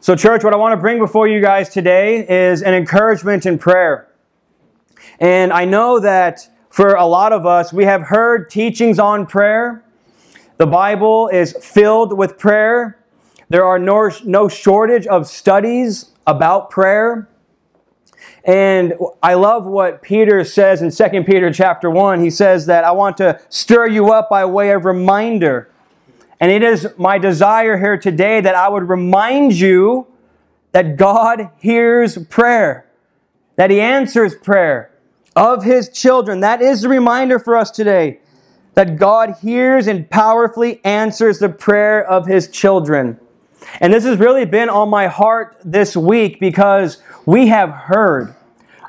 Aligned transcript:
So, 0.00 0.14
church, 0.14 0.44
what 0.44 0.52
I 0.52 0.56
want 0.56 0.74
to 0.74 0.80
bring 0.80 1.00
before 1.00 1.26
you 1.26 1.40
guys 1.40 1.70
today 1.70 2.24
is 2.28 2.62
an 2.62 2.72
encouragement 2.72 3.46
in 3.46 3.58
prayer. 3.58 4.08
And 5.18 5.52
I 5.52 5.64
know 5.64 5.98
that 5.98 6.48
for 6.70 6.94
a 6.94 7.04
lot 7.04 7.32
of 7.32 7.46
us, 7.46 7.72
we 7.72 7.84
have 7.84 8.02
heard 8.02 8.48
teachings 8.48 9.00
on 9.00 9.26
prayer. 9.26 9.84
The 10.56 10.68
Bible 10.68 11.26
is 11.32 11.52
filled 11.60 12.16
with 12.16 12.38
prayer. 12.38 12.96
There 13.48 13.64
are 13.64 13.80
no, 13.80 14.12
no 14.24 14.48
shortage 14.48 15.08
of 15.08 15.26
studies 15.26 16.12
about 16.28 16.70
prayer. 16.70 17.28
And 18.44 18.94
I 19.20 19.34
love 19.34 19.66
what 19.66 20.00
Peter 20.00 20.44
says 20.44 20.80
in 20.80 20.92
2 20.92 21.24
Peter 21.24 21.52
chapter 21.52 21.90
1. 21.90 22.22
He 22.22 22.30
says 22.30 22.66
that 22.66 22.84
I 22.84 22.92
want 22.92 23.16
to 23.16 23.40
stir 23.48 23.88
you 23.88 24.12
up 24.12 24.30
by 24.30 24.44
way 24.44 24.70
of 24.70 24.84
reminder. 24.84 25.72
And 26.40 26.50
it 26.50 26.62
is 26.62 26.88
my 26.96 27.18
desire 27.18 27.76
here 27.78 27.98
today 27.98 28.40
that 28.40 28.54
I 28.54 28.68
would 28.68 28.88
remind 28.88 29.52
you 29.54 30.06
that 30.72 30.96
God 30.96 31.50
hears 31.58 32.18
prayer, 32.26 32.86
that 33.56 33.70
He 33.70 33.80
answers 33.80 34.34
prayer 34.34 34.92
of 35.34 35.64
His 35.64 35.88
children. 35.88 36.40
That 36.40 36.62
is 36.62 36.82
the 36.82 36.88
reminder 36.88 37.38
for 37.38 37.56
us 37.56 37.70
today 37.70 38.20
that 38.74 38.96
God 38.96 39.34
hears 39.42 39.88
and 39.88 40.08
powerfully 40.08 40.80
answers 40.84 41.40
the 41.40 41.48
prayer 41.48 42.06
of 42.06 42.26
His 42.26 42.48
children. 42.48 43.18
And 43.80 43.92
this 43.92 44.04
has 44.04 44.18
really 44.18 44.44
been 44.44 44.68
on 44.68 44.88
my 44.88 45.08
heart 45.08 45.56
this 45.64 45.96
week 45.96 46.38
because 46.38 47.02
we 47.26 47.48
have 47.48 47.70
heard 47.70 48.36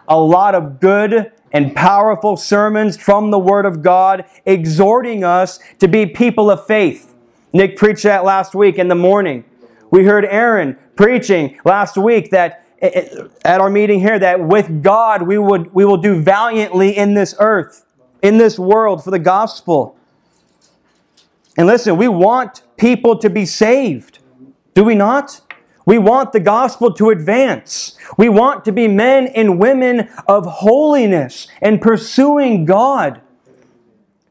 a 0.08 0.20
lot 0.20 0.54
of 0.54 0.80
good 0.80 1.32
and 1.52 1.76
powerful 1.76 2.38
sermons 2.38 2.98
from 2.98 3.32
the 3.32 3.40
Word 3.40 3.66
of 3.66 3.82
God 3.82 4.26
exhorting 4.46 5.24
us 5.24 5.60
to 5.80 5.88
be 5.88 6.06
people 6.06 6.52
of 6.52 6.68
faith. 6.68 7.09
Nick 7.52 7.78
preached 7.78 8.04
that 8.04 8.24
last 8.24 8.54
week 8.54 8.78
in 8.78 8.88
the 8.88 8.96
morning. 8.96 9.44
We 9.92 10.04
heard 10.04 10.26
Aaron 10.26 10.78
preaching 10.96 11.60
last 11.66 11.98
week 11.98 12.30
that 12.32 12.66
eh, 12.82 12.90
eh, 12.94 13.28
at 13.44 13.60
our 13.60 13.70
meeting 13.70 14.00
here 14.00 14.20
that 14.20 14.40
with 14.40 14.84
God 14.84 15.24
we 15.24 15.38
would 15.38 15.74
we 15.74 15.86
will 15.86 15.98
do 15.98 16.22
valiantly 16.22 16.96
in 16.96 17.16
this 17.16 17.36
earth, 17.40 17.86
in 18.22 18.38
this 18.38 18.60
world 18.60 19.04
for 19.04 19.12
the 19.12 19.20
gospel. 19.20 19.98
And 21.58 21.68
listen, 21.68 21.98
we 21.98 22.08
want 22.08 22.62
people 22.78 23.18
to 23.18 23.30
be 23.30 23.46
saved. 23.46 24.20
Do 24.76 24.84
we 24.84 24.96
not? 24.96 25.42
We 25.86 25.98
want 25.98 26.34
the 26.34 26.40
gospel 26.40 26.94
to 26.94 27.10
advance. 27.10 27.98
We 28.16 28.30
want 28.30 28.64
to 28.66 28.72
be 28.72 28.88
men 28.88 29.28
and 29.28 29.60
women 29.60 30.08
of 30.28 30.46
holiness 30.46 31.48
and 31.62 31.82
pursuing 31.82 32.66
God. 32.66 33.22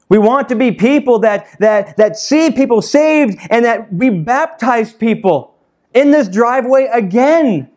We 0.09 0.19
want 0.19 0.49
to 0.49 0.57
be 0.57 0.73
people 0.73 1.19
that, 1.21 1.49
that, 1.59 1.97
that 1.97 2.17
see 2.17 2.51
people 2.51 2.81
saved 2.81 3.39
and 3.51 3.65
that 3.65 3.93
we 3.93 4.11
baptize 4.11 4.93
people 4.93 5.55
in 5.93 6.11
this 6.11 6.29
driveway 6.29 6.89
again. 6.93 7.71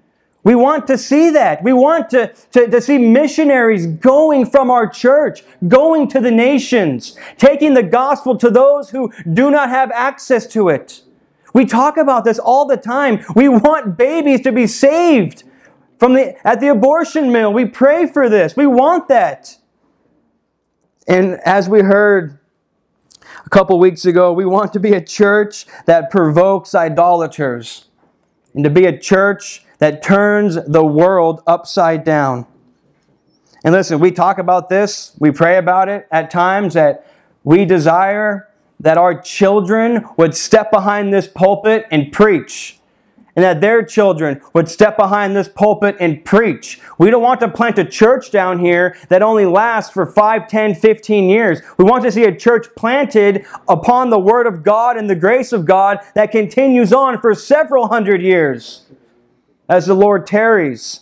We 0.44 0.56
want 0.56 0.88
to 0.88 0.98
see 0.98 1.30
that. 1.32 1.64
We 1.64 1.74
want 1.74 2.10
to, 2.12 2.34
to, 2.54 2.68
to 2.68 2.82
see 2.82 2.98
missionaries 2.98 3.86
going 3.86 4.46
from 4.48 4.72
our 4.72 4.88
church, 4.88 5.44
going 5.68 6.08
to 6.10 6.20
the 6.20 6.32
nations, 6.32 7.16
taking 7.38 7.76
the 7.76 7.84
gospel 7.84 8.36
to 8.38 8.50
those 8.50 8.90
who 8.90 9.12
do 9.34 9.52
not 9.52 9.70
have 9.70 9.92
access 9.92 10.48
to 10.48 10.70
it. 10.70 11.04
We 11.54 11.66
talk 11.66 11.98
about 11.98 12.24
this 12.24 12.40
all 12.40 12.66
the 12.66 12.78
time. 12.78 13.24
We 13.36 13.50
want 13.50 13.98
babies 13.98 14.42
to 14.42 14.52
be 14.52 14.68
saved 14.68 15.44
from 16.00 16.14
the, 16.14 16.36
at 16.48 16.60
the 16.60 16.70
abortion 16.70 17.32
mill. 17.32 17.54
We 17.54 17.66
pray 17.66 18.08
for 18.08 18.28
this. 18.28 18.56
We 18.56 18.66
want 18.66 19.10
that. 19.10 19.58
And 21.08 21.40
as 21.46 21.68
we 21.68 21.82
heard 21.82 22.40
a 23.46 23.50
couple 23.50 23.80
weeks 23.80 24.06
ago, 24.06 24.32
we 24.34 24.46
want 24.46 24.74
to 24.74 24.80
be 24.80 24.94
a 24.94 25.04
church 25.04 25.66
that 25.86 26.12
provokes 26.12 26.76
idolaters 26.76 27.86
and 28.54 28.64
to 28.64 28.70
be 28.70 28.86
a 28.86 28.98
church 28.98 29.66
that 29.80 30.04
turns 30.04 30.58
the 30.68 30.86
world 30.86 31.42
upside 31.48 32.04
down. 32.04 32.46
And 33.64 33.74
listen, 33.74 34.00
we 34.00 34.12
talk 34.12 34.38
about 34.38 34.70
this, 34.70 35.16
we 35.20 35.32
pray 35.32 35.58
about 35.58 35.90
it 35.90 36.08
at 36.12 36.32
times 36.32 36.74
that 36.74 37.08
we 37.44 37.66
desire 37.66 38.50
that 38.80 38.98
our 38.98 39.20
children 39.20 40.06
would 40.18 40.36
step 40.36 40.72
behind 40.72 41.14
this 41.14 41.28
pulpit 41.28 41.86
and 41.92 42.12
preach. 42.12 42.80
And 43.36 43.44
that 43.44 43.62
their 43.62 43.84
children 43.84 44.42
would 44.54 44.68
step 44.68 44.98
behind 44.98 45.36
this 45.36 45.48
pulpit 45.48 45.96
and 46.00 46.24
preach. 46.26 46.82
We 46.98 47.10
don't 47.10 47.22
want 47.22 47.40
to 47.42 47.48
plant 47.48 47.80
a 47.80 47.86
church 47.86 48.30
down 48.30 48.60
here 48.60 48.98
that 49.10 49.22
only 49.22 49.46
lasts 49.46 49.94
for 49.94 50.06
5, 50.06 50.48
10, 50.48 50.76
15 50.76 51.30
years. 51.30 51.62
We 51.78 51.86
want 51.86 52.04
to 52.04 52.12
see 52.12 52.26
a 52.26 52.36
church 52.36 52.68
planted 52.76 53.46
upon 53.70 54.10
the 54.10 54.20
Word 54.20 54.48
of 54.48 54.64
God 54.64 54.98
and 54.98 55.10
the 55.10 55.16
grace 55.16 55.54
of 55.54 55.66
God 55.66 56.00
that 56.16 56.32
continues 56.32 56.92
on 56.92 57.22
for 57.22 57.34
several 57.34 57.88
hundred 57.88 58.22
years 58.22 58.86
as 59.70 59.86
the 59.86 59.94
Lord 59.94 60.28
tarries. 60.28 61.02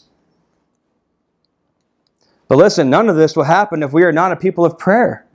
But 2.47 2.57
listen, 2.57 2.90
none 2.90 3.09
of 3.09 3.16
this 3.16 3.35
will 3.35 3.44
happen 3.44 3.84
if 3.84 3.94
we 3.94 4.03
are 4.03 4.11
not 4.11 4.31
a 4.31 4.35
people 4.35 4.66
of 4.66 4.78
prayer. 4.78 5.25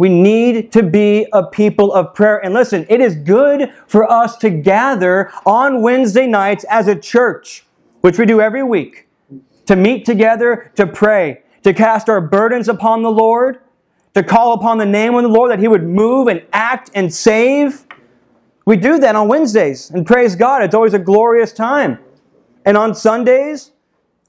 We 0.00 0.08
need 0.08 0.72
to 0.72 0.82
be 0.82 1.26
a 1.30 1.44
people 1.44 1.92
of 1.92 2.14
prayer. 2.14 2.42
And 2.42 2.54
listen, 2.54 2.86
it 2.88 3.02
is 3.02 3.14
good 3.16 3.70
for 3.86 4.10
us 4.10 4.38
to 4.38 4.48
gather 4.48 5.30
on 5.44 5.82
Wednesday 5.82 6.26
nights 6.26 6.64
as 6.70 6.88
a 6.88 6.96
church, 6.96 7.66
which 8.00 8.18
we 8.18 8.24
do 8.24 8.40
every 8.40 8.62
week, 8.62 9.08
to 9.66 9.76
meet 9.76 10.06
together, 10.06 10.72
to 10.76 10.86
pray, 10.86 11.42
to 11.64 11.74
cast 11.74 12.08
our 12.08 12.22
burdens 12.22 12.66
upon 12.66 13.02
the 13.02 13.10
Lord, 13.10 13.60
to 14.14 14.22
call 14.22 14.54
upon 14.54 14.78
the 14.78 14.86
name 14.86 15.14
of 15.16 15.22
the 15.22 15.28
Lord 15.28 15.50
that 15.50 15.58
He 15.58 15.68
would 15.68 15.84
move 15.84 16.28
and 16.28 16.44
act 16.54 16.90
and 16.94 17.12
save. 17.12 17.84
We 18.64 18.78
do 18.78 18.98
that 19.00 19.14
on 19.14 19.28
Wednesdays, 19.28 19.90
and 19.90 20.06
praise 20.06 20.34
God, 20.34 20.62
it's 20.62 20.74
always 20.74 20.94
a 20.94 20.98
glorious 20.98 21.52
time. 21.52 21.98
And 22.64 22.78
on 22.78 22.94
Sundays, 22.94 23.72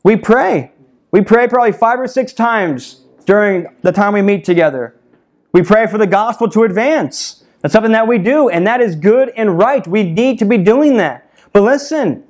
we 0.04 0.18
pray. 0.18 0.74
We 1.12 1.22
pray 1.22 1.48
probably 1.48 1.72
five 1.72 1.98
or 1.98 2.10
six 2.10 2.34
times 2.34 3.06
during 3.26 3.68
the 3.84 3.94
time 3.94 4.12
we 4.12 4.22
meet 4.22 4.44
together. 4.44 4.98
We 5.52 5.62
pray 5.64 5.88
for 5.88 5.98
the 5.98 6.08
gospel 6.08 6.50
to 6.50 6.64
advance. 6.64 7.44
That's 7.62 7.74
something 7.74 7.92
that 7.92 8.08
we 8.08 8.18
do, 8.18 8.50
and 8.50 8.66
that 8.66 8.82
is 8.82 8.96
good 8.96 9.32
and 9.36 9.58
right. 9.58 9.86
We 9.86 10.04
need 10.04 10.40
to 10.40 10.46
be 10.46 10.58
doing 10.58 10.98
that. 10.98 11.32
But 11.54 11.62
listen, 11.64 12.24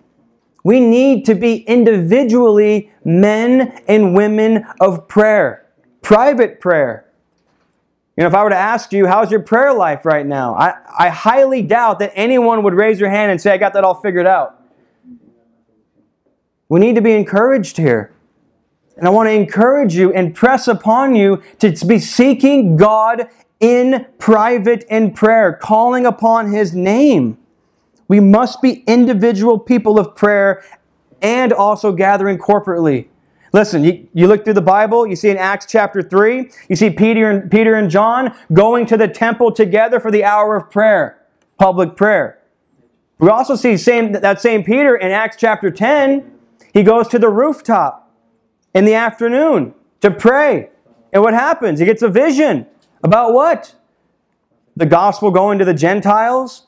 we 0.64 0.80
need 0.80 1.26
to 1.26 1.36
be 1.36 1.58
individually 1.58 2.92
men 3.04 3.82
and 3.88 4.16
women 4.16 4.66
of 4.80 5.08
prayer, 5.08 5.68
private 6.02 6.59
prayer. 6.59 7.06
You 8.18 8.24
know, 8.24 8.28
if 8.28 8.34
I 8.34 8.44
were 8.44 8.50
to 8.50 8.56
ask 8.56 8.92
you, 8.92 9.08
how's 9.08 9.32
your 9.32 9.40
prayer 9.40 9.74
life 9.74 10.06
right 10.06 10.26
now? 10.26 10.53
I, 10.56 10.74
I 11.00 11.09
highly 11.09 11.62
doubt 11.62 12.00
that 12.00 12.12
anyone 12.14 12.62
would 12.64 12.74
raise 12.74 13.00
your 13.00 13.09
hand 13.09 13.32
and 13.32 13.40
say, 13.40 13.52
I 13.52 13.58
got 13.58 13.74
that 13.74 13.84
all 13.84 13.96
figured 13.96 14.28
out. 14.28 14.62
We 16.68 16.80
need 16.80 16.96
to 16.96 17.02
be 17.02 17.14
encouraged 17.14 17.78
here. 17.78 18.14
And 19.01 19.07
I 19.07 19.12
want 19.12 19.25
to 19.25 19.34
encourage 19.34 19.95
you 19.95 20.13
and 20.13 20.35
press 20.35 20.67
upon 20.67 21.16
you 21.16 21.41
to 21.57 21.72
be 21.88 21.97
seeking 21.97 22.78
God 22.78 23.28
in 23.59 24.06
private 24.19 24.84
in 24.91 25.12
prayer, 25.12 25.53
calling 25.53 26.06
upon 26.06 26.51
His 26.51 26.75
name. 26.75 27.40
We 28.07 28.19
must 28.19 28.61
be 28.61 28.84
individual 28.85 29.57
people 29.57 29.97
of 29.97 30.16
prayer 30.16 30.63
and 31.19 31.51
also 31.51 31.91
gathering 31.91 32.38
corporately. 32.38 33.07
Listen, 33.53 33.84
you, 33.84 34.07
you 34.13 34.28
look 34.28 34.44
through 34.44 34.53
the 34.53 34.61
Bible, 34.61 35.07
you 35.07 35.16
see 35.16 35.31
in 35.31 35.38
Acts 35.38 35.66
chapter 35.66 36.03
3, 36.03 36.51
you 36.69 36.75
see 36.75 36.91
Peter 36.91 37.28
and, 37.28 37.50
Peter 37.50 37.73
and 37.73 37.90
John 37.90 38.35
going 38.53 38.85
to 38.85 38.97
the 38.97 39.07
temple 39.07 39.51
together 39.51 40.00
for 40.00 40.11
the 40.11 40.23
hour 40.23 40.56
of 40.56 40.69
prayer, 40.69 41.19
public 41.57 41.95
prayer. 41.95 42.40
We 43.17 43.29
also 43.29 43.56
see 43.56 43.78
same, 43.78 44.11
that 44.11 44.41
same 44.41 44.63
Peter 44.63 44.95
in 44.95 45.09
Acts 45.11 45.38
chapter 45.40 45.72
10. 45.72 46.31
He 46.72 46.84
goes 46.84 47.07
to 47.07 47.17
the 47.17 47.29
rooftop 47.29 48.00
in 48.74 48.86
the 48.86 48.94
afternoon 48.94 49.74
to 50.02 50.12
pray. 50.12 50.70
And 51.14 51.22
what 51.22 51.34
happens? 51.34 51.80
He 51.80 51.86
gets 51.86 52.02
a 52.02 52.09
vision 52.09 52.68
about 53.04 53.34
what? 53.34 53.76
The 54.76 54.86
gospel 54.86 55.32
going 55.32 55.59
to 55.59 55.66
the 55.66 55.74
Gentiles? 55.74 56.68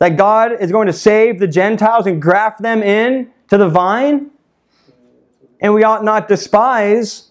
That 0.00 0.16
God 0.16 0.52
is 0.60 0.70
going 0.70 0.86
to 0.86 0.92
save 0.92 1.38
the 1.38 1.48
Gentiles 1.48 2.06
and 2.06 2.20
graft 2.20 2.62
them 2.62 2.82
in 2.82 3.30
to 3.48 3.56
the 3.56 3.68
vine? 3.68 4.30
And 5.60 5.74
we 5.74 5.82
ought 5.82 6.04
not 6.04 6.28
despise 6.28 7.30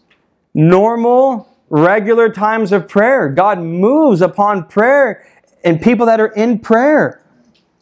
normal, 0.54 1.48
regular 1.70 2.30
times 2.30 2.72
of 2.72 2.88
prayer. 2.88 3.30
God 3.30 3.60
moves 3.60 4.22
upon 4.22 4.68
prayer 4.68 5.26
and 5.64 5.82
people 5.82 6.06
that 6.06 6.20
are 6.20 6.28
in 6.28 6.60
prayer. 6.60 7.22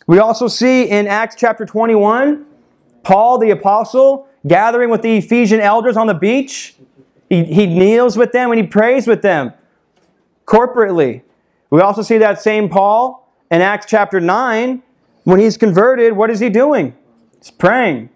We 0.08 0.20
also 0.20 0.48
see 0.48 0.90
in 0.90 1.08
Acts 1.08 1.36
chapter 1.36 1.66
21, 1.66 2.46
Paul 3.04 3.40
the 3.40 3.52
apostle 3.52 4.28
gathering 4.48 4.90
with 4.90 5.02
the 5.02 5.18
Ephesian 5.18 5.60
elders 5.60 5.98
on 5.98 6.08
the 6.08 6.14
beach. 6.14 6.76
He, 7.30 7.44
he 7.46 7.66
kneels 7.66 8.18
with 8.18 8.32
them 8.32 8.52
and 8.52 8.60
he 8.60 8.68
prays 8.68 9.08
with 9.08 9.22
them 9.22 9.54
corporately. 10.46 11.22
We 11.70 11.82
also 11.82 12.02
see 12.02 12.18
that 12.20 12.42
same 12.42 12.70
Paul 12.70 13.32
in 13.50 13.62
Acts 13.62 13.86
chapter 13.88 14.20
9. 14.20 14.84
When 15.24 15.40
he's 15.40 15.58
converted, 15.58 16.14
what 16.14 16.30
is 16.30 16.40
he 16.40 16.50
doing? 16.50 16.96
He's 17.40 17.50
praying. 17.50 18.10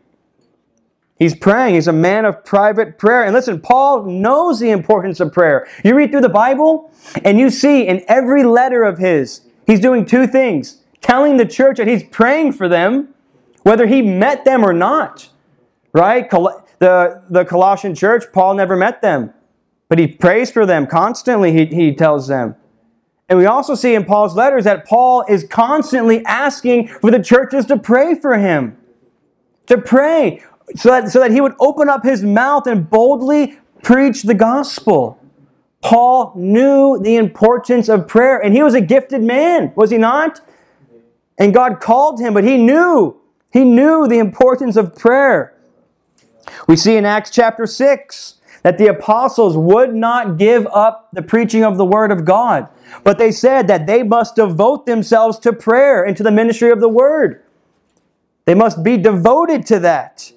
He's 1.17 1.35
praying. 1.35 1.75
He's 1.75 1.87
a 1.87 1.93
man 1.93 2.23
of 2.25 2.45
private 2.45 2.97
prayer. 2.97 3.23
And 3.23 3.33
listen, 3.33 3.59
Paul 3.59 4.05
knows 4.05 4.59
the 4.59 4.69
importance 4.69 5.19
of 5.19 5.33
prayer. 5.33 5.67
You 5.83 5.95
read 5.95 6.11
through 6.11 6.21
the 6.21 6.29
Bible 6.29 6.91
and 7.25 7.39
you 7.39 7.49
see 7.49 7.87
in 7.87 8.03
every 8.07 8.43
letter 8.43 8.83
of 8.83 8.99
his, 8.99 9.41
he's 9.65 9.79
doing 9.79 10.05
two 10.05 10.27
things 10.27 10.83
telling 11.01 11.37
the 11.37 11.45
church 11.45 11.77
that 11.77 11.87
he's 11.87 12.03
praying 12.03 12.53
for 12.53 12.67
them 12.67 13.13
whether 13.63 13.87
he 13.87 14.01
met 14.01 14.45
them 14.45 14.63
or 14.63 14.73
not. 14.73 15.29
Right? 15.93 16.29
The, 16.29 17.23
the 17.29 17.45
Colossian 17.45 17.95
church, 17.95 18.25
Paul 18.31 18.55
never 18.55 18.75
met 18.75 19.01
them, 19.01 19.33
but 19.87 19.99
he 19.99 20.07
prays 20.07 20.51
for 20.51 20.65
them 20.65 20.87
constantly, 20.87 21.51
he, 21.51 21.65
he 21.65 21.93
tells 21.93 22.27
them. 22.27 22.55
And 23.27 23.37
we 23.37 23.45
also 23.45 23.75
see 23.75 23.93
in 23.93 24.05
Paul's 24.05 24.35
letters 24.35 24.63
that 24.63 24.87
Paul 24.87 25.23
is 25.29 25.43
constantly 25.43 26.25
asking 26.25 26.87
for 26.87 27.11
the 27.11 27.21
churches 27.21 27.65
to 27.67 27.77
pray 27.77 28.15
for 28.15 28.37
him. 28.37 28.77
To 29.67 29.77
pray 29.77 30.43
so 30.75 30.89
that, 30.89 31.09
so 31.09 31.19
that 31.19 31.31
he 31.31 31.41
would 31.41 31.53
open 31.59 31.89
up 31.89 32.03
his 32.03 32.23
mouth 32.23 32.67
and 32.67 32.89
boldly 32.89 33.59
preach 33.83 34.23
the 34.23 34.33
gospel. 34.33 35.19
Paul 35.81 36.33
knew 36.35 36.99
the 37.01 37.15
importance 37.15 37.87
of 37.87 38.07
prayer, 38.07 38.37
and 38.37 38.53
he 38.53 38.61
was 38.61 38.73
a 38.73 38.81
gifted 38.81 39.21
man, 39.21 39.71
was 39.75 39.91
he 39.91 39.97
not? 39.97 40.41
And 41.37 41.53
God 41.53 41.79
called 41.79 42.19
him, 42.19 42.33
but 42.33 42.43
he 42.43 42.57
knew, 42.57 43.17
he 43.51 43.63
knew 43.63 44.07
the 44.07 44.19
importance 44.19 44.75
of 44.75 44.95
prayer. 44.95 45.55
We 46.67 46.75
see 46.75 46.97
in 46.97 47.05
Acts 47.05 47.29
chapter 47.29 47.65
6 47.65 48.35
that 48.63 48.77
the 48.77 48.87
apostles 48.87 49.55
would 49.55 49.95
not 49.95 50.37
give 50.37 50.67
up 50.67 51.09
the 51.13 51.21
preaching 51.21 51.63
of 51.63 51.77
the 51.77 51.85
word 51.85 52.11
of 52.11 52.25
God, 52.25 52.67
but 53.03 53.17
they 53.17 53.31
said 53.31 53.67
that 53.67 53.87
they 53.87 54.03
must 54.03 54.35
devote 54.35 54.85
themselves 54.85 55.39
to 55.39 55.53
prayer 55.53 56.03
and 56.03 56.15
to 56.17 56.23
the 56.23 56.31
ministry 56.31 56.71
of 56.71 56.79
the 56.79 56.89
word. 56.89 57.43
They 58.45 58.55
must 58.55 58.83
be 58.83 58.97
devoted 58.97 59.65
to 59.67 59.79
that. 59.79 60.31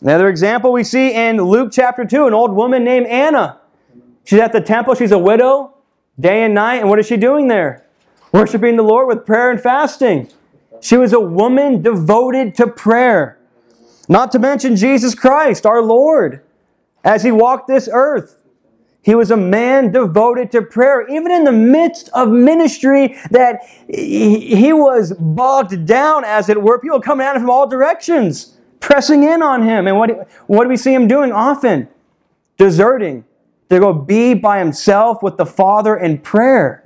Another 0.00 0.28
example 0.28 0.72
we 0.72 0.84
see 0.84 1.14
in 1.14 1.36
Luke 1.36 1.70
chapter 1.72 2.04
2, 2.04 2.26
an 2.26 2.34
old 2.34 2.52
woman 2.52 2.84
named 2.84 3.06
Anna. 3.06 3.60
She's 4.24 4.40
at 4.40 4.52
the 4.52 4.60
temple, 4.60 4.94
she's 4.94 5.12
a 5.12 5.18
widow, 5.18 5.74
day 6.18 6.44
and 6.44 6.54
night, 6.54 6.76
and 6.76 6.88
what 6.88 6.98
is 6.98 7.06
she 7.06 7.16
doing 7.16 7.48
there? 7.48 7.86
Worshiping 8.32 8.76
the 8.76 8.82
Lord 8.82 9.06
with 9.06 9.24
prayer 9.24 9.50
and 9.50 9.60
fasting. 9.60 10.30
She 10.80 10.96
was 10.96 11.12
a 11.12 11.20
woman 11.20 11.82
devoted 11.82 12.54
to 12.56 12.66
prayer. 12.66 13.38
Not 14.08 14.32
to 14.32 14.38
mention 14.38 14.76
Jesus 14.76 15.14
Christ, 15.14 15.66
our 15.66 15.82
Lord, 15.82 16.42
as 17.04 17.22
he 17.22 17.32
walked 17.32 17.68
this 17.68 17.88
earth. 17.92 18.42
He 19.02 19.14
was 19.14 19.30
a 19.30 19.36
man 19.36 19.92
devoted 19.92 20.50
to 20.52 20.62
prayer, 20.62 21.06
even 21.08 21.30
in 21.30 21.44
the 21.44 21.52
midst 21.52 22.08
of 22.14 22.30
ministry 22.30 23.18
that 23.30 23.60
he 23.86 24.72
was 24.72 25.12
bogged 25.12 25.86
down, 25.86 26.24
as 26.24 26.48
it 26.48 26.62
were. 26.62 26.78
People 26.78 27.00
coming 27.00 27.26
at 27.26 27.36
him 27.36 27.42
from 27.42 27.50
all 27.50 27.66
directions, 27.66 28.56
pressing 28.80 29.22
in 29.22 29.42
on 29.42 29.62
him. 29.62 29.86
And 29.86 29.98
what, 29.98 30.26
what 30.46 30.64
do 30.64 30.70
we 30.70 30.78
see 30.78 30.94
him 30.94 31.06
doing 31.06 31.32
often? 31.32 31.88
Deserting 32.56 33.24
to 33.68 33.78
go 33.78 33.92
be 33.92 34.32
by 34.32 34.58
himself 34.58 35.22
with 35.22 35.36
the 35.36 35.46
Father 35.46 35.96
in 35.96 36.18
prayer. 36.18 36.84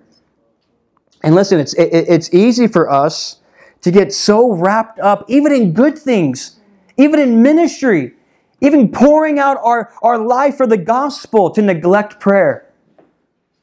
And 1.23 1.37
listen, 1.37 1.61
it's, 1.61 1.75
it, 1.75 1.89
it's 1.93 2.35
easy 2.35 2.67
for 2.67 2.91
us 2.91 3.41
to 3.83 3.93
get 3.93 4.13
so 4.13 4.53
wrapped 4.53 4.99
up, 4.99 5.25
even 5.29 5.53
in 5.53 5.73
good 5.73 5.97
things 5.97 6.58
even 6.99 7.21
in 7.21 7.43
ministry, 7.43 8.15
even 8.61 8.91
pouring 8.91 9.39
out 9.39 9.57
our, 9.63 9.93
our 10.03 10.19
life 10.19 10.57
for 10.57 10.67
the 10.67 10.77
gospel 10.77 11.51
to 11.51 11.63
neglect 11.63 12.21
prayer. 12.21 12.71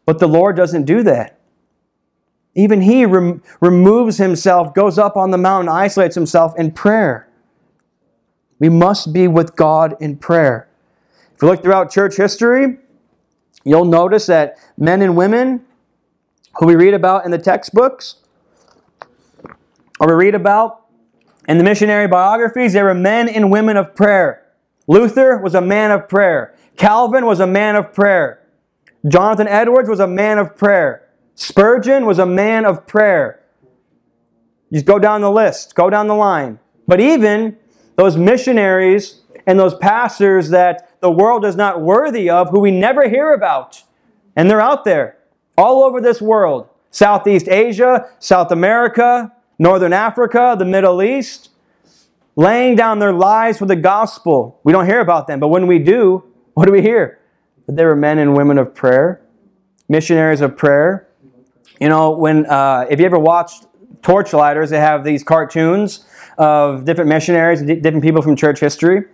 But 0.05 0.19
the 0.19 0.27
Lord 0.27 0.55
doesn't 0.55 0.85
do 0.85 1.03
that. 1.03 1.39
Even 2.55 2.81
He 2.81 3.05
rem- 3.05 3.43
removes 3.59 4.17
Himself, 4.17 4.73
goes 4.73 4.97
up 4.97 5.17
on 5.17 5.31
the 5.31 5.37
mountain, 5.37 5.69
isolates 5.69 6.15
Himself 6.15 6.57
in 6.57 6.71
prayer. 6.71 7.27
We 8.59 8.69
must 8.69 9.11
be 9.11 9.27
with 9.27 9.57
God 9.57 9.95
in 9.99 10.15
prayer. 10.15 10.69
If 11.35 11.41
you 11.41 11.49
look 11.49 11.61
throughout 11.61 11.91
church 11.91 12.15
history, 12.15 12.77
you'll 13.65 13.83
notice 13.83 14.27
that 14.27 14.57
men 14.77 15.01
and 15.01 15.17
women 15.17 15.65
who 16.57 16.67
we 16.67 16.75
read 16.75 16.93
about 16.93 17.25
in 17.25 17.31
the 17.31 17.37
textbooks, 17.37 18.15
or 19.99 20.07
we 20.07 20.13
read 20.13 20.35
about 20.35 20.84
in 21.47 21.57
the 21.57 21.63
missionary 21.63 22.07
biographies, 22.07 22.73
they 22.73 22.81
were 22.81 22.93
men 22.93 23.29
and 23.29 23.51
women 23.51 23.77
of 23.77 23.95
prayer. 23.95 24.45
Luther 24.87 25.37
was 25.37 25.55
a 25.55 25.61
man 25.61 25.91
of 25.91 26.07
prayer. 26.07 26.55
Calvin 26.77 27.25
was 27.25 27.39
a 27.39 27.47
man 27.47 27.75
of 27.75 27.93
prayer. 27.93 28.41
Jonathan 29.07 29.47
Edwards 29.47 29.89
was 29.89 29.99
a 29.99 30.07
man 30.07 30.37
of 30.37 30.55
prayer. 30.55 31.07
Spurgeon 31.35 32.05
was 32.05 32.19
a 32.19 32.25
man 32.25 32.65
of 32.65 32.87
prayer. 32.87 33.41
Just 34.73 34.85
go 34.85 34.99
down 34.99 35.21
the 35.21 35.31
list, 35.31 35.75
go 35.75 35.89
down 35.89 36.07
the 36.07 36.15
line. 36.15 36.59
But 36.87 36.99
even 36.99 37.57
those 37.95 38.17
missionaries 38.17 39.21
and 39.45 39.59
those 39.59 39.75
pastors 39.75 40.49
that 40.49 40.99
the 41.01 41.11
world 41.11 41.45
is 41.45 41.55
not 41.55 41.81
worthy 41.81 42.29
of, 42.29 42.49
who 42.49 42.59
we 42.59 42.71
never 42.71 43.07
hear 43.07 43.33
about, 43.33 43.83
and 44.35 44.49
they're 44.49 44.61
out 44.61 44.85
there 44.85 45.17
all 45.57 45.83
over 45.83 46.01
this 46.01 46.21
world 46.21 46.69
Southeast 46.91 47.49
Asia, 47.49 48.09
South 48.19 48.51
America, 48.51 49.31
Northern 49.57 49.93
Africa, 49.93 50.55
the 50.57 50.65
Middle 50.65 51.01
East, 51.01 51.49
laying 52.35 52.75
down 52.75 52.99
their 52.99 53.13
lives 53.13 53.57
for 53.57 53.65
the 53.65 53.75
gospel. 53.75 54.59
We 54.63 54.73
don't 54.73 54.85
hear 54.85 54.99
about 54.99 55.27
them, 55.27 55.39
but 55.39 55.47
when 55.47 55.67
we 55.67 55.79
do, 55.79 56.23
what 56.53 56.65
do 56.65 56.71
we 56.71 56.81
hear? 56.81 57.19
That 57.67 57.75
they 57.75 57.85
were 57.85 57.95
men 57.95 58.19
and 58.19 58.35
women 58.35 58.57
of 58.57 58.75
prayer, 58.75 59.21
missionaries 59.89 60.41
of 60.41 60.55
prayer. 60.55 61.07
You 61.79 61.89
know, 61.89 62.11
when 62.11 62.45
uh, 62.45 62.85
if 62.89 62.99
you 62.99 63.05
ever 63.05 63.19
watched 63.19 63.65
Torchlighters, 64.01 64.69
they 64.69 64.79
have 64.79 65.03
these 65.03 65.23
cartoons 65.23 66.05
of 66.37 66.85
different 66.85 67.09
missionaries, 67.09 67.61
different 67.61 68.03
people 68.03 68.21
from 68.21 68.35
church 68.35 68.59
history. 68.59 69.05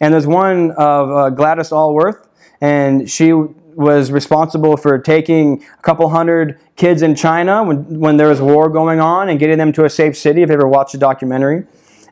And 0.00 0.12
there's 0.12 0.26
one 0.26 0.72
of 0.72 1.10
uh, 1.10 1.30
Gladys 1.30 1.72
Aylward, 1.72 2.26
and 2.60 3.08
she 3.08 3.32
was 3.74 4.10
responsible 4.10 4.76
for 4.76 4.98
taking 4.98 5.64
a 5.78 5.82
couple 5.82 6.08
hundred 6.08 6.58
kids 6.76 7.02
in 7.02 7.14
China 7.14 7.62
when, 7.62 8.00
when 8.00 8.16
there 8.16 8.28
was 8.28 8.40
war 8.40 8.68
going 8.68 9.00
on 9.00 9.28
and 9.28 9.38
getting 9.38 9.58
them 9.58 9.72
to 9.72 9.84
a 9.84 9.90
safe 9.90 10.16
city. 10.16 10.42
If 10.42 10.48
you 10.48 10.54
ever 10.54 10.68
watched 10.68 10.92
the 10.92 10.98
documentary, 10.98 11.64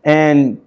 and 0.05 0.61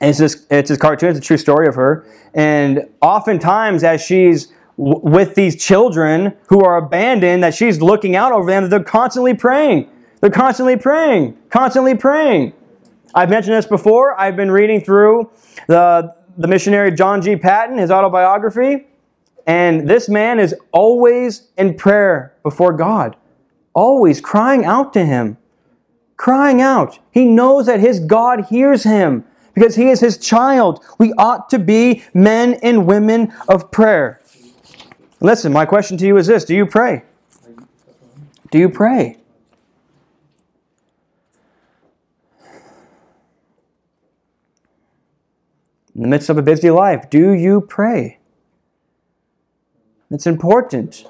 it's 0.00 0.18
this 0.18 0.46
it's 0.50 0.70
a 0.70 0.76
cartoon. 0.76 1.10
It's 1.10 1.18
a 1.18 1.22
true 1.22 1.36
story 1.36 1.66
of 1.66 1.74
her. 1.74 2.06
And 2.34 2.88
oftentimes, 3.00 3.84
as 3.84 4.02
she's 4.02 4.52
w- 4.76 5.00
with 5.02 5.34
these 5.34 5.62
children 5.62 6.34
who 6.48 6.64
are 6.64 6.76
abandoned, 6.76 7.42
that 7.42 7.54
she's 7.54 7.80
looking 7.80 8.16
out 8.16 8.32
over 8.32 8.50
them, 8.50 8.68
they're 8.68 8.82
constantly 8.82 9.34
praying. 9.34 9.88
They're 10.20 10.30
constantly 10.30 10.76
praying, 10.76 11.36
constantly 11.50 11.94
praying. 11.94 12.54
I've 13.14 13.30
mentioned 13.30 13.56
this 13.56 13.66
before. 13.66 14.18
I've 14.18 14.36
been 14.36 14.50
reading 14.50 14.80
through 14.80 15.30
the 15.68 16.14
the 16.36 16.48
missionary 16.48 16.90
John 16.90 17.22
G. 17.22 17.36
Paton, 17.36 17.78
his 17.78 17.90
autobiography. 17.90 18.86
And 19.46 19.88
this 19.88 20.08
man 20.08 20.38
is 20.38 20.54
always 20.72 21.48
in 21.56 21.74
prayer 21.74 22.34
before 22.42 22.72
God, 22.72 23.16
always 23.74 24.20
crying 24.20 24.64
out 24.64 24.92
to 24.94 25.04
him, 25.04 25.36
crying 26.16 26.60
out. 26.60 26.98
He 27.10 27.26
knows 27.26 27.66
that 27.66 27.80
his 27.80 28.00
God 28.00 28.46
hears 28.46 28.84
him 28.84 29.24
because 29.54 29.76
he 29.76 29.90
is 29.90 30.00
his 30.00 30.18
child. 30.18 30.82
We 30.98 31.12
ought 31.14 31.50
to 31.50 31.58
be 31.58 32.04
men 32.14 32.54
and 32.62 32.86
women 32.86 33.32
of 33.48 33.70
prayer. 33.70 34.20
Listen, 35.20 35.52
my 35.52 35.64
question 35.64 35.96
to 35.98 36.06
you 36.06 36.16
is 36.16 36.26
this 36.26 36.44
Do 36.44 36.54
you 36.54 36.66
pray? 36.66 37.04
Do 38.50 38.58
you 38.58 38.68
pray? 38.68 39.18
In 45.94 46.02
the 46.02 46.08
midst 46.08 46.28
of 46.28 46.36
a 46.38 46.42
busy 46.42 46.70
life, 46.70 47.08
do 47.08 47.32
you 47.32 47.60
pray? 47.60 48.18
It's 50.14 50.28
important. 50.28 51.06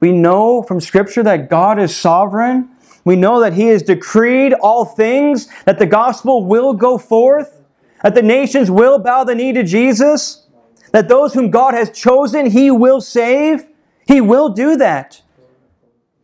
We 0.00 0.10
know 0.10 0.64
from 0.64 0.80
Scripture 0.80 1.22
that 1.22 1.48
God 1.48 1.78
is 1.78 1.94
sovereign. 1.94 2.70
We 3.04 3.14
know 3.14 3.38
that 3.38 3.52
He 3.52 3.68
has 3.68 3.84
decreed 3.84 4.52
all 4.52 4.84
things, 4.84 5.48
that 5.64 5.78
the 5.78 5.86
gospel 5.86 6.44
will 6.44 6.72
go 6.72 6.98
forth, 6.98 7.62
that 8.02 8.16
the 8.16 8.22
nations 8.22 8.68
will 8.68 8.98
bow 8.98 9.22
the 9.22 9.36
knee 9.36 9.52
to 9.52 9.62
Jesus, 9.62 10.48
that 10.90 11.08
those 11.08 11.34
whom 11.34 11.52
God 11.52 11.74
has 11.74 11.88
chosen, 11.90 12.50
He 12.50 12.68
will 12.68 13.00
save. 13.00 13.68
He 14.08 14.20
will 14.20 14.48
do 14.48 14.76
that. 14.76 15.22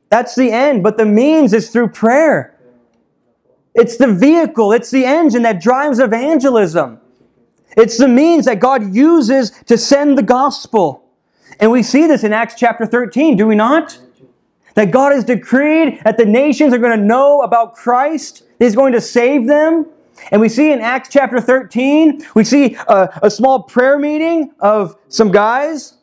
That's 0.08 0.34
the 0.34 0.50
end, 0.50 0.82
but 0.82 0.98
the 0.98 1.06
means 1.06 1.52
is 1.52 1.70
through 1.70 1.90
prayer. 1.90 2.58
It's 3.76 3.96
the 3.96 4.12
vehicle, 4.12 4.72
it's 4.72 4.90
the 4.90 5.04
engine 5.04 5.42
that 5.42 5.62
drives 5.62 6.00
evangelism. 6.00 7.00
It's 7.76 7.96
the 7.96 8.08
means 8.08 8.46
that 8.46 8.58
God 8.58 8.92
uses 8.92 9.52
to 9.66 9.78
send 9.78 10.18
the 10.18 10.22
gospel. 10.24 11.01
And 11.62 11.70
we 11.70 11.84
see 11.84 12.08
this 12.08 12.24
in 12.24 12.32
Acts 12.32 12.56
chapter 12.56 12.84
13, 12.84 13.36
do 13.36 13.46
we 13.46 13.54
not? 13.54 13.96
That 14.74 14.90
God 14.90 15.12
has 15.12 15.22
decreed 15.22 16.00
that 16.04 16.16
the 16.16 16.24
nations 16.24 16.74
are 16.74 16.78
going 16.78 16.98
to 16.98 17.06
know 17.06 17.42
about 17.42 17.76
Christ. 17.76 18.42
He's 18.58 18.74
going 18.74 18.92
to 18.94 19.00
save 19.00 19.46
them. 19.46 19.86
And 20.32 20.40
we 20.40 20.48
see 20.48 20.72
in 20.72 20.80
Acts 20.80 21.08
chapter 21.08 21.40
13, 21.40 22.26
we 22.34 22.42
see 22.42 22.74
a, 22.88 23.20
a 23.22 23.30
small 23.30 23.62
prayer 23.62 23.96
meeting 23.96 24.50
of 24.58 24.96
some 25.06 25.30
guys, 25.30 25.98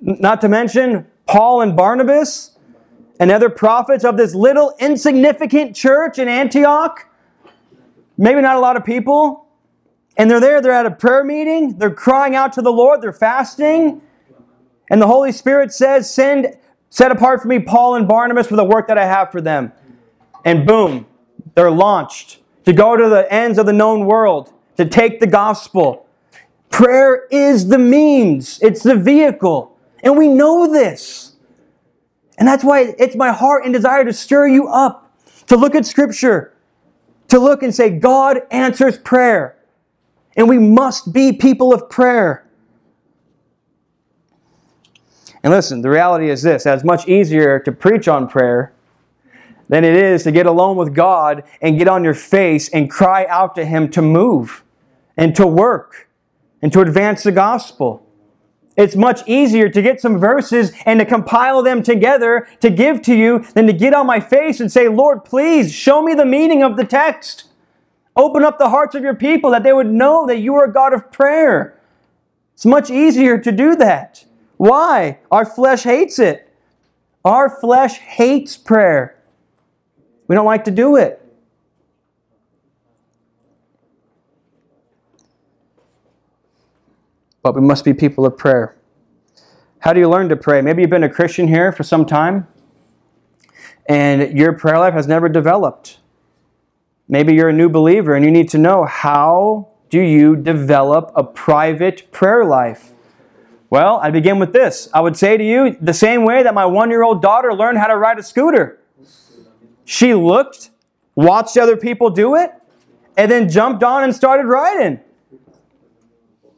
not 0.00 0.40
to 0.40 0.48
mention 0.48 1.06
Paul 1.26 1.60
and 1.60 1.76
Barnabas 1.76 2.58
and 3.20 3.30
other 3.30 3.50
prophets 3.50 4.04
of 4.04 4.16
this 4.16 4.34
little 4.34 4.74
insignificant 4.80 5.76
church 5.76 6.18
in 6.18 6.26
Antioch. 6.26 7.06
Maybe 8.18 8.40
not 8.40 8.56
a 8.56 8.60
lot 8.60 8.76
of 8.76 8.84
people. 8.84 9.46
And 10.16 10.28
they're 10.28 10.40
there, 10.40 10.60
they're 10.60 10.72
at 10.72 10.84
a 10.84 10.90
prayer 10.90 11.22
meeting, 11.22 11.78
they're 11.78 11.94
crying 11.94 12.34
out 12.34 12.52
to 12.54 12.62
the 12.62 12.72
Lord, 12.72 13.02
they're 13.02 13.12
fasting. 13.12 14.02
And 14.90 15.00
the 15.00 15.06
Holy 15.06 15.32
Spirit 15.32 15.72
says, 15.72 16.12
Send, 16.12 16.56
set 16.90 17.10
apart 17.10 17.42
for 17.42 17.48
me 17.48 17.58
Paul 17.58 17.96
and 17.96 18.06
Barnabas 18.06 18.46
for 18.46 18.56
the 18.56 18.64
work 18.64 18.88
that 18.88 18.98
I 18.98 19.06
have 19.06 19.32
for 19.32 19.40
them. 19.40 19.72
And 20.44 20.66
boom, 20.66 21.06
they're 21.54 21.70
launched 21.70 22.40
to 22.64 22.72
go 22.72 22.96
to 22.96 23.08
the 23.08 23.30
ends 23.32 23.58
of 23.58 23.66
the 23.66 23.72
known 23.72 24.06
world, 24.06 24.52
to 24.76 24.84
take 24.84 25.20
the 25.20 25.26
gospel. 25.26 26.06
Prayer 26.70 27.26
is 27.30 27.68
the 27.68 27.78
means, 27.78 28.58
it's 28.62 28.82
the 28.82 28.96
vehicle. 28.96 29.76
And 30.02 30.18
we 30.18 30.28
know 30.28 30.70
this. 30.70 31.36
And 32.36 32.48
that's 32.48 32.64
why 32.64 32.94
it's 32.98 33.16
my 33.16 33.32
heart 33.32 33.64
and 33.64 33.72
desire 33.72 34.04
to 34.04 34.12
stir 34.12 34.48
you 34.48 34.66
up, 34.68 35.16
to 35.46 35.56
look 35.56 35.74
at 35.74 35.86
Scripture, 35.86 36.52
to 37.28 37.38
look 37.38 37.62
and 37.62 37.74
say, 37.74 37.90
God 37.90 38.42
answers 38.50 38.98
prayer. 38.98 39.56
And 40.36 40.48
we 40.48 40.58
must 40.58 41.12
be 41.12 41.32
people 41.32 41.72
of 41.72 41.88
prayer. 41.88 42.43
And 45.44 45.52
listen, 45.52 45.82
the 45.82 45.90
reality 45.90 46.30
is 46.30 46.40
this 46.42 46.64
it's 46.64 46.82
much 46.82 47.06
easier 47.06 47.60
to 47.60 47.70
preach 47.70 48.08
on 48.08 48.26
prayer 48.26 48.72
than 49.68 49.84
it 49.84 49.94
is 49.94 50.22
to 50.24 50.32
get 50.32 50.46
alone 50.46 50.76
with 50.76 50.94
God 50.94 51.44
and 51.60 51.78
get 51.78 51.86
on 51.86 52.02
your 52.02 52.14
face 52.14 52.70
and 52.70 52.90
cry 52.90 53.26
out 53.26 53.54
to 53.56 53.64
Him 53.66 53.90
to 53.90 54.00
move 54.00 54.64
and 55.18 55.36
to 55.36 55.46
work 55.46 56.08
and 56.62 56.72
to 56.72 56.80
advance 56.80 57.22
the 57.22 57.32
gospel. 57.32 58.00
It's 58.76 58.96
much 58.96 59.20
easier 59.28 59.68
to 59.68 59.82
get 59.82 60.00
some 60.00 60.18
verses 60.18 60.72
and 60.86 60.98
to 60.98 61.04
compile 61.06 61.62
them 61.62 61.82
together 61.82 62.48
to 62.60 62.70
give 62.70 63.02
to 63.02 63.14
you 63.14 63.40
than 63.54 63.66
to 63.66 63.72
get 63.72 63.94
on 63.94 64.06
my 64.06 64.20
face 64.20 64.60
and 64.60 64.72
say, 64.72 64.88
Lord, 64.88 65.24
please 65.24 65.72
show 65.72 66.02
me 66.02 66.14
the 66.14 66.24
meaning 66.24 66.62
of 66.62 66.76
the 66.76 66.84
text. 66.84 67.44
Open 68.16 68.42
up 68.42 68.58
the 68.58 68.70
hearts 68.70 68.94
of 68.94 69.02
your 69.02 69.14
people 69.14 69.50
that 69.50 69.62
they 69.62 69.74
would 69.74 69.92
know 69.92 70.26
that 70.26 70.38
you 70.38 70.54
are 70.54 70.64
a 70.64 70.72
God 70.72 70.94
of 70.94 71.12
prayer. 71.12 71.78
It's 72.54 72.64
much 72.64 72.90
easier 72.90 73.38
to 73.38 73.52
do 73.52 73.76
that. 73.76 74.24
Why? 74.56 75.18
Our 75.30 75.44
flesh 75.44 75.82
hates 75.82 76.18
it. 76.18 76.50
Our 77.24 77.48
flesh 77.48 77.98
hates 77.98 78.56
prayer. 78.56 79.22
We 80.28 80.34
don't 80.34 80.46
like 80.46 80.64
to 80.64 80.70
do 80.70 80.96
it. 80.96 81.20
But 87.42 87.54
we 87.54 87.60
must 87.60 87.84
be 87.84 87.92
people 87.92 88.24
of 88.24 88.38
prayer. 88.38 88.76
How 89.80 89.92
do 89.92 90.00
you 90.00 90.08
learn 90.08 90.30
to 90.30 90.36
pray? 90.36 90.62
Maybe 90.62 90.80
you've 90.80 90.90
been 90.90 91.04
a 91.04 91.10
Christian 91.10 91.48
here 91.48 91.70
for 91.72 91.82
some 91.82 92.06
time 92.06 92.46
and 93.86 94.38
your 94.38 94.54
prayer 94.54 94.78
life 94.78 94.94
has 94.94 95.06
never 95.06 95.28
developed. 95.28 95.98
Maybe 97.06 97.34
you're 97.34 97.50
a 97.50 97.54
new 97.54 97.68
believer 97.68 98.14
and 98.14 98.24
you 98.24 98.30
need 98.30 98.48
to 98.50 98.58
know 98.58 98.84
how 98.84 99.68
do 99.90 100.00
you 100.00 100.36
develop 100.36 101.12
a 101.14 101.22
private 101.22 102.10
prayer 102.12 102.44
life? 102.44 102.93
Well, 103.74 103.98
I 104.00 104.12
begin 104.12 104.38
with 104.38 104.52
this. 104.52 104.88
I 104.94 105.00
would 105.00 105.16
say 105.16 105.36
to 105.36 105.42
you 105.42 105.76
the 105.80 105.92
same 105.92 106.22
way 106.22 106.44
that 106.44 106.54
my 106.54 106.64
one 106.64 106.90
year 106.90 107.02
old 107.02 107.20
daughter 107.20 107.52
learned 107.52 107.76
how 107.76 107.88
to 107.88 107.96
ride 107.96 108.20
a 108.20 108.22
scooter. 108.22 108.78
She 109.84 110.14
looked, 110.14 110.70
watched 111.16 111.56
other 111.56 111.76
people 111.76 112.08
do 112.08 112.36
it, 112.36 112.52
and 113.16 113.28
then 113.28 113.48
jumped 113.48 113.82
on 113.82 114.04
and 114.04 114.14
started 114.14 114.46
riding. 114.46 115.00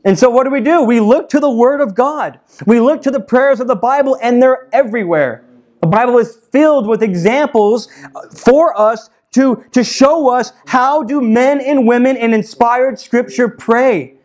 And 0.05 0.19
so, 0.19 0.29
what 0.29 0.45
do 0.45 0.51
we 0.51 0.61
do? 0.61 0.83
We 0.83 1.01
look 1.01 1.31
to 1.31 1.41
the 1.41 1.51
Word 1.51 1.81
of 1.81 1.95
God. 1.95 2.39
We 2.67 2.81
look 2.81 3.01
to 3.05 3.11
the 3.11 3.21
prayers 3.21 3.61
of 3.61 3.67
the 3.67 3.77
Bible, 3.77 4.19
and 4.21 4.43
they're 4.43 4.69
everywhere. 4.75 5.43
The 5.81 5.87
Bible 5.87 6.19
is 6.19 6.37
filled 6.53 6.87
with 6.87 7.03
examples 7.03 7.89
for 8.37 8.79
us 8.79 9.09
to, 9.31 9.65
to 9.73 9.83
show 9.83 10.29
us 10.29 10.53
how 10.67 11.03
do 11.03 11.23
men 11.23 11.63
and 11.63 11.89
women 11.89 12.19
in 12.19 12.35
inspired 12.35 12.99
Scripture 12.99 13.49
pray. 13.49 14.17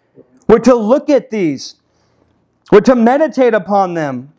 We're 0.50 0.60
to 0.60 0.76
look 0.76 1.10
at 1.10 1.30
these. 1.30 1.76
We're 2.72 2.82
to 2.82 2.96
meditate 2.96 3.54
upon 3.54 3.96
them. 3.96 4.32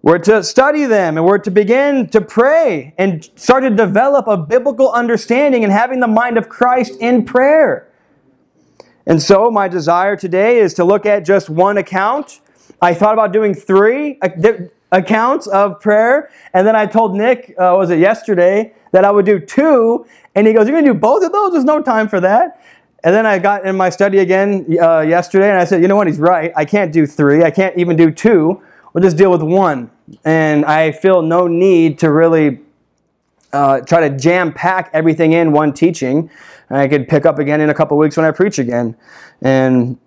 We're 0.00 0.18
to 0.20 0.42
study 0.42 0.86
them 0.86 1.16
and 1.16 1.26
we're 1.26 1.38
to 1.38 1.50
begin 1.50 2.08
to 2.08 2.20
pray 2.20 2.94
and 2.98 3.28
start 3.36 3.62
to 3.62 3.70
develop 3.70 4.26
a 4.26 4.36
biblical 4.36 4.90
understanding 4.90 5.64
and 5.64 5.72
having 5.72 6.00
the 6.00 6.08
mind 6.08 6.38
of 6.38 6.48
Christ 6.48 6.94
in 7.00 7.24
prayer. 7.24 7.90
And 9.06 9.22
so, 9.22 9.50
my 9.50 9.68
desire 9.68 10.16
today 10.16 10.58
is 10.58 10.72
to 10.74 10.84
look 10.84 11.04
at 11.04 11.26
just 11.26 11.50
one 11.50 11.76
account. 11.76 12.40
I 12.80 12.94
thought 12.94 13.12
about 13.12 13.32
doing 13.32 13.54
three 13.54 14.18
accounts 14.90 15.46
of 15.46 15.80
prayer, 15.80 16.30
and 16.54 16.66
then 16.66 16.74
I 16.74 16.86
told 16.86 17.14
Nick, 17.14 17.54
uh, 17.58 17.74
was 17.76 17.90
it 17.90 17.98
yesterday, 17.98 18.72
that 18.92 19.04
I 19.04 19.10
would 19.10 19.26
do 19.26 19.38
two, 19.38 20.06
and 20.34 20.46
he 20.46 20.54
goes, 20.54 20.66
You're 20.66 20.74
going 20.74 20.86
to 20.86 20.92
do 20.94 20.98
both 20.98 21.22
of 21.22 21.32
those? 21.32 21.52
There's 21.52 21.64
no 21.64 21.82
time 21.82 22.08
for 22.08 22.20
that. 22.20 22.62
And 23.04 23.14
then 23.14 23.26
I 23.26 23.38
got 23.38 23.66
in 23.66 23.76
my 23.76 23.90
study 23.90 24.18
again 24.18 24.66
uh, 24.80 25.00
yesterday, 25.00 25.50
and 25.50 25.58
I 25.58 25.64
said, 25.64 25.80
You 25.82 25.88
know 25.88 25.96
what? 25.96 26.06
He's 26.06 26.18
right. 26.18 26.52
I 26.56 26.64
can't 26.64 26.92
do 26.92 27.06
three, 27.06 27.44
I 27.44 27.50
can't 27.50 27.76
even 27.78 27.96
do 27.96 28.10
two. 28.10 28.62
We'll 28.92 29.02
just 29.02 29.16
deal 29.16 29.30
with 29.30 29.42
one 29.42 29.90
and 30.24 30.64
I 30.64 30.92
feel 30.92 31.22
no 31.22 31.46
need 31.46 31.98
to 32.00 32.10
really 32.10 32.60
uh, 33.52 33.80
try 33.80 34.08
to 34.08 34.16
jam 34.16 34.52
pack 34.52 34.90
everything 34.92 35.32
in 35.32 35.52
one 35.52 35.72
teaching. 35.72 36.30
And 36.68 36.78
I 36.78 36.88
could 36.88 37.08
pick 37.08 37.26
up 37.26 37.38
again 37.38 37.60
in 37.60 37.70
a 37.70 37.74
couple 37.74 37.96
weeks 37.96 38.16
when 38.16 38.26
I 38.26 38.30
preach 38.30 38.58
again, 38.58 38.96
and 39.42 39.98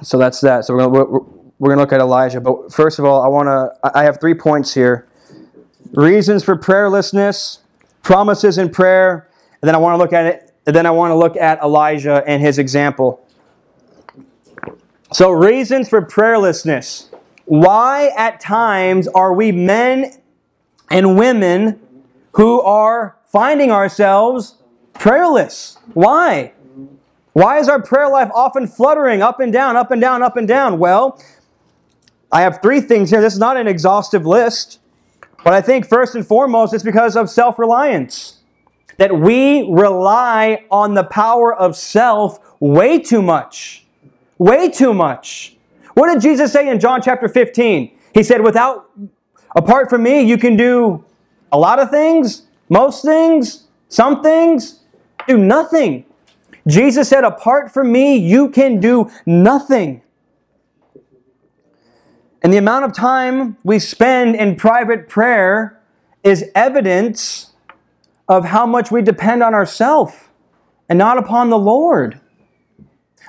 so 0.00 0.16
that's 0.16 0.40
that. 0.40 0.64
So 0.64 0.74
we're 0.74 0.86
gonna, 0.86 0.90
we're, 0.90 1.20
we're 1.58 1.68
gonna 1.70 1.80
look 1.80 1.92
at 1.92 2.00
Elijah, 2.00 2.40
but 2.40 2.72
first 2.72 2.98
of 2.98 3.04
all, 3.04 3.22
I 3.22 3.28
want 3.28 3.48
to. 3.48 3.98
I 3.98 4.04
have 4.04 4.20
three 4.20 4.34
points 4.34 4.72
here: 4.72 5.08
reasons 5.92 6.44
for 6.44 6.56
prayerlessness, 6.56 7.58
promises 8.02 8.58
in 8.58 8.70
prayer, 8.70 9.28
and 9.60 9.68
then 9.68 9.74
I 9.74 9.78
want 9.78 9.94
to 9.94 9.98
look 9.98 10.12
at 10.12 10.26
it. 10.26 10.51
And 10.66 10.76
then 10.76 10.86
I 10.86 10.90
want 10.90 11.10
to 11.10 11.16
look 11.16 11.36
at 11.36 11.60
Elijah 11.60 12.22
and 12.26 12.42
his 12.42 12.58
example. 12.58 13.26
So, 15.12 15.30
reasons 15.30 15.88
for 15.88 16.00
prayerlessness. 16.02 17.08
Why 17.44 18.12
at 18.16 18.40
times 18.40 19.08
are 19.08 19.34
we 19.34 19.52
men 19.52 20.12
and 20.90 21.18
women 21.18 21.80
who 22.32 22.60
are 22.62 23.16
finding 23.26 23.70
ourselves 23.70 24.56
prayerless? 24.94 25.78
Why? 25.92 26.52
Why 27.32 27.58
is 27.58 27.68
our 27.68 27.82
prayer 27.82 28.08
life 28.08 28.30
often 28.34 28.66
fluttering 28.66 29.22
up 29.22 29.40
and 29.40 29.52
down, 29.52 29.76
up 29.76 29.90
and 29.90 30.00
down, 30.00 30.22
up 30.22 30.36
and 30.36 30.46
down? 30.46 30.78
Well, 30.78 31.20
I 32.30 32.42
have 32.42 32.60
three 32.62 32.80
things 32.80 33.10
here. 33.10 33.20
This 33.20 33.32
is 33.34 33.38
not 33.38 33.56
an 33.56 33.66
exhaustive 33.66 34.24
list, 34.24 34.80
but 35.44 35.52
I 35.52 35.60
think 35.60 35.86
first 35.86 36.14
and 36.14 36.26
foremost 36.26 36.72
it's 36.72 36.84
because 36.84 37.16
of 37.16 37.28
self 37.28 37.58
reliance. 37.58 38.41
That 38.98 39.18
we 39.18 39.68
rely 39.70 40.64
on 40.70 40.94
the 40.94 41.04
power 41.04 41.54
of 41.54 41.76
self 41.76 42.38
way 42.60 42.98
too 42.98 43.22
much. 43.22 43.86
Way 44.38 44.70
too 44.70 44.92
much. 44.94 45.56
What 45.94 46.12
did 46.12 46.22
Jesus 46.22 46.52
say 46.52 46.68
in 46.68 46.80
John 46.80 47.02
chapter 47.02 47.28
15? 47.28 47.98
He 48.14 48.22
said, 48.22 48.42
Without, 48.42 48.90
apart 49.54 49.90
from 49.90 50.02
me, 50.02 50.22
you 50.22 50.38
can 50.38 50.56
do 50.56 51.04
a 51.50 51.58
lot 51.58 51.78
of 51.78 51.90
things, 51.90 52.46
most 52.68 53.04
things, 53.04 53.68
some 53.88 54.22
things, 54.22 54.80
do 55.26 55.36
nothing. 55.36 56.04
Jesus 56.66 57.08
said, 57.08 57.24
Apart 57.24 57.72
from 57.72 57.92
me, 57.92 58.16
you 58.16 58.48
can 58.48 58.80
do 58.80 59.10
nothing. 59.26 60.02
And 62.42 62.52
the 62.52 62.58
amount 62.58 62.84
of 62.84 62.92
time 62.92 63.56
we 63.62 63.78
spend 63.78 64.34
in 64.34 64.56
private 64.56 65.08
prayer 65.08 65.80
is 66.24 66.50
evidence 66.54 67.51
of 68.28 68.44
how 68.44 68.66
much 68.66 68.90
we 68.90 69.02
depend 69.02 69.42
on 69.42 69.54
ourselves 69.54 70.14
and 70.88 70.98
not 70.98 71.18
upon 71.18 71.50
the 71.50 71.58
Lord. 71.58 72.20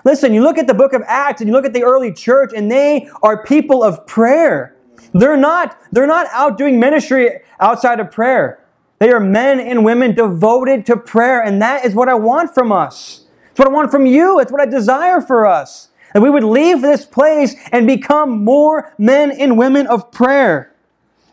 Listen, 0.06 0.34
you 0.34 0.42
look 0.42 0.58
at 0.58 0.68
the 0.68 0.74
book 0.74 0.94
of 0.94 1.02
Acts 1.08 1.42
and 1.42 1.48
you 1.48 1.54
look 1.54 1.66
at 1.66 1.74
the 1.74 1.84
early 1.84 2.12
church 2.12 2.52
and 2.56 2.70
they 2.72 3.10
are 3.22 3.44
people 3.44 3.84
of 3.84 4.06
prayer. 4.06 4.76
They're 5.14 5.38
not, 5.38 5.78
they're 5.92 6.08
not 6.08 6.28
out 6.32 6.58
doing 6.58 6.80
ministry 6.80 7.42
outside 7.60 8.00
of 8.00 8.12
prayer. 8.12 8.60
They 9.00 9.12
are 9.12 9.20
men 9.20 9.60
and 9.60 9.84
women 9.84 10.16
devoted 10.16 10.86
to 10.86 10.98
prayer, 10.98 11.44
and 11.44 11.62
that 11.62 11.84
is 11.86 11.94
what 11.94 12.08
I 12.08 12.14
want 12.14 12.54
from 12.54 12.72
us. 12.72 13.26
It's 13.52 13.60
what 13.60 13.68
I 13.68 13.72
want 13.72 13.92
from 13.92 14.06
you. 14.06 14.40
It's 14.40 14.52
what 14.52 14.62
I 14.62 14.66
desire 14.66 15.20
for 15.22 15.46
us. 15.46 15.90
That 16.14 16.22
we 16.22 16.30
would 16.30 16.44
leave 16.44 16.82
this 16.82 17.06
place 17.06 17.56
and 17.72 17.86
become 17.86 18.44
more 18.44 18.94
men 18.98 19.32
and 19.32 19.58
women 19.58 19.88
of 19.88 20.12
prayer. 20.12 20.73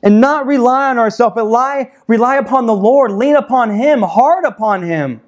And 0.02 0.20
not 0.20 0.46
rely 0.46 0.90
on 0.90 0.98
ourselves, 0.98 1.34
but 1.34 1.44
rely, 1.44 1.92
rely 2.06 2.36
upon 2.36 2.66
the 2.66 2.74
Lord, 2.74 3.12
lean 3.12 3.36
upon 3.36 3.70
Him, 3.70 4.02
hard 4.02 4.44
upon 4.44 4.82
Him. 4.82 5.20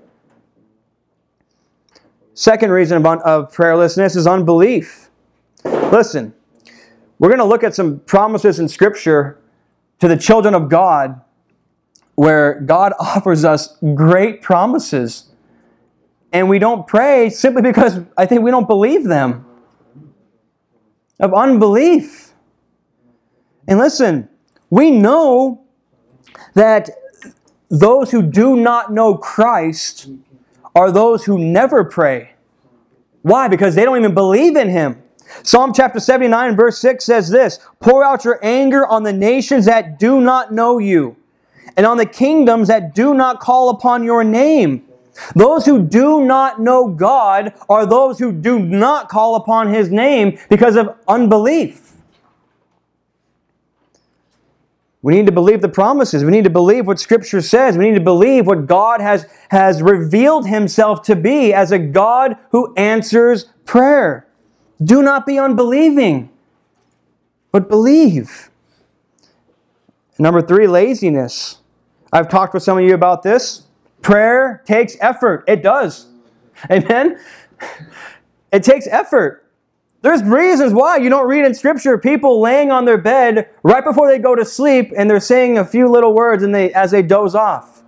Second 2.35 2.71
reason 2.71 3.05
of 3.05 3.53
prayerlessness 3.53 4.17
is 4.17 4.27
unbelief. 4.27 5.11
Listen, 5.65 6.33
we're 7.19 7.29
going 7.29 7.39
to 7.39 7.45
look 7.45 7.63
at 7.63 7.75
some 7.75 8.01
promises 8.01 8.59
in 8.59 8.69
Scripture 8.69 9.39
to 10.01 10.09
the 10.09 10.17
children 10.17 10.55
of 10.55 10.69
God 10.69 11.21
where 12.15 12.61
God 12.61 12.93
offers 13.01 13.45
us 13.45 13.77
great 13.95 14.43
promises. 14.43 15.31
And 16.33 16.49
we 16.49 16.59
don't 16.59 16.87
pray 16.87 17.29
simply 17.29 17.63
because 17.63 18.01
I 18.17 18.27
think 18.27 18.43
we 18.43 18.51
don't 18.51 18.67
believe 18.67 19.05
them. 19.05 19.45
Of 21.21 21.35
unbelief. 21.35 22.33
And 23.69 23.79
listen, 23.79 24.29
we 24.73 24.91
know 24.91 25.61
that 26.55 26.89
those 27.69 28.11
who 28.11 28.23
do 28.23 28.57
not 28.57 28.91
know 28.91 29.15
Christ 29.15 30.09
are 30.75 30.91
those 30.91 31.27
who 31.27 31.39
never 31.39 31.85
pray. 31.85 32.31
Why? 33.21 33.49
Because 33.49 33.75
they 33.75 33.85
don't 33.85 33.99
even 33.99 34.15
believe 34.15 34.57
in 34.57 34.71
Him. 34.71 35.03
Psalm 35.43 35.75
chapter 35.75 36.01
79, 36.01 36.57
verse 36.57 36.79
6 36.79 37.05
says 37.05 37.29
this 37.29 37.59
Pour 37.81 38.03
out 38.03 38.25
your 38.25 38.41
anger 38.43 38.87
on 38.87 39.03
the 39.03 39.13
nations 39.13 39.67
that 39.67 39.99
do 39.99 40.23
not 40.23 40.55
know 40.55 40.79
you, 40.79 41.17
and 41.77 41.85
on 41.85 41.99
the 41.99 42.07
kingdoms 42.07 42.69
that 42.69 42.95
do 42.95 43.13
not 43.13 43.41
call 43.41 43.69
upon 43.69 44.03
your 44.03 44.25
name. 44.25 44.87
Those 45.37 45.67
who 45.67 45.83
do 45.83 46.25
not 46.25 46.63
know 46.63 46.89
God 46.89 47.53
are 47.69 47.85
those 47.85 48.19
who 48.19 48.33
do 48.33 48.59
not 48.59 49.11
call 49.11 49.37
upon 49.37 49.69
His 49.69 49.91
name 49.91 50.39
because 50.49 50.77
of 50.77 50.97
unbelief. 51.07 51.92
We 55.03 55.15
need 55.15 55.27
to 55.27 55.33
believe 55.33 55.61
the 55.61 55.69
promises. 55.69 56.25
We 56.25 56.31
need 56.31 56.45
to 56.45 56.51
believe 56.51 56.87
what 56.87 57.01
Scripture 57.01 57.41
says. 57.43 57.77
We 57.77 57.87
need 57.91 57.97
to 57.97 58.01
believe 58.01 58.47
what 58.47 58.67
God 58.67 59.01
has, 59.01 59.27
has 59.51 59.83
revealed 59.83 60.47
Himself 60.47 61.03
to 61.03 61.17
be 61.17 61.53
as 61.53 61.73
a 61.73 61.79
God 61.79 62.37
who 62.51 62.73
answers 62.77 63.47
prayer. 63.65 64.29
Do 64.83 65.03
not 65.03 65.27
be 65.27 65.39
unbelieving, 65.39 66.31
but 67.51 67.69
believe. 67.69 68.51
Number 70.19 70.41
three, 70.41 70.69
laziness. 70.69 71.59
I've 72.13 72.29
talked 72.29 72.55
with 72.55 72.63
some 72.63 72.79
of 72.79 72.85
you 72.85 72.95
about 72.95 73.25
this. 73.25 73.67
Prayer 74.03 74.63
takes 74.67 74.97
effort. 75.01 75.45
It 75.49 75.63
does. 75.63 76.07
Amen? 76.71 77.19
It 78.53 78.63
takes 78.63 78.87
effort. 78.87 79.42
There's 80.03 80.23
reasons 80.25 80.73
why 80.75 80.97
you 80.97 81.09
don't 81.09 81.29
read 81.29 81.45
in 81.45 81.55
Scripture 81.55 81.97
people 81.97 82.41
laying 82.41 82.73
on 82.73 82.85
their 82.85 82.99
bed 82.99 83.49
right 83.63 83.85
before 83.85 84.09
they 84.09 84.19
go 84.19 84.35
to 84.35 84.45
sleep 84.45 84.93
and 84.97 85.09
they're 85.09 85.21
saying 85.21 85.59
a 85.59 85.65
few 85.65 85.89
little 85.89 86.13
words 86.13 86.43
and 86.43 86.53
they, 86.53 86.73
as 86.75 86.91
they 86.91 87.03
doze 87.03 87.37
off. 87.37 87.85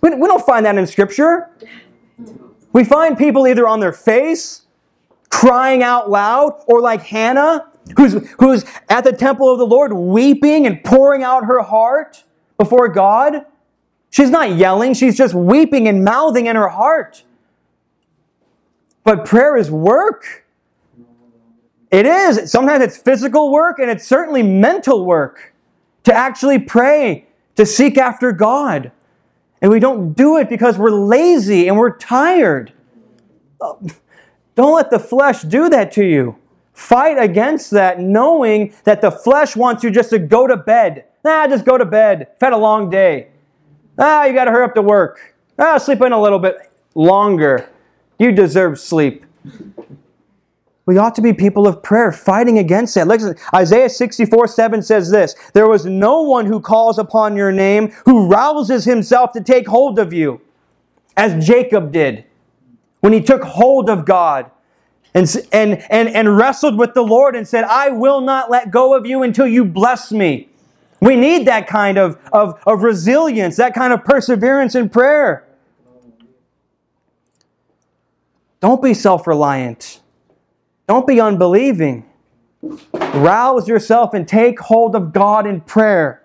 We, 0.00 0.14
we 0.14 0.26
don't 0.26 0.44
find 0.44 0.64
that 0.64 0.76
in 0.76 0.86
Scripture. 0.86 1.50
We 2.72 2.84
find 2.84 3.18
people 3.18 3.46
either 3.46 3.68
on 3.68 3.80
their 3.80 3.92
face, 3.92 4.62
crying 5.28 5.82
out 5.82 6.10
loud, 6.10 6.62
or 6.66 6.80
like 6.80 7.02
Hannah, 7.02 7.70
who's, 7.96 8.14
who's 8.38 8.64
at 8.88 9.04
the 9.04 9.12
temple 9.12 9.52
of 9.52 9.58
the 9.58 9.66
Lord 9.66 9.92
weeping 9.92 10.66
and 10.66 10.82
pouring 10.82 11.22
out 11.22 11.44
her 11.44 11.60
heart 11.60 12.24
before 12.56 12.88
God. 12.88 13.44
She's 14.10 14.30
not 14.30 14.56
yelling, 14.56 14.94
she's 14.94 15.18
just 15.18 15.34
weeping 15.34 15.86
and 15.86 16.02
mouthing 16.02 16.46
in 16.46 16.56
her 16.56 16.68
heart. 16.68 17.24
But 19.02 19.26
prayer 19.26 19.56
is 19.56 19.70
work. 19.70 20.43
It 21.94 22.06
is. 22.06 22.50
Sometimes 22.50 22.82
it's 22.82 22.96
physical 22.96 23.52
work 23.52 23.78
and 23.78 23.88
it's 23.88 24.04
certainly 24.04 24.42
mental 24.42 25.04
work 25.04 25.54
to 26.02 26.12
actually 26.12 26.58
pray, 26.58 27.28
to 27.54 27.64
seek 27.64 27.96
after 27.96 28.32
God. 28.32 28.90
And 29.62 29.70
we 29.70 29.78
don't 29.78 30.12
do 30.12 30.36
it 30.38 30.48
because 30.48 30.76
we're 30.76 30.90
lazy 30.90 31.68
and 31.68 31.78
we're 31.78 31.96
tired. 31.96 32.72
Don't 33.60 34.74
let 34.74 34.90
the 34.90 34.98
flesh 34.98 35.42
do 35.42 35.68
that 35.68 35.92
to 35.92 36.04
you. 36.04 36.36
Fight 36.72 37.16
against 37.16 37.70
that, 37.70 38.00
knowing 38.00 38.74
that 38.82 39.00
the 39.00 39.12
flesh 39.12 39.54
wants 39.54 39.84
you 39.84 39.90
just 39.92 40.10
to 40.10 40.18
go 40.18 40.48
to 40.48 40.56
bed. 40.56 41.04
Nah, 41.24 41.46
just 41.46 41.64
go 41.64 41.78
to 41.78 41.84
bed. 41.84 42.26
I've 42.34 42.40
had 42.40 42.52
a 42.54 42.56
long 42.56 42.90
day. 42.90 43.28
Ah, 43.96 44.24
you 44.24 44.34
got 44.34 44.46
to 44.46 44.50
hurry 44.50 44.64
up 44.64 44.74
to 44.74 44.82
work. 44.82 45.36
Ah, 45.60 45.78
sleep 45.78 46.02
in 46.02 46.10
a 46.10 46.20
little 46.20 46.40
bit 46.40 46.72
longer. 46.96 47.70
You 48.18 48.32
deserve 48.32 48.80
sleep. 48.80 49.24
We 50.86 50.98
ought 50.98 51.14
to 51.14 51.22
be 51.22 51.32
people 51.32 51.66
of 51.66 51.82
prayer, 51.82 52.12
fighting 52.12 52.58
against 52.58 52.94
that. 52.94 53.08
Listen, 53.08 53.36
Isaiah 53.54 53.88
64 53.88 54.48
7 54.48 54.82
says 54.82 55.10
this 55.10 55.34
There 55.54 55.68
was 55.68 55.86
no 55.86 56.22
one 56.22 56.46
who 56.46 56.60
calls 56.60 56.98
upon 56.98 57.36
your 57.36 57.52
name, 57.52 57.92
who 58.04 58.26
rouses 58.26 58.84
himself 58.84 59.32
to 59.32 59.40
take 59.40 59.66
hold 59.66 59.98
of 59.98 60.12
you, 60.12 60.40
as 61.16 61.46
Jacob 61.46 61.92
did 61.92 62.24
when 63.00 63.12
he 63.12 63.20
took 63.20 63.42
hold 63.42 63.90
of 63.90 64.06
God 64.06 64.50
and, 65.12 65.30
and, 65.52 65.84
and, 65.90 66.08
and 66.08 66.36
wrestled 66.36 66.78
with 66.78 66.94
the 66.94 67.02
Lord 67.02 67.36
and 67.36 67.46
said, 67.46 67.64
I 67.64 67.90
will 67.90 68.22
not 68.22 68.50
let 68.50 68.70
go 68.70 68.94
of 68.94 69.04
you 69.04 69.22
until 69.22 69.46
you 69.46 69.64
bless 69.64 70.10
me. 70.10 70.48
We 71.00 71.14
need 71.14 71.46
that 71.46 71.66
kind 71.66 71.98
of, 71.98 72.18
of, 72.32 72.58
of 72.66 72.82
resilience, 72.82 73.56
that 73.56 73.74
kind 73.74 73.92
of 73.92 74.04
perseverance 74.04 74.74
in 74.74 74.88
prayer. 74.88 75.44
Don't 78.60 78.82
be 78.82 78.94
self 78.94 79.26
reliant. 79.26 80.00
Don't 80.86 81.06
be 81.06 81.20
unbelieving. 81.20 82.04
Rouse 82.92 83.68
yourself 83.68 84.14
and 84.14 84.26
take 84.26 84.58
hold 84.60 84.94
of 84.94 85.12
God 85.12 85.46
in 85.46 85.60
prayer. 85.60 86.22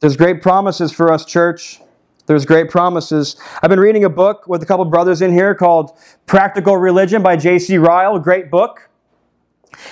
There's 0.00 0.16
great 0.16 0.42
promises 0.42 0.92
for 0.92 1.12
us, 1.12 1.24
church. 1.24 1.80
There's 2.26 2.44
great 2.44 2.70
promises. 2.70 3.36
I've 3.62 3.70
been 3.70 3.80
reading 3.80 4.04
a 4.04 4.10
book 4.10 4.46
with 4.46 4.62
a 4.62 4.66
couple 4.66 4.84
brothers 4.84 5.22
in 5.22 5.32
here 5.32 5.54
called 5.54 5.96
Practical 6.26 6.76
Religion 6.76 7.22
by 7.22 7.36
J.C. 7.36 7.78
Ryle, 7.78 8.18
great 8.18 8.50
book. 8.50 8.88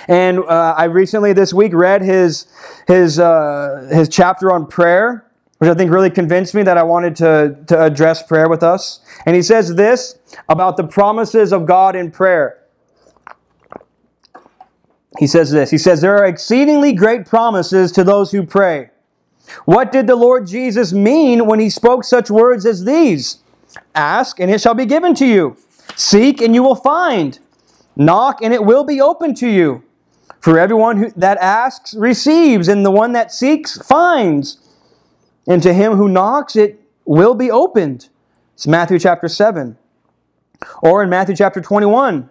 And 0.07 0.39
uh, 0.39 0.75
I 0.77 0.85
recently 0.85 1.33
this 1.33 1.53
week 1.53 1.73
read 1.73 2.01
his, 2.01 2.47
his, 2.87 3.19
uh, 3.19 3.89
his 3.91 4.09
chapter 4.09 4.51
on 4.51 4.67
prayer, 4.67 5.24
which 5.57 5.69
I 5.69 5.73
think 5.73 5.91
really 5.91 6.09
convinced 6.09 6.53
me 6.53 6.63
that 6.63 6.77
I 6.77 6.83
wanted 6.83 7.15
to, 7.17 7.57
to 7.67 7.83
address 7.83 8.23
prayer 8.23 8.49
with 8.49 8.63
us. 8.63 8.99
And 9.25 9.35
he 9.35 9.41
says 9.41 9.75
this 9.75 10.19
about 10.49 10.77
the 10.77 10.83
promises 10.83 11.53
of 11.53 11.65
God 11.65 11.95
in 11.95 12.11
prayer. 12.11 12.61
He 15.17 15.27
says 15.27 15.51
this 15.51 15.71
He 15.71 15.77
says, 15.77 16.01
There 16.01 16.17
are 16.17 16.25
exceedingly 16.25 16.93
great 16.93 17.25
promises 17.25 17.91
to 17.93 18.03
those 18.03 18.31
who 18.31 18.45
pray. 18.45 18.89
What 19.65 19.91
did 19.91 20.07
the 20.07 20.15
Lord 20.15 20.47
Jesus 20.47 20.91
mean 20.91 21.45
when 21.45 21.59
he 21.59 21.69
spoke 21.69 22.03
such 22.03 22.29
words 22.29 22.65
as 22.65 22.83
these? 22.83 23.39
Ask, 23.93 24.39
and 24.39 24.51
it 24.51 24.59
shall 24.59 24.73
be 24.73 24.85
given 24.85 25.13
to 25.15 25.25
you. 25.25 25.57
Seek, 25.95 26.41
and 26.41 26.53
you 26.53 26.63
will 26.63 26.75
find. 26.75 27.39
Knock, 27.95 28.41
and 28.41 28.53
it 28.53 28.63
will 28.63 28.83
be 28.83 28.99
open 28.99 29.33
to 29.35 29.47
you. 29.47 29.83
For 30.39 30.59
everyone 30.59 30.97
who, 30.97 31.11
that 31.15 31.37
asks 31.37 31.95
receives, 31.95 32.67
and 32.67 32.85
the 32.85 32.91
one 32.91 33.13
that 33.13 33.31
seeks 33.31 33.77
finds. 33.77 34.57
And 35.47 35.61
to 35.63 35.73
him 35.73 35.93
who 35.93 36.07
knocks, 36.07 36.55
it 36.55 36.81
will 37.05 37.35
be 37.35 37.51
opened. 37.51 38.09
It's 38.53 38.67
Matthew 38.67 38.99
chapter 38.99 39.27
7. 39.27 39.77
Or 40.81 41.03
in 41.03 41.09
Matthew 41.09 41.35
chapter 41.35 41.61
21. 41.61 42.29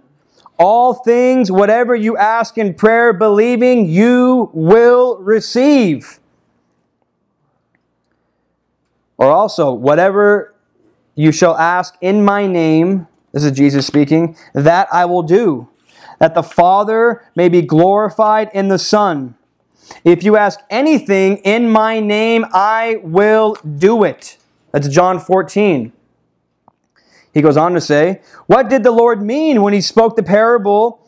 All 0.59 0.95
things, 0.95 1.51
whatever 1.51 1.95
you 1.95 2.17
ask 2.17 2.59
in 2.59 2.75
prayer, 2.75 3.13
believing, 3.13 3.89
you 3.89 4.51
will 4.53 5.19
receive. 5.19 6.21
Or 9.17 9.31
also, 9.31 9.73
whatever 9.73 10.55
you 11.15 11.33
shall 11.33 11.57
ask 11.57 11.97
in 12.01 12.25
my 12.25 12.47
name, 12.47 13.07
this 13.33 13.45
is 13.45 13.53
Jesus 13.53 13.87
speaking, 13.87 14.37
that 14.55 14.89
I 14.93 15.05
will 15.05 15.23
do, 15.23 15.69
that 16.19 16.35
the 16.35 16.43
Father 16.43 17.25
may 17.35 17.49
be 17.49 17.63
glorified 17.63 18.51
in 18.55 18.69
the 18.69 18.79
Son. 18.79 19.37
If 20.05 20.23
you 20.23 20.37
ask 20.37 20.61
anything 20.71 21.39
in 21.39 21.69
my 21.69 22.01
name, 22.01 22.45
I 22.53 23.01
will 23.03 23.57
do 23.79 24.05
it. 24.05 24.39
That's 24.73 24.89
John 24.89 25.21
14. 25.21 25.93
He 27.33 27.43
goes 27.43 27.57
on 27.57 27.75
to 27.75 27.81
say, 27.81 28.21
What 28.47 28.69
did 28.69 28.85
the 28.85 28.93
Lord 28.93 29.23
mean 29.23 29.63
when 29.63 29.73
he 29.73 29.81
spoke 29.81 30.17
the 30.17 30.23
parable 30.23 31.01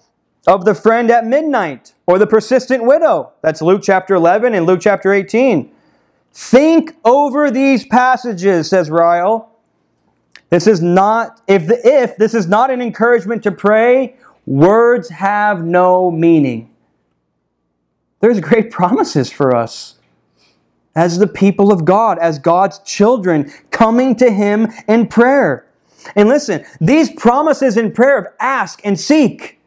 of 0.46 0.64
the 0.64 0.74
friend 0.74 1.10
at 1.10 1.26
midnight 1.26 1.94
or 2.06 2.18
the 2.18 2.26
persistent 2.26 2.84
widow? 2.84 3.32
That's 3.42 3.62
Luke 3.62 3.82
chapter 3.84 4.14
11 4.14 4.54
and 4.54 4.66
Luke 4.66 4.80
chapter 4.82 5.12
18. 5.12 5.70
Think 6.32 6.96
over 7.04 7.50
these 7.50 7.86
passages, 7.86 8.68
says 8.68 8.90
Ryle. 8.90 9.52
This 10.50 10.66
is 10.66 10.82
not, 10.82 11.40
if, 11.48 11.66
the, 11.66 11.80
if 11.84 12.16
this 12.16 12.34
is 12.34 12.46
not 12.46 12.70
an 12.70 12.82
encouragement 12.82 13.42
to 13.44 13.52
pray, 13.52 14.16
words 14.44 15.08
have 15.08 15.64
no 15.64 16.10
meaning. 16.10 16.70
There's 18.20 18.40
great 18.40 18.70
promises 18.70 19.30
for 19.30 19.54
us 19.54 19.96
as 20.94 21.18
the 21.18 21.26
people 21.26 21.70
of 21.70 21.84
God, 21.84 22.18
as 22.18 22.38
God's 22.38 22.78
children, 22.80 23.52
coming 23.70 24.16
to 24.16 24.30
Him 24.30 24.68
in 24.88 25.06
prayer. 25.06 25.66
And 26.14 26.28
listen, 26.28 26.64
these 26.80 27.10
promises 27.10 27.76
in 27.76 27.92
prayer 27.92 28.18
of 28.18 28.26
ask 28.40 28.80
and 28.84 28.98
seek 28.98 29.60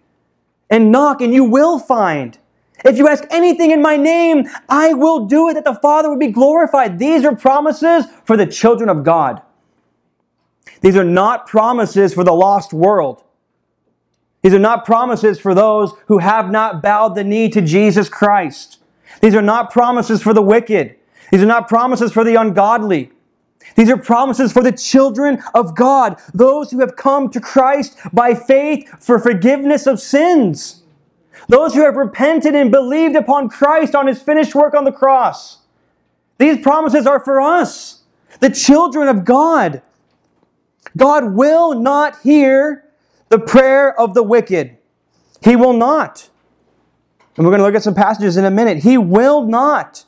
and 0.70 0.92
knock 0.92 1.22
and 1.22 1.34
you 1.34 1.44
will 1.44 1.80
find. 1.80 2.38
If 2.86 2.98
you 2.98 3.08
ask 3.08 3.26
anything 3.30 3.72
in 3.72 3.82
my 3.82 3.98
name, 3.98 4.48
I 4.70 4.94
will 4.94 5.26
do 5.26 5.50
it 5.50 5.56
that 5.56 5.66
the 5.66 5.76
Father 5.76 6.10
would 6.10 6.20
be 6.20 6.28
glorified. 6.28 6.98
These 6.98 7.26
are 7.26 7.36
promises 7.36 8.06
for 8.24 8.38
the 8.38 8.46
children 8.46 8.90
of 8.90 9.04
God. 9.04 9.42
These 10.82 10.96
are 10.96 11.04
not 11.04 11.46
promises 11.46 12.14
for 12.14 12.24
the 12.24 12.34
lost 12.34 12.72
world. 12.72 13.24
These 14.42 14.54
are 14.54 14.60
not 14.60 14.86
promises 14.86 15.40
for 15.40 15.54
those 15.54 15.94
who 16.08 16.20
have 16.20 16.50
not 16.50 16.82
bowed 16.82 17.16
the 17.16 17.24
knee 17.24 17.50
to 17.50 17.62
Jesus 17.62 18.08
Christ. 18.08 18.80
These 19.22 19.36
are 19.36 19.42
not 19.42 19.72
promises 19.72 20.22
for 20.22 20.34
the 20.34 20.42
wicked. 20.42 20.96
These 21.32 21.42
are 21.42 21.48
not 21.48 21.68
promises 21.68 22.14
for 22.14 22.24
the 22.24 22.36
ungodly. 22.36 23.12
These 23.76 23.90
are 23.90 23.98
promises 23.98 24.52
for 24.52 24.64
the 24.64 24.72
children 24.72 25.44
of 25.54 25.76
God, 25.76 26.20
those 26.34 26.72
who 26.72 26.80
have 26.80 26.96
come 26.96 27.30
to 27.30 27.40
Christ 27.40 27.98
by 28.12 28.34
faith 28.34 28.90
for 29.00 29.20
forgiveness 29.20 29.86
of 29.86 30.00
sins. 30.00 30.84
Those 31.48 31.74
who 31.74 31.82
have 31.84 31.96
repented 31.96 32.56
and 32.56 32.72
believed 32.72 33.16
upon 33.16 33.50
Christ 33.50 33.96
on 33.96 34.08
his 34.08 34.22
finished 34.22 34.56
work 34.56 34.74
on 34.74 34.86
the 34.86 34.92
cross. 34.92 35.60
These 36.38 36.60
promises 36.60 37.06
are 37.06 37.20
for 37.20 37.42
us, 37.42 38.04
the 38.40 38.50
children 38.50 39.08
of 39.08 39.26
God. 39.26 39.82
God 40.96 41.34
will 41.34 41.76
not 41.76 42.20
hear 42.22 42.86
the 43.30 43.40
prayer 43.40 43.98
of 44.00 44.14
the 44.14 44.24
wicked. 44.24 44.78
He 45.44 45.56
will 45.56 45.74
not. 45.74 46.30
And 47.38 47.46
we're 47.46 47.52
going 47.52 47.60
to 47.60 47.66
look 47.66 47.76
at 47.76 47.84
some 47.84 47.96
passages 47.96 48.36
in 48.36 48.44
a 48.44 48.52
minute. 48.52 48.80
He 48.80 48.98
will 48.98 49.46
not 49.46 50.06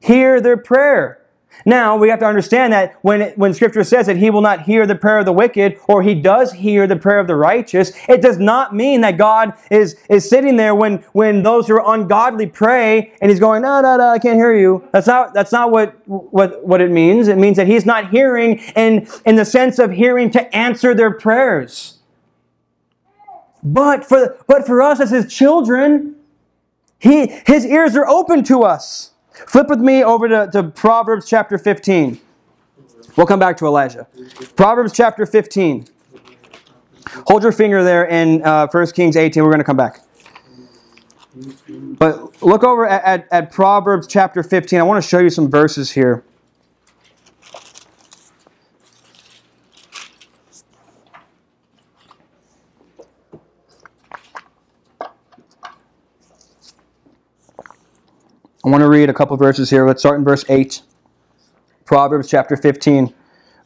hear 0.00 0.40
their 0.40 0.56
prayer. 0.56 1.24
Now, 1.64 1.96
we 1.96 2.08
have 2.08 2.18
to 2.18 2.26
understand 2.26 2.72
that 2.72 2.98
when, 3.02 3.22
it, 3.22 3.38
when 3.38 3.54
Scripture 3.54 3.84
says 3.84 4.06
that 4.06 4.16
He 4.16 4.28
will 4.28 4.40
not 4.40 4.62
hear 4.62 4.86
the 4.86 4.94
prayer 4.94 5.18
of 5.18 5.24
the 5.24 5.32
wicked, 5.32 5.78
or 5.88 6.02
He 6.02 6.14
does 6.14 6.52
hear 6.52 6.86
the 6.86 6.96
prayer 6.96 7.20
of 7.20 7.26
the 7.26 7.36
righteous, 7.36 7.92
it 8.08 8.20
does 8.20 8.38
not 8.38 8.74
mean 8.74 9.00
that 9.02 9.16
God 9.16 9.54
is, 9.70 9.96
is 10.10 10.28
sitting 10.28 10.56
there 10.56 10.74
when, 10.74 10.96
when 11.12 11.42
those 11.42 11.68
who 11.68 11.74
are 11.74 11.94
ungodly 11.94 12.46
pray 12.46 13.12
and 13.22 13.30
He's 13.30 13.40
going, 13.40 13.62
no, 13.62 13.80
no, 13.80 13.96
no, 13.96 14.08
I 14.08 14.18
can't 14.18 14.36
hear 14.36 14.54
you. 14.54 14.86
That's 14.92 15.06
not, 15.06 15.32
that's 15.32 15.52
not 15.52 15.70
what, 15.70 15.96
what, 16.06 16.66
what 16.66 16.80
it 16.80 16.90
means. 16.90 17.28
It 17.28 17.38
means 17.38 17.56
that 17.56 17.66
He's 17.66 17.86
not 17.86 18.10
hearing 18.10 18.58
in, 18.76 19.08
in 19.24 19.36
the 19.36 19.44
sense 19.44 19.78
of 19.78 19.92
hearing 19.92 20.30
to 20.32 20.54
answer 20.54 20.94
their 20.94 21.12
prayers. 21.12 21.93
But 23.64 24.04
for, 24.04 24.36
but 24.46 24.66
for 24.66 24.82
us 24.82 25.00
as 25.00 25.10
His 25.10 25.32
children, 25.32 26.16
he, 26.98 27.26
His 27.46 27.64
ears 27.64 27.96
are 27.96 28.06
open 28.06 28.44
to 28.44 28.62
us. 28.62 29.12
Flip 29.32 29.68
with 29.68 29.80
me 29.80 30.04
over 30.04 30.28
to, 30.28 30.48
to 30.52 30.62
Proverbs 30.64 31.28
chapter 31.28 31.58
15. 31.58 32.20
We'll 33.16 33.26
come 33.26 33.40
back 33.40 33.56
to 33.58 33.66
Elijah. 33.66 34.06
Proverbs 34.54 34.92
chapter 34.92 35.26
15. 35.26 35.86
Hold 37.26 37.42
your 37.42 37.52
finger 37.52 37.82
there 37.82 38.04
in 38.06 38.42
uh, 38.42 38.66
1 38.70 38.86
Kings 38.88 39.16
18. 39.16 39.42
We're 39.42 39.50
going 39.50 39.58
to 39.58 39.64
come 39.64 39.76
back. 39.76 40.00
But 41.68 42.42
look 42.42 42.64
over 42.64 42.86
at, 42.86 43.04
at, 43.04 43.28
at 43.32 43.52
Proverbs 43.52 44.06
chapter 44.06 44.42
15. 44.42 44.78
I 44.78 44.82
want 44.82 45.02
to 45.02 45.08
show 45.08 45.18
you 45.18 45.30
some 45.30 45.50
verses 45.50 45.90
here. 45.90 46.24
I 58.64 58.70
want 58.70 58.80
to 58.80 58.88
read 58.88 59.10
a 59.10 59.14
couple 59.14 59.36
verses 59.36 59.68
here. 59.68 59.86
Let's 59.86 60.00
start 60.00 60.18
in 60.18 60.24
verse 60.24 60.42
8. 60.48 60.80
Proverbs 61.84 62.30
chapter 62.30 62.56
15, 62.56 63.12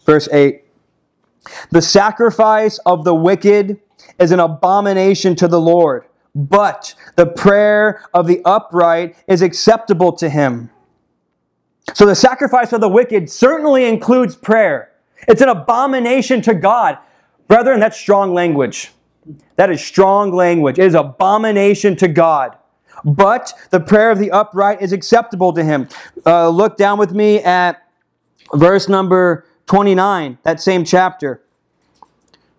verse 0.05 0.29
8. 0.33 0.65
The 1.71 1.81
sacrifice 1.81 2.79
of 2.79 3.05
the 3.05 3.15
wicked 3.15 3.81
is 4.19 4.33
an 4.33 4.41
abomination 4.41 5.37
to 5.37 5.47
the 5.47 5.61
Lord, 5.61 6.07
but 6.35 6.97
the 7.15 7.27
prayer 7.27 8.03
of 8.13 8.27
the 8.27 8.43
upright 8.45 9.15
is 9.29 9.41
acceptable 9.41 10.11
to 10.15 10.29
him. 10.29 10.69
So 11.95 12.05
the 12.05 12.17
sacrifice 12.17 12.73
of 12.73 12.81
the 12.81 12.89
wicked 12.89 13.31
certainly 13.31 13.85
includes 13.85 14.35
prayer. 14.35 14.91
It's 15.29 15.41
an 15.41 15.49
abomination 15.49 16.43
to 16.43 16.55
God. 16.55 16.99
Brethren, 17.47 17.79
that's 17.79 17.97
strong 17.97 18.35
language. 18.35 18.91
That 19.55 19.71
is 19.71 19.81
strong 19.81 20.33
language. 20.33 20.81
It 20.81 20.87
is 20.87 20.95
abomination 20.95 21.95
to 21.97 22.09
God 22.09 22.57
but 23.05 23.53
the 23.71 23.81
prayer 23.81 24.11
of 24.11 24.19
the 24.19 24.31
upright 24.31 24.83
is 24.83 24.93
acceptable 24.93 25.53
to 25.53 25.65
him. 25.65 25.89
Uh, 26.25 26.49
look 26.49 26.77
down 26.77 26.99
with 26.99 27.13
me 27.13 27.41
at 27.41 27.83
verse 28.55 28.89
number 28.89 29.47
29, 29.67 30.39
that 30.43 30.61
same 30.61 30.85
chapter. 30.85 31.43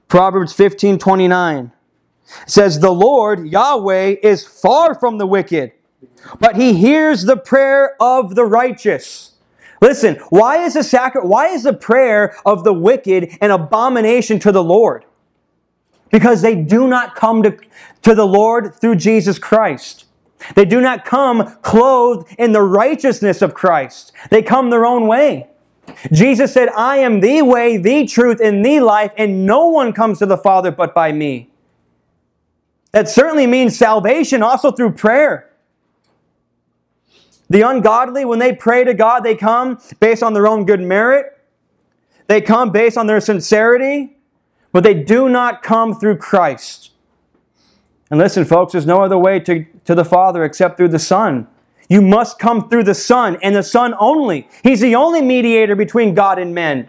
Proverbs 0.07 0.53
15 0.53 0.97
29 0.97 1.71
says, 2.45 2.79
The 2.79 2.91
Lord, 2.91 3.47
Yahweh, 3.47 4.15
is 4.23 4.45
far 4.45 4.95
from 4.95 5.17
the 5.17 5.27
wicked, 5.27 5.71
but 6.39 6.55
he 6.55 6.73
hears 6.73 7.23
the 7.23 7.37
prayer 7.37 7.95
of 8.01 8.35
the 8.35 8.45
righteous. 8.45 9.33
Listen, 9.81 10.15
why 10.29 10.63
is 10.63 10.73
the 10.73 10.83
sacri- 10.83 11.21
why 11.21 11.47
is 11.47 11.63
the 11.63 11.73
prayer 11.73 12.35
of 12.45 12.63
the 12.63 12.73
wicked 12.73 13.37
an 13.39 13.51
abomination 13.51 14.39
to 14.39 14.51
the 14.51 14.63
Lord? 14.63 15.05
Because 16.11 16.41
they 16.41 16.55
do 16.55 16.87
not 16.87 17.15
come 17.15 17.43
to, 17.43 17.57
to 18.01 18.15
the 18.15 18.25
Lord 18.25 18.75
through 18.75 18.95
Jesus 18.95 19.39
Christ. 19.39 20.05
They 20.55 20.65
do 20.65 20.81
not 20.81 21.05
come 21.05 21.55
clothed 21.61 22.33
in 22.37 22.51
the 22.51 22.61
righteousness 22.61 23.41
of 23.41 23.53
Christ. 23.53 24.11
They 24.29 24.41
come 24.41 24.69
their 24.69 24.85
own 24.85 25.07
way. 25.07 25.47
Jesus 26.11 26.53
said, 26.53 26.69
I 26.69 26.97
am 26.97 27.19
the 27.19 27.41
way, 27.41 27.77
the 27.77 28.05
truth, 28.05 28.39
and 28.39 28.63
the 28.63 28.79
life, 28.79 29.11
and 29.17 29.45
no 29.45 29.67
one 29.67 29.91
comes 29.91 30.19
to 30.19 30.25
the 30.25 30.37
Father 30.37 30.71
but 30.71 30.93
by 30.93 31.11
me. 31.11 31.49
That 32.91 33.09
certainly 33.09 33.47
means 33.47 33.77
salvation 33.77 34.41
also 34.41 34.71
through 34.71 34.93
prayer. 34.93 35.49
The 37.49 37.61
ungodly, 37.61 38.25
when 38.25 38.39
they 38.39 38.53
pray 38.53 38.83
to 38.83 38.93
God, 38.93 39.23
they 39.23 39.35
come 39.35 39.79
based 39.99 40.21
on 40.21 40.33
their 40.33 40.47
own 40.47 40.65
good 40.65 40.81
merit. 40.81 41.37
They 42.27 42.41
come 42.41 42.71
based 42.71 42.97
on 42.97 43.07
their 43.07 43.19
sincerity, 43.19 44.17
but 44.71 44.83
they 44.83 44.93
do 44.93 45.29
not 45.29 45.63
come 45.63 45.95
through 45.99 46.17
Christ. 46.17 46.91
And 48.09 48.19
listen, 48.19 48.45
folks, 48.45 48.71
there's 48.71 48.85
no 48.85 49.03
other 49.03 49.17
way 49.17 49.39
to, 49.41 49.65
to 49.85 49.93
the 49.93 50.05
Father 50.05 50.43
except 50.43 50.77
through 50.77 50.87
the 50.89 50.99
Son. 50.99 51.47
You 51.89 52.01
must 52.01 52.39
come 52.39 52.69
through 52.69 52.83
the 52.83 52.95
Son 52.95 53.37
and 53.41 53.55
the 53.55 53.63
Son 53.63 53.93
only. 53.99 54.47
He's 54.63 54.79
the 54.79 54.95
only 54.95 55.21
mediator 55.21 55.75
between 55.75 56.13
God 56.13 56.39
and 56.39 56.53
men. 56.53 56.87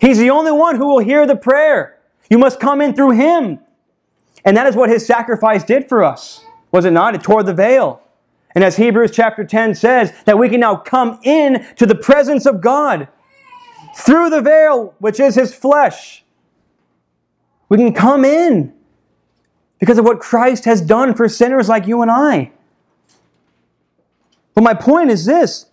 He's 0.00 0.18
the 0.18 0.30
only 0.30 0.52
one 0.52 0.76
who 0.76 0.86
will 0.86 0.98
hear 0.98 1.26
the 1.26 1.36
prayer. 1.36 1.98
You 2.30 2.38
must 2.38 2.60
come 2.60 2.80
in 2.80 2.94
through 2.94 3.12
Him. 3.12 3.60
And 4.44 4.56
that 4.56 4.66
is 4.66 4.76
what 4.76 4.90
His 4.90 5.06
sacrifice 5.06 5.64
did 5.64 5.88
for 5.88 6.04
us. 6.04 6.44
Was 6.70 6.84
it 6.84 6.90
not? 6.90 7.14
It 7.14 7.22
tore 7.22 7.42
the 7.42 7.54
veil. 7.54 8.02
And 8.54 8.62
as 8.62 8.76
Hebrews 8.76 9.10
chapter 9.10 9.44
10 9.44 9.74
says, 9.74 10.12
that 10.26 10.38
we 10.38 10.48
can 10.48 10.60
now 10.60 10.76
come 10.76 11.18
in 11.22 11.66
to 11.76 11.86
the 11.86 11.94
presence 11.94 12.46
of 12.46 12.60
God 12.60 13.08
through 13.96 14.30
the 14.30 14.42
veil, 14.42 14.94
which 14.98 15.18
is 15.18 15.34
His 15.34 15.54
flesh. 15.54 16.24
We 17.68 17.78
can 17.78 17.92
come 17.92 18.24
in 18.24 18.74
because 19.78 19.98
of 19.98 20.04
what 20.04 20.20
Christ 20.20 20.64
has 20.64 20.80
done 20.80 21.14
for 21.14 21.28
sinners 21.28 21.68
like 21.68 21.86
you 21.86 22.02
and 22.02 22.10
I. 22.10 22.52
But 24.54 24.64
my 24.64 24.74
point 24.74 25.10
is 25.10 25.24
this 25.24 25.66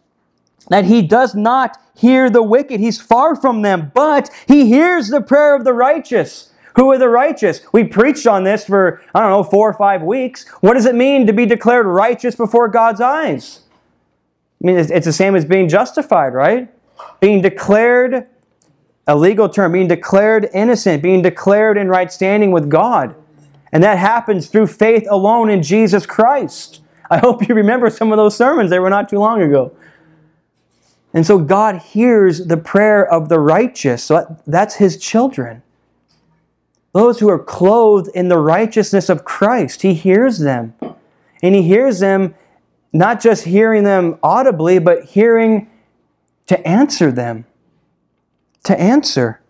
that 0.69 0.85
he 0.85 1.01
does 1.01 1.35
not 1.35 1.77
hear 1.95 2.29
the 2.29 2.43
wicked. 2.43 2.79
He's 2.79 3.01
far 3.01 3.35
from 3.35 3.61
them, 3.61 3.91
but 3.93 4.29
he 4.47 4.67
hears 4.67 5.09
the 5.09 5.21
prayer 5.21 5.55
of 5.55 5.63
the 5.63 5.73
righteous. 5.73 6.51
Who 6.75 6.89
are 6.91 6.97
the 6.97 7.09
righteous? 7.09 7.61
We 7.73 7.83
preached 7.83 8.25
on 8.25 8.43
this 8.43 8.65
for, 8.65 9.01
I 9.13 9.19
don't 9.19 9.31
know, 9.31 9.43
four 9.43 9.69
or 9.69 9.73
five 9.73 10.01
weeks. 10.01 10.47
What 10.61 10.75
does 10.75 10.85
it 10.85 10.95
mean 10.95 11.27
to 11.27 11.33
be 11.33 11.45
declared 11.45 11.85
righteous 11.85 12.35
before 12.35 12.69
God's 12.69 13.01
eyes? 13.01 13.61
I 14.63 14.67
mean, 14.67 14.77
it's, 14.77 15.05
the 15.05 15.13
same 15.13 15.35
as 15.35 15.43
being 15.43 15.67
justified, 15.67 16.33
right? 16.33 16.69
Being 17.19 17.41
declared, 17.41 18.27
a 19.07 19.15
legal 19.15 19.49
term, 19.49 19.73
being 19.73 19.87
declared 19.87 20.49
innocent, 20.53 21.03
being 21.03 21.21
declared 21.21 21.77
in 21.77 21.89
right 21.89 22.11
standing 22.11 22.51
with 22.51 22.69
God. 22.69 23.15
And 23.71 23.83
that 23.83 23.97
happens 23.97 24.47
through 24.47 24.67
faith 24.67 25.07
alone 25.09 25.49
in 25.49 25.63
Jesus 25.63 26.05
Christ. 26.05 26.81
I 27.09 27.17
hope 27.17 27.47
you 27.47 27.55
remember 27.55 27.89
some 27.89 28.11
of 28.11 28.17
those 28.17 28.35
sermons. 28.35 28.69
They 28.69 28.79
were 28.79 28.89
not 28.89 29.09
too 29.09 29.19
long 29.19 29.41
ago. 29.41 29.75
And 31.13 31.25
so 31.25 31.39
God 31.39 31.77
hears 31.77 32.47
the 32.47 32.57
prayer 32.57 33.05
of 33.05 33.27
the 33.27 33.39
righteous. 33.39 34.03
So 34.03 34.37
that's 34.47 34.75
his 34.75 34.97
children. 34.97 35.61
Those 36.93 37.19
who 37.19 37.29
are 37.29 37.39
clothed 37.39 38.09
in 38.13 38.29
the 38.29 38.37
righteousness 38.37 39.09
of 39.09 39.25
Christ, 39.25 39.81
he 39.81 39.93
hears 39.93 40.39
them. 40.39 40.73
And 41.43 41.55
he 41.55 41.63
hears 41.63 41.99
them 41.99 42.35
not 42.93 43.21
just 43.21 43.45
hearing 43.45 43.83
them 43.83 44.19
audibly, 44.21 44.79
but 44.79 45.05
hearing 45.05 45.69
to 46.47 46.67
answer 46.67 47.11
them. 47.11 47.45
To 48.65 48.79
answer. 48.79 49.40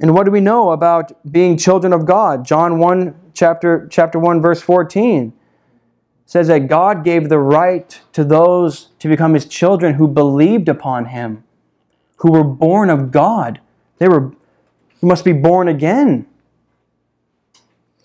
And 0.00 0.14
what 0.14 0.24
do 0.24 0.30
we 0.30 0.40
know 0.40 0.70
about 0.70 1.12
being 1.30 1.58
children 1.58 1.92
of 1.92 2.06
God? 2.06 2.44
John 2.44 2.78
1 2.78 3.14
chapter 3.34 3.86
chapter 3.90 4.18
1 4.18 4.40
verse 4.40 4.60
14 4.62 5.32
says 6.24 6.48
that 6.48 6.68
God 6.68 7.04
gave 7.04 7.28
the 7.28 7.38
right 7.38 8.00
to 8.12 8.24
those 8.24 8.88
to 8.98 9.08
become 9.08 9.34
his 9.34 9.46
children 9.46 9.94
who 9.94 10.08
believed 10.08 10.68
upon 10.68 11.06
him, 11.06 11.44
who 12.16 12.32
were 12.32 12.44
born 12.44 12.88
of 12.88 13.10
God. 13.10 13.60
They 13.98 14.08
were 14.08 14.32
must 15.02 15.24
be 15.24 15.32
born 15.32 15.68
again. 15.68 16.26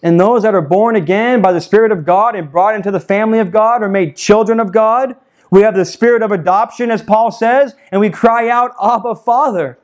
And 0.02 0.20
those 0.20 0.44
that 0.44 0.54
are 0.54 0.62
born 0.62 0.96
again 0.96 1.42
by 1.42 1.52
the 1.52 1.62
Spirit 1.62 1.92
of 1.92 2.06
God 2.06 2.36
and 2.36 2.52
brought 2.52 2.76
into 2.76 2.92
the 2.92 3.00
family 3.00 3.40
of 3.40 3.52
God 3.52 3.82
are 3.82 3.90
made 3.90 4.16
children 4.16 4.60
of 4.60 4.72
God. 4.72 5.16
We 5.50 5.62
have 5.62 5.76
the 5.76 5.86
spirit 5.86 6.22
of 6.22 6.32
adoption, 6.32 6.92
as 6.92 7.02
Paul 7.02 7.32
says, 7.32 7.76
and 7.92 8.02
we 8.02 8.10
cry 8.10 8.50
out, 8.50 8.76
Abba, 8.82 9.16
Father. 9.16 9.80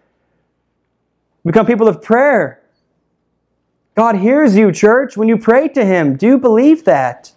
Become 1.45 1.65
people 1.65 1.88
of 1.88 2.01
prayer. 2.01 2.62
God 3.95 4.17
hears 4.17 4.56
you, 4.56 4.71
church, 4.71 5.17
when 5.17 5.27
you 5.27 5.38
pray 5.38 5.67
to 5.69 5.84
Him. 5.84 6.15
Do 6.15 6.27
you 6.27 6.38
believe 6.38 6.86
that? 6.86 7.34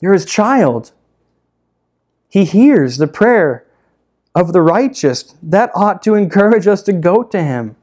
You're 0.00 0.14
His 0.14 0.24
child. 0.24 0.92
He 2.28 2.44
hears 2.44 2.98
the 2.98 3.06
prayer 3.06 3.66
of 4.34 4.52
the 4.52 4.62
righteous. 4.62 5.34
That 5.42 5.70
ought 5.74 6.02
to 6.02 6.14
encourage 6.14 6.66
us 6.66 6.82
to 6.82 6.92
go 6.92 7.22
to 7.22 7.42
Him. 7.42 7.76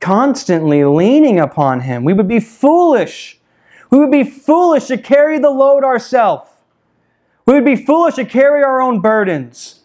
Constantly 0.00 0.84
leaning 0.84 1.38
upon 1.38 1.80
Him. 1.80 2.04
We 2.04 2.12
would 2.12 2.28
be 2.28 2.40
foolish. 2.40 3.38
We 3.90 3.98
would 3.98 4.10
be 4.10 4.24
foolish 4.24 4.86
to 4.86 4.96
carry 4.96 5.38
the 5.38 5.50
load 5.50 5.84
ourselves. 5.84 6.48
We 7.44 7.54
would 7.54 7.64
be 7.64 7.76
foolish 7.76 8.14
to 8.14 8.24
carry 8.24 8.62
our 8.62 8.80
own 8.80 9.00
burdens. 9.00 9.79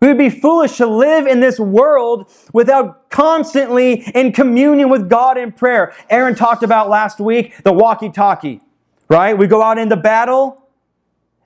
We 0.00 0.08
would 0.08 0.18
be 0.18 0.30
foolish 0.30 0.76
to 0.78 0.86
live 0.86 1.26
in 1.26 1.40
this 1.40 1.60
world 1.60 2.30
without 2.52 3.10
constantly 3.10 4.02
in 4.14 4.32
communion 4.32 4.88
with 4.88 5.08
God 5.08 5.36
in 5.36 5.52
prayer. 5.52 5.94
Aaron 6.08 6.34
talked 6.34 6.62
about 6.62 6.88
last 6.88 7.20
week 7.20 7.62
the 7.62 7.72
walkie 7.72 8.10
talkie, 8.10 8.60
right? 9.08 9.36
We 9.36 9.46
go 9.46 9.62
out 9.62 9.78
into 9.78 9.96
battle. 9.96 10.56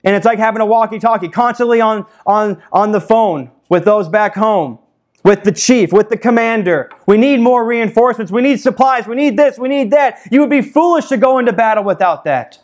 And 0.03 0.15
it's 0.15 0.23
like 0.23 0.37
having 0.37 0.61
a 0.61 0.65
walkie-talkie, 0.67 1.29
constantly 1.29 1.81
on, 1.81 2.05
on, 2.27 2.61
on 2.71 2.91
the 2.91 3.01
phone 3.01 3.49
with 3.69 3.85
those 3.85 4.07
back 4.07 4.35
home, 4.35 4.77
with 5.23 5.43
the 5.43 5.51
chief, 5.51 5.91
with 5.91 6.09
the 6.09 6.17
commander. 6.17 6.91
We 7.07 7.17
need 7.17 7.39
more 7.39 7.65
reinforcements. 7.65 8.31
We 8.31 8.43
need 8.43 8.59
supplies. 8.59 9.07
We 9.07 9.15
need 9.15 9.35
this. 9.35 9.57
We 9.57 9.67
need 9.67 9.89
that. 9.89 10.19
You 10.29 10.41
would 10.41 10.51
be 10.51 10.61
foolish 10.61 11.07
to 11.07 11.17
go 11.17 11.39
into 11.39 11.53
battle 11.53 11.83
without 11.83 12.23
that. 12.25 12.59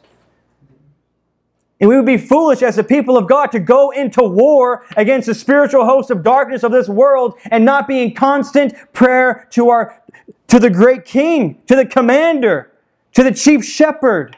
And 1.82 1.90
we 1.90 1.96
would 1.96 2.06
be 2.06 2.18
foolish 2.18 2.62
as 2.62 2.76
the 2.76 2.84
people 2.84 3.18
of 3.18 3.28
God 3.28 3.48
to 3.48 3.60
go 3.60 3.90
into 3.90 4.22
war 4.22 4.86
against 4.96 5.26
the 5.26 5.34
spiritual 5.34 5.84
host 5.84 6.12
of 6.12 6.22
darkness 6.22 6.62
of 6.62 6.72
this 6.72 6.88
world 6.88 7.34
and 7.50 7.66
not 7.66 7.88
be 7.88 8.04
in 8.04 8.14
constant 8.14 8.76
prayer 8.94 9.48
to 9.52 9.70
our 9.70 10.00
to 10.48 10.60
the 10.60 10.70
great 10.70 11.06
king, 11.06 11.62
to 11.68 11.76
the 11.76 11.86
commander, 11.86 12.72
to 13.14 13.24
the 13.24 13.32
chief 13.34 13.66
shepherd, 13.66 14.38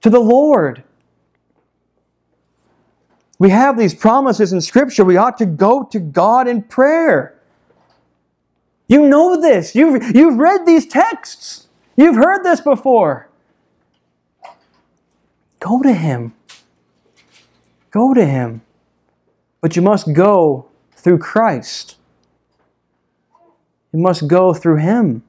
to 0.00 0.08
the 0.08 0.20
Lord. 0.20 0.84
We 3.38 3.50
have 3.50 3.76
these 3.76 3.92
promises 3.92 4.52
in 4.52 4.60
Scripture. 4.60 5.04
We 5.04 5.16
ought 5.16 5.36
to 5.38 5.46
go 5.46 5.82
to 5.82 5.98
God 5.98 6.48
in 6.48 6.62
prayer. 6.62 7.38
You 8.86 9.06
know 9.06 9.38
this. 9.40 9.74
You've, 9.74 10.14
you've 10.14 10.38
read 10.38 10.64
these 10.64 10.86
texts. 10.86 11.66
You've 11.96 12.16
heard 12.16 12.44
this 12.44 12.60
before. 12.60 13.28
Go 15.58 15.82
to 15.82 15.92
Him. 15.92 16.35
Go 17.96 18.12
to 18.12 18.26
Him. 18.26 18.60
But 19.62 19.74
you 19.74 19.80
must 19.80 20.12
go 20.12 20.68
through 20.92 21.16
Christ. 21.16 21.96
You 23.90 24.00
must 24.00 24.28
go 24.28 24.52
through 24.52 24.76
Him 24.76 25.22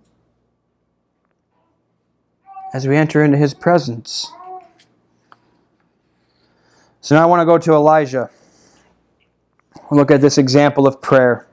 as 2.73 2.86
we 2.86 2.97
enter 2.97 3.23
into 3.23 3.38
His 3.38 3.53
presence. 3.53 4.30
So 6.99 7.15
now 7.15 7.23
I 7.23 7.25
want 7.25 7.39
to 7.39 7.45
go 7.45 7.58
to 7.58 7.71
Elijah. 7.71 8.30
We'll 9.89 10.01
look 10.01 10.12
at 10.12 10.19
this 10.19 10.38
example 10.38 10.88
of 10.88 11.01
prayer. 11.01 11.47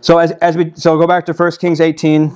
So 0.00 0.16
as, 0.16 0.30
as 0.40 0.56
we 0.56 0.72
so 0.74 0.96
go 0.96 1.06
back 1.06 1.26
to 1.26 1.34
1 1.34 1.52
Kings 1.60 1.82
18. 1.82 2.34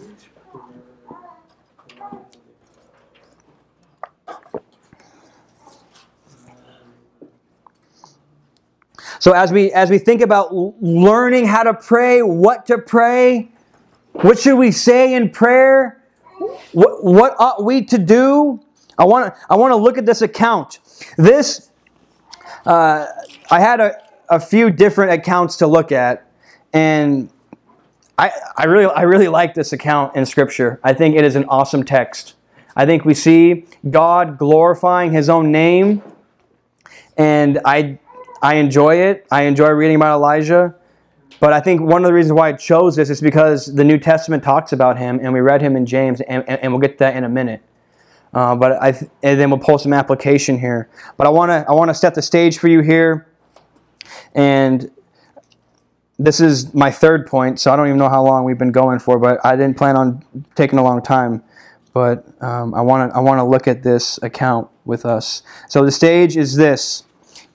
So 9.26 9.32
as 9.32 9.50
we 9.50 9.72
as 9.72 9.90
we 9.90 9.98
think 9.98 10.20
about 10.20 10.54
learning 10.54 11.46
how 11.46 11.64
to 11.64 11.74
pray, 11.74 12.22
what 12.22 12.64
to 12.66 12.78
pray, 12.78 13.48
what 14.12 14.38
should 14.38 14.54
we 14.54 14.70
say 14.70 15.14
in 15.14 15.30
prayer? 15.30 16.00
What, 16.70 17.02
what 17.02 17.34
ought 17.40 17.64
we 17.64 17.84
to 17.86 17.98
do? 17.98 18.60
I 18.96 19.04
want 19.04 19.34
to 19.34 19.40
I 19.50 19.56
want 19.56 19.72
to 19.72 19.76
look 19.76 19.98
at 19.98 20.06
this 20.06 20.22
account. 20.22 20.78
This 21.16 21.72
uh, 22.66 23.06
I 23.50 23.58
had 23.58 23.80
a, 23.80 24.00
a 24.28 24.38
few 24.38 24.70
different 24.70 25.10
accounts 25.10 25.56
to 25.56 25.66
look 25.66 25.90
at, 25.90 26.30
and 26.72 27.28
I, 28.16 28.30
I 28.56 28.66
really 28.66 28.86
I 28.86 29.02
really 29.02 29.26
like 29.26 29.54
this 29.54 29.72
account 29.72 30.14
in 30.14 30.24
Scripture. 30.24 30.78
I 30.84 30.92
think 30.92 31.16
it 31.16 31.24
is 31.24 31.34
an 31.34 31.46
awesome 31.48 31.82
text. 31.82 32.36
I 32.76 32.86
think 32.86 33.04
we 33.04 33.14
see 33.14 33.66
God 33.90 34.38
glorifying 34.38 35.10
His 35.10 35.28
own 35.28 35.50
name, 35.50 36.00
and 37.16 37.58
I 37.64 37.98
I 38.42 38.56
enjoy 38.56 38.96
it. 38.96 39.26
I 39.30 39.42
enjoy 39.42 39.68
reading 39.70 39.96
about 39.96 40.16
Elijah. 40.16 40.74
But 41.40 41.52
I 41.52 41.60
think 41.60 41.80
one 41.80 42.02
of 42.02 42.08
the 42.08 42.14
reasons 42.14 42.32
why 42.32 42.48
I 42.48 42.52
chose 42.52 42.96
this 42.96 43.10
is 43.10 43.20
because 43.20 43.74
the 43.74 43.84
New 43.84 43.98
Testament 43.98 44.42
talks 44.42 44.72
about 44.72 44.98
him, 44.98 45.20
and 45.22 45.32
we 45.32 45.40
read 45.40 45.60
him 45.60 45.76
in 45.76 45.84
James, 45.84 46.20
and, 46.22 46.48
and, 46.48 46.60
and 46.60 46.72
we'll 46.72 46.80
get 46.80 46.92
to 46.92 46.98
that 46.98 47.16
in 47.16 47.24
a 47.24 47.28
minute. 47.28 47.62
Uh, 48.32 48.54
but 48.54 48.72
I 48.82 48.88
and 49.22 49.40
then 49.40 49.50
we'll 49.50 49.58
pull 49.58 49.78
some 49.78 49.92
application 49.92 50.58
here. 50.58 50.90
But 51.16 51.26
I 51.26 51.30
want 51.30 51.50
to 51.50 51.64
I 51.68 51.72
want 51.72 51.88
to 51.88 51.94
set 51.94 52.14
the 52.14 52.22
stage 52.22 52.58
for 52.58 52.68
you 52.68 52.80
here, 52.80 53.26
and 54.34 54.90
this 56.18 56.40
is 56.40 56.74
my 56.74 56.90
third 56.90 57.26
point. 57.26 57.60
So 57.60 57.72
I 57.72 57.76
don't 57.76 57.86
even 57.86 57.98
know 57.98 58.08
how 58.08 58.22
long 58.22 58.44
we've 58.44 58.58
been 58.58 58.72
going 58.72 58.98
for, 58.98 59.18
but 59.18 59.44
I 59.44 59.56
didn't 59.56 59.78
plan 59.78 59.96
on 59.96 60.22
taking 60.54 60.78
a 60.78 60.82
long 60.82 61.02
time. 61.02 61.42
But 61.94 62.26
um, 62.42 62.74
I 62.74 62.82
want 62.82 63.10
to 63.10 63.16
I 63.16 63.20
want 63.20 63.38
to 63.38 63.44
look 63.44 63.66
at 63.66 63.82
this 63.82 64.18
account 64.22 64.68
with 64.84 65.06
us. 65.06 65.42
So 65.68 65.84
the 65.84 65.92
stage 65.92 66.36
is 66.36 66.56
this: 66.56 67.04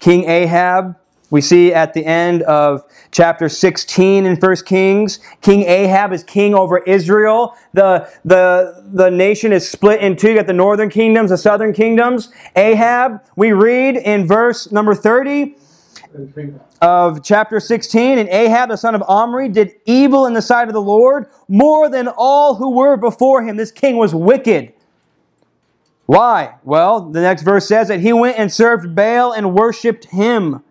King 0.01 0.27
Ahab 0.27 0.97
we 1.31 1.39
see 1.39 1.73
at 1.73 1.93
the 1.93 2.05
end 2.05 2.43
of 2.43 2.83
chapter 3.11 3.49
16 3.49 4.25
in 4.25 4.35
1 4.35 4.55
Kings, 4.65 5.19
King 5.39 5.63
Ahab 5.63 6.11
is 6.11 6.23
king 6.23 6.53
over 6.53 6.79
Israel. 6.79 7.55
The, 7.73 8.11
the, 8.25 8.83
the 8.93 9.09
nation 9.09 9.53
is 9.53 9.67
split 9.67 10.01
in 10.01 10.17
two. 10.17 10.29
You 10.29 10.35
got 10.35 10.47
the 10.47 10.53
northern 10.53 10.89
kingdoms, 10.89 11.29
the 11.29 11.37
southern 11.37 11.71
kingdoms. 11.71 12.31
Ahab, 12.55 13.21
we 13.37 13.53
read 13.53 13.95
in 13.95 14.27
verse 14.27 14.71
number 14.73 14.93
30 14.93 15.55
of 16.81 17.23
chapter 17.23 17.61
16, 17.61 18.19
and 18.19 18.27
Ahab, 18.27 18.67
the 18.67 18.75
son 18.75 18.93
of 18.93 19.01
Omri, 19.07 19.47
did 19.47 19.71
evil 19.85 20.25
in 20.25 20.33
the 20.33 20.41
sight 20.41 20.67
of 20.67 20.73
the 20.73 20.81
Lord 20.81 21.27
more 21.47 21.87
than 21.87 22.09
all 22.09 22.55
who 22.55 22.71
were 22.71 22.97
before 22.97 23.41
him. 23.41 23.55
This 23.55 23.71
king 23.71 23.95
was 23.95 24.13
wicked. 24.13 24.73
Why? 26.05 26.55
Well, 26.63 27.01
the 27.01 27.21
next 27.21 27.43
verse 27.43 27.67
says 27.67 27.87
that 27.87 28.01
he 28.01 28.13
went 28.13 28.37
and 28.37 28.51
served 28.51 28.95
Baal 28.95 29.31
and 29.31 29.53
worshiped 29.53 30.05
him. 30.05 30.63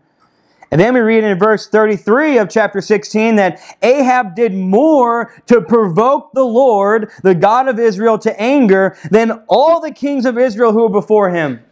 And 0.71 0.81
then 0.81 0.95
we 0.95 1.01
read 1.01 1.25
in 1.25 1.39
verse 1.39 1.67
33 1.67 2.39
of 2.39 2.49
chapter 2.49 2.81
16 2.81 3.37
that 3.37 3.61
Ahab 3.83 4.37
did 4.37 4.55
more 4.55 5.35
to 5.47 5.61
provoke 5.61 6.33
the 6.33 6.45
Lord, 6.45 7.11
the 7.23 7.35
God 7.35 7.67
of 7.67 7.81
Israel, 7.81 8.19
to 8.19 8.41
anger 8.41 8.97
than 9.11 9.43
all 9.49 9.81
the 9.81 9.91
kings 9.91 10.25
of 10.27 10.39
Israel 10.39 10.73
who 10.73 10.83
were 10.83 10.89
before 10.89 11.31
him. 11.31 11.65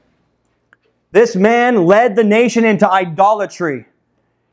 This 1.13 1.37
man 1.37 1.85
led 1.85 2.17
the 2.17 2.25
nation 2.25 2.65
into 2.65 2.91
idolatry, 2.91 3.87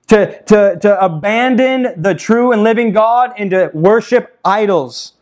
to, 0.07 0.41
to, 0.43 0.77
to 0.79 1.03
abandon 1.03 2.01
the 2.01 2.13
true 2.13 2.51
and 2.51 2.63
living 2.63 2.93
God 2.93 3.33
and 3.37 3.49
to 3.49 3.71
worship 3.73 4.39
idols. 4.45 5.14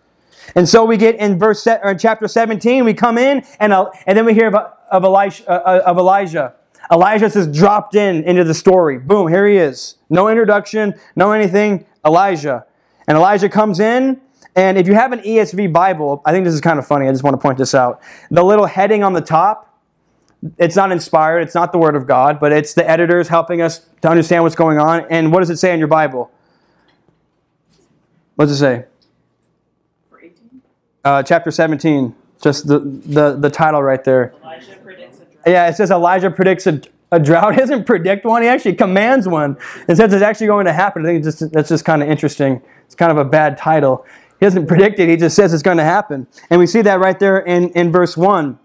And 0.55 0.67
so 0.67 0.85
we 0.85 0.97
get 0.97 1.15
in 1.15 1.39
verse 1.39 1.65
or 1.67 1.91
in 1.91 1.97
chapter 1.97 2.27
17, 2.27 2.85
we 2.85 2.93
come 2.93 3.17
in 3.17 3.45
and, 3.59 3.73
uh, 3.73 3.89
and 4.05 4.17
then 4.17 4.25
we 4.25 4.33
hear 4.33 4.47
of, 4.47 4.55
of, 4.91 5.03
Elijah, 5.03 5.49
uh, 5.49 5.81
of 5.85 5.97
Elijah. 5.97 6.53
Elijah 6.91 7.29
just 7.29 7.51
dropped 7.51 7.95
in 7.95 8.23
into 8.23 8.43
the 8.43 8.53
story. 8.53 8.99
Boom, 8.99 9.27
here 9.27 9.47
he 9.47 9.57
is. 9.57 9.95
No 10.09 10.27
introduction, 10.27 10.93
no 11.15 11.31
anything. 11.31 11.85
Elijah. 12.05 12.65
And 13.07 13.17
Elijah 13.17 13.49
comes 13.49 13.79
in, 13.79 14.19
and 14.55 14.77
if 14.77 14.87
you 14.87 14.93
have 14.93 15.11
an 15.11 15.19
ESV 15.19 15.73
Bible, 15.73 16.21
I 16.25 16.31
think 16.31 16.45
this 16.45 16.53
is 16.53 16.61
kind 16.61 16.79
of 16.79 16.85
funny. 16.85 17.07
I 17.07 17.11
just 17.11 17.23
want 17.23 17.33
to 17.33 17.41
point 17.41 17.57
this 17.57 17.73
out. 17.73 18.01
The 18.29 18.43
little 18.43 18.65
heading 18.65 19.03
on 19.03 19.13
the 19.13 19.21
top, 19.21 19.79
it's 20.57 20.75
not 20.75 20.91
inspired, 20.91 21.39
it's 21.39 21.55
not 21.55 21.71
the 21.71 21.77
Word 21.77 21.95
of 21.95 22.05
God, 22.05 22.39
but 22.39 22.51
it's 22.51 22.73
the 22.73 22.87
editors 22.87 23.27
helping 23.27 23.61
us 23.61 23.85
to 24.01 24.09
understand 24.09 24.43
what's 24.43 24.55
going 24.55 24.77
on. 24.77 25.05
And 25.09 25.31
what 25.31 25.39
does 25.39 25.49
it 25.49 25.57
say 25.57 25.73
in 25.73 25.79
your 25.79 25.87
Bible? 25.87 26.31
What 28.35 28.45
does 28.45 28.53
it 28.53 28.59
say? 28.59 28.85
Uh, 31.03 31.21
chapter 31.21 31.51
17. 31.51 32.15
Just 32.41 32.67
the, 32.67 32.79
the, 32.79 33.35
the 33.37 33.49
title 33.49 33.83
right 33.83 34.03
there. 34.03 34.33
Elijah 34.41 34.77
yeah, 35.45 35.67
it 35.67 35.75
says 35.75 35.91
Elijah 35.91 36.31
predicts 36.31 36.67
a, 36.67 36.81
a 37.11 37.19
drought. 37.19 37.53
He 37.55 37.59
doesn't 37.59 37.85
predict 37.85 38.25
one, 38.25 38.41
he 38.41 38.47
actually 38.47 38.75
commands 38.75 39.27
one. 39.27 39.57
It 39.87 39.97
says 39.97 40.13
it's 40.13 40.23
actually 40.23 40.47
going 40.47 40.65
to 40.65 40.73
happen. 40.73 41.05
I 41.05 41.09
think 41.09 41.23
just, 41.23 41.51
that's 41.51 41.69
just 41.69 41.85
kind 41.85 42.01
of 42.01 42.09
interesting. 42.09 42.61
It's 42.85 42.95
kind 42.95 43.11
of 43.11 43.17
a 43.17 43.25
bad 43.25 43.57
title. 43.57 44.05
He 44.39 44.45
doesn't 44.45 44.67
predict 44.67 44.99
it, 44.99 45.09
he 45.09 45.17
just 45.17 45.35
says 45.35 45.53
it's 45.53 45.63
going 45.63 45.77
to 45.77 45.83
happen. 45.83 46.27
And 46.49 46.59
we 46.59 46.67
see 46.67 46.81
that 46.81 46.99
right 46.99 47.19
there 47.19 47.39
in, 47.39 47.69
in 47.71 47.91
verse 47.91 48.15
1. 48.15 48.57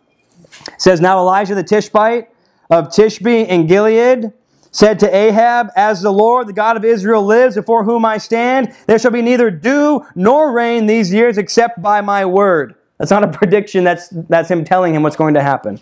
It 0.68 0.80
says, 0.80 1.00
Now 1.00 1.18
Elijah 1.18 1.54
the 1.54 1.64
Tishbite 1.64 2.28
of 2.70 2.88
Tishbe 2.88 3.46
in 3.46 3.66
Gilead 3.66 4.32
said 4.70 4.98
to 5.00 5.14
Ahab, 5.14 5.68
As 5.76 6.02
the 6.02 6.12
Lord, 6.12 6.46
the 6.46 6.52
God 6.52 6.76
of 6.76 6.84
Israel, 6.84 7.22
lives, 7.22 7.54
before 7.56 7.84
whom 7.84 8.04
I 8.04 8.18
stand, 8.18 8.74
there 8.86 8.98
shall 8.98 9.10
be 9.10 9.22
neither 9.22 9.50
dew 9.50 10.04
nor 10.14 10.52
rain 10.52 10.86
these 10.86 11.12
years 11.12 11.38
except 11.38 11.80
by 11.80 12.00
my 12.00 12.24
word. 12.24 12.74
That's 12.98 13.10
not 13.10 13.24
a 13.24 13.28
prediction, 13.38 13.84
that's, 13.84 14.08
that's 14.08 14.50
him 14.50 14.64
telling 14.64 14.94
him 14.94 15.02
what's 15.02 15.16
going 15.16 15.34
to 15.34 15.42
happen. 15.42 15.80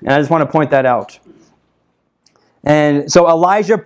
And 0.00 0.10
I 0.10 0.18
just 0.18 0.30
want 0.30 0.42
to 0.42 0.50
point 0.50 0.70
that 0.70 0.86
out. 0.86 1.18
And 2.64 3.10
so 3.10 3.28
Elijah, 3.28 3.82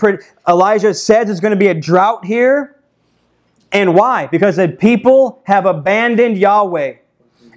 Elijah 0.47 0.93
says 0.93 1.27
there's 1.27 1.41
going 1.41 1.53
to 1.53 1.59
be 1.59 1.69
a 1.69 1.75
drought 1.75 2.25
here. 2.25 2.77
And 3.73 3.95
why? 3.95 4.27
Because 4.27 4.57
the 4.57 4.69
people 4.69 5.43
have 5.45 5.67
abandoned 5.67 6.39
Yahweh. 6.39 6.97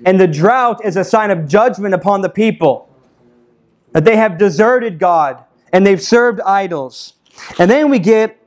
And 0.06 0.20
the 0.20 0.28
drought 0.28 0.84
is 0.86 0.96
a 0.96 1.04
sign 1.04 1.30
of 1.30 1.48
judgment 1.48 1.94
upon 1.94 2.22
the 2.22 2.30
people. 2.30 2.90
That 3.92 4.06
they 4.06 4.16
have 4.16 4.38
deserted 4.38 4.98
God 4.98 5.44
and 5.72 5.86
they've 5.86 6.02
served 6.02 6.40
idols. 6.42 7.14
And 7.58 7.70
then 7.70 7.90
we 7.90 8.00
get 8.00 8.42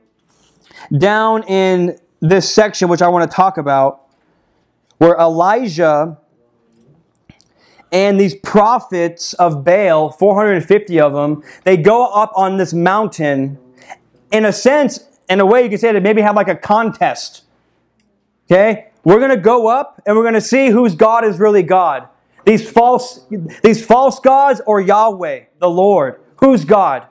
down 0.97 1.43
in 1.43 1.99
this 2.19 2.53
section, 2.53 2.89
which 2.89 3.01
I 3.01 3.07
want 3.07 3.29
to 3.29 3.35
talk 3.35 3.57
about, 3.57 4.01
where 4.97 5.15
Elijah 5.15 6.17
and 7.91 8.19
these 8.19 8.35
prophets 8.35 9.33
of 9.35 9.63
Baal, 9.63 10.11
450 10.11 10.99
of 10.99 11.13
them, 11.13 11.43
they 11.63 11.77
go 11.77 12.05
up 12.07 12.31
on 12.35 12.57
this 12.57 12.73
mountain. 12.73 13.59
In 14.31 14.45
a 14.45 14.51
sense, 14.51 14.99
in 15.29 15.39
a 15.39 15.45
way, 15.45 15.63
you 15.63 15.69
could 15.69 15.79
say 15.79 15.91
that 15.91 16.01
maybe 16.01 16.21
have 16.21 16.35
like 16.35 16.47
a 16.47 16.55
contest. 16.55 17.43
Okay? 18.49 18.87
We're 19.03 19.19
going 19.19 19.31
to 19.31 19.37
go 19.37 19.67
up 19.67 20.01
and 20.05 20.15
we're 20.15 20.23
going 20.23 20.33
to 20.33 20.41
see 20.41 20.69
whose 20.69 20.95
God 20.95 21.23
is 21.25 21.39
really 21.39 21.63
God. 21.63 22.07
These 22.45 22.69
false, 22.69 23.25
these 23.63 23.85
false 23.85 24.19
gods 24.19 24.61
or 24.65 24.81
Yahweh, 24.81 25.45
the 25.59 25.69
Lord. 25.69 26.21
Who's 26.37 26.65
God? 26.65 27.07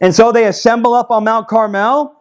And 0.00 0.14
so 0.14 0.32
they 0.32 0.46
assemble 0.46 0.94
up 0.94 1.10
on 1.10 1.24
Mount 1.24 1.48
Carmel. 1.48 2.14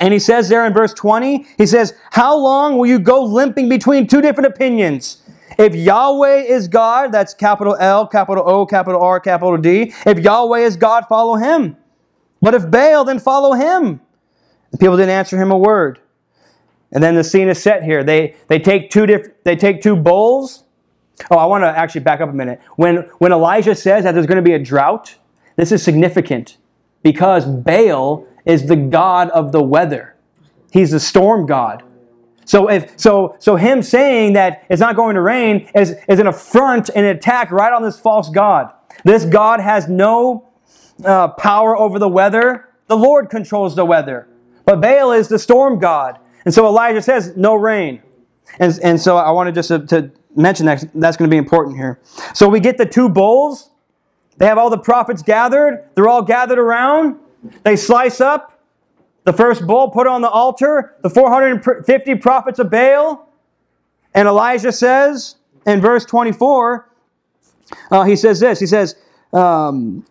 And 0.00 0.12
he 0.12 0.18
says 0.18 0.48
there 0.48 0.64
in 0.64 0.72
verse 0.72 0.94
20, 0.94 1.46
he 1.56 1.66
says, 1.66 1.94
How 2.10 2.36
long 2.36 2.78
will 2.78 2.86
you 2.86 2.98
go 2.98 3.22
limping 3.24 3.68
between 3.68 4.06
two 4.06 4.20
different 4.20 4.46
opinions? 4.46 5.22
If 5.58 5.74
Yahweh 5.74 6.42
is 6.42 6.68
God, 6.68 7.10
that's 7.10 7.34
capital 7.34 7.76
L, 7.80 8.06
capital 8.06 8.48
O, 8.48 8.64
capital 8.64 9.00
R, 9.02 9.18
capital 9.18 9.56
D. 9.56 9.92
If 10.06 10.20
Yahweh 10.20 10.60
is 10.60 10.76
God, 10.76 11.06
follow 11.08 11.34
him. 11.34 11.76
But 12.40 12.54
if 12.54 12.70
Baal, 12.70 13.04
then 13.04 13.18
follow 13.18 13.54
him. 13.54 14.00
The 14.70 14.78
people 14.78 14.96
didn't 14.96 15.10
answer 15.10 15.40
him 15.40 15.50
a 15.50 15.58
word. 15.58 15.98
And 16.92 17.02
then 17.02 17.16
the 17.16 17.24
scene 17.24 17.48
is 17.48 17.60
set 17.60 17.82
here. 17.82 18.04
They, 18.04 18.36
they 18.46 18.60
take 18.60 18.90
two 18.90 19.04
diff- 19.04 19.42
they 19.42 19.56
take 19.56 19.82
two 19.82 19.96
bowls. 19.96 20.62
Oh, 21.30 21.36
I 21.36 21.46
want 21.46 21.64
to 21.64 21.68
actually 21.68 22.02
back 22.02 22.20
up 22.20 22.28
a 22.28 22.32
minute. 22.32 22.60
When, 22.76 22.98
when 23.18 23.32
Elijah 23.32 23.74
says 23.74 24.04
that 24.04 24.12
there's 24.12 24.26
going 24.26 24.36
to 24.36 24.42
be 24.42 24.52
a 24.52 24.58
drought, 24.58 25.16
this 25.56 25.72
is 25.72 25.82
significant 25.82 26.56
because 27.02 27.46
Baal 27.46 28.26
is 28.44 28.66
the 28.66 28.76
god 28.76 29.30
of 29.30 29.52
the 29.52 29.62
weather. 29.62 30.16
He's 30.72 30.90
the 30.90 31.00
storm 31.00 31.46
god. 31.46 31.82
So 32.44 32.70
if 32.70 32.98
so 32.98 33.36
so 33.38 33.56
him 33.56 33.82
saying 33.82 34.32
that 34.32 34.64
it's 34.70 34.80
not 34.80 34.96
going 34.96 35.14
to 35.14 35.20
rain 35.20 35.68
is, 35.74 35.94
is 36.08 36.18
an 36.18 36.26
affront 36.26 36.88
and 36.88 37.04
an 37.04 37.16
attack 37.16 37.50
right 37.50 37.72
on 37.72 37.82
this 37.82 38.00
false 38.00 38.30
god. 38.30 38.72
This 39.04 39.24
God 39.24 39.60
has 39.60 39.88
no 39.88 40.48
uh, 41.04 41.28
power 41.28 41.76
over 41.76 41.98
the 41.98 42.08
weather. 42.08 42.68
The 42.86 42.96
Lord 42.96 43.28
controls 43.28 43.76
the 43.76 43.84
weather. 43.84 44.28
But 44.64 44.80
Baal 44.80 45.12
is 45.12 45.28
the 45.28 45.38
storm 45.38 45.78
god. 45.78 46.18
And 46.44 46.54
so 46.54 46.66
Elijah 46.66 47.02
says, 47.02 47.36
no 47.36 47.54
rain. 47.54 48.02
And, 48.58 48.78
and 48.82 49.00
so 49.00 49.16
I 49.16 49.30
wanted 49.30 49.54
just 49.54 49.68
to, 49.68 49.86
to 49.86 50.10
mention 50.34 50.66
that 50.66 50.84
that's 50.94 51.16
going 51.16 51.28
to 51.28 51.34
be 51.34 51.38
important 51.38 51.76
here. 51.76 52.00
So 52.34 52.48
we 52.48 52.60
get 52.60 52.78
the 52.78 52.86
two 52.86 53.08
bowls. 53.08 53.70
They 54.38 54.46
have 54.46 54.58
all 54.58 54.70
the 54.70 54.78
prophets 54.78 55.22
gathered. 55.22 55.88
They're 55.94 56.08
all 56.08 56.22
gathered 56.22 56.58
around. 56.58 57.16
They 57.64 57.76
slice 57.76 58.20
up 58.20 58.58
the 59.24 59.32
first 59.32 59.66
bull, 59.66 59.90
put 59.90 60.06
on 60.06 60.22
the 60.22 60.30
altar, 60.30 60.96
the 61.02 61.10
450 61.10 62.14
prophets 62.16 62.58
of 62.58 62.70
Baal. 62.70 63.28
And 64.14 64.26
Elijah 64.26 64.72
says 64.72 65.36
in 65.66 65.80
verse 65.80 66.04
24, 66.06 66.88
uh, 67.90 68.04
he 68.04 68.16
says 68.16 68.40
this 68.40 68.58
He 68.58 68.66
says, 68.66 68.96
um, 69.32 70.06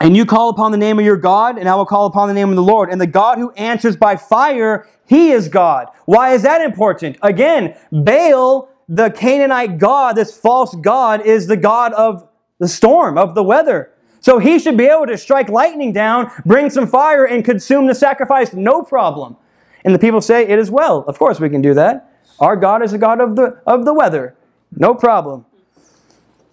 and 0.00 0.16
you 0.16 0.26
call 0.26 0.48
upon 0.48 0.72
the 0.72 0.78
name 0.78 0.98
of 0.98 1.04
your 1.04 1.16
God, 1.16 1.58
and 1.58 1.68
I 1.68 1.74
will 1.74 1.86
call 1.86 2.06
upon 2.06 2.28
the 2.28 2.34
name 2.34 2.48
of 2.48 2.56
the 2.56 2.62
Lord. 2.62 2.90
And 2.90 3.00
the 3.00 3.06
God 3.06 3.38
who 3.38 3.52
answers 3.52 3.96
by 3.96 4.16
fire, 4.16 4.88
he 5.06 5.30
is 5.30 5.48
God. 5.48 5.88
Why 6.06 6.34
is 6.34 6.42
that 6.42 6.60
important? 6.60 7.18
Again, 7.22 7.76
Baal, 7.90 8.68
the 8.88 9.10
Canaanite 9.10 9.78
God, 9.78 10.16
this 10.16 10.36
false 10.36 10.74
God, 10.74 11.24
is 11.24 11.46
the 11.46 11.56
God 11.56 11.92
of 11.92 12.28
the 12.58 12.68
storm, 12.68 13.18
of 13.18 13.34
the 13.34 13.42
weather. 13.42 13.92
So 14.20 14.38
he 14.38 14.58
should 14.58 14.76
be 14.76 14.86
able 14.86 15.06
to 15.06 15.18
strike 15.18 15.48
lightning 15.48 15.92
down, 15.92 16.30
bring 16.46 16.70
some 16.70 16.86
fire, 16.86 17.24
and 17.24 17.44
consume 17.44 17.86
the 17.86 17.94
sacrifice, 17.94 18.52
no 18.52 18.82
problem. 18.82 19.36
And 19.84 19.94
the 19.94 19.98
people 19.98 20.20
say, 20.20 20.46
It 20.46 20.58
is 20.58 20.70
well. 20.70 21.04
Of 21.08 21.18
course 21.18 21.40
we 21.40 21.50
can 21.50 21.60
do 21.60 21.74
that. 21.74 22.08
Our 22.38 22.56
God 22.56 22.82
is 22.82 22.92
a 22.92 22.98
God 22.98 23.20
of 23.20 23.36
the, 23.36 23.60
of 23.66 23.84
the 23.84 23.92
weather. 23.92 24.36
No 24.76 24.94
problem. 24.94 25.44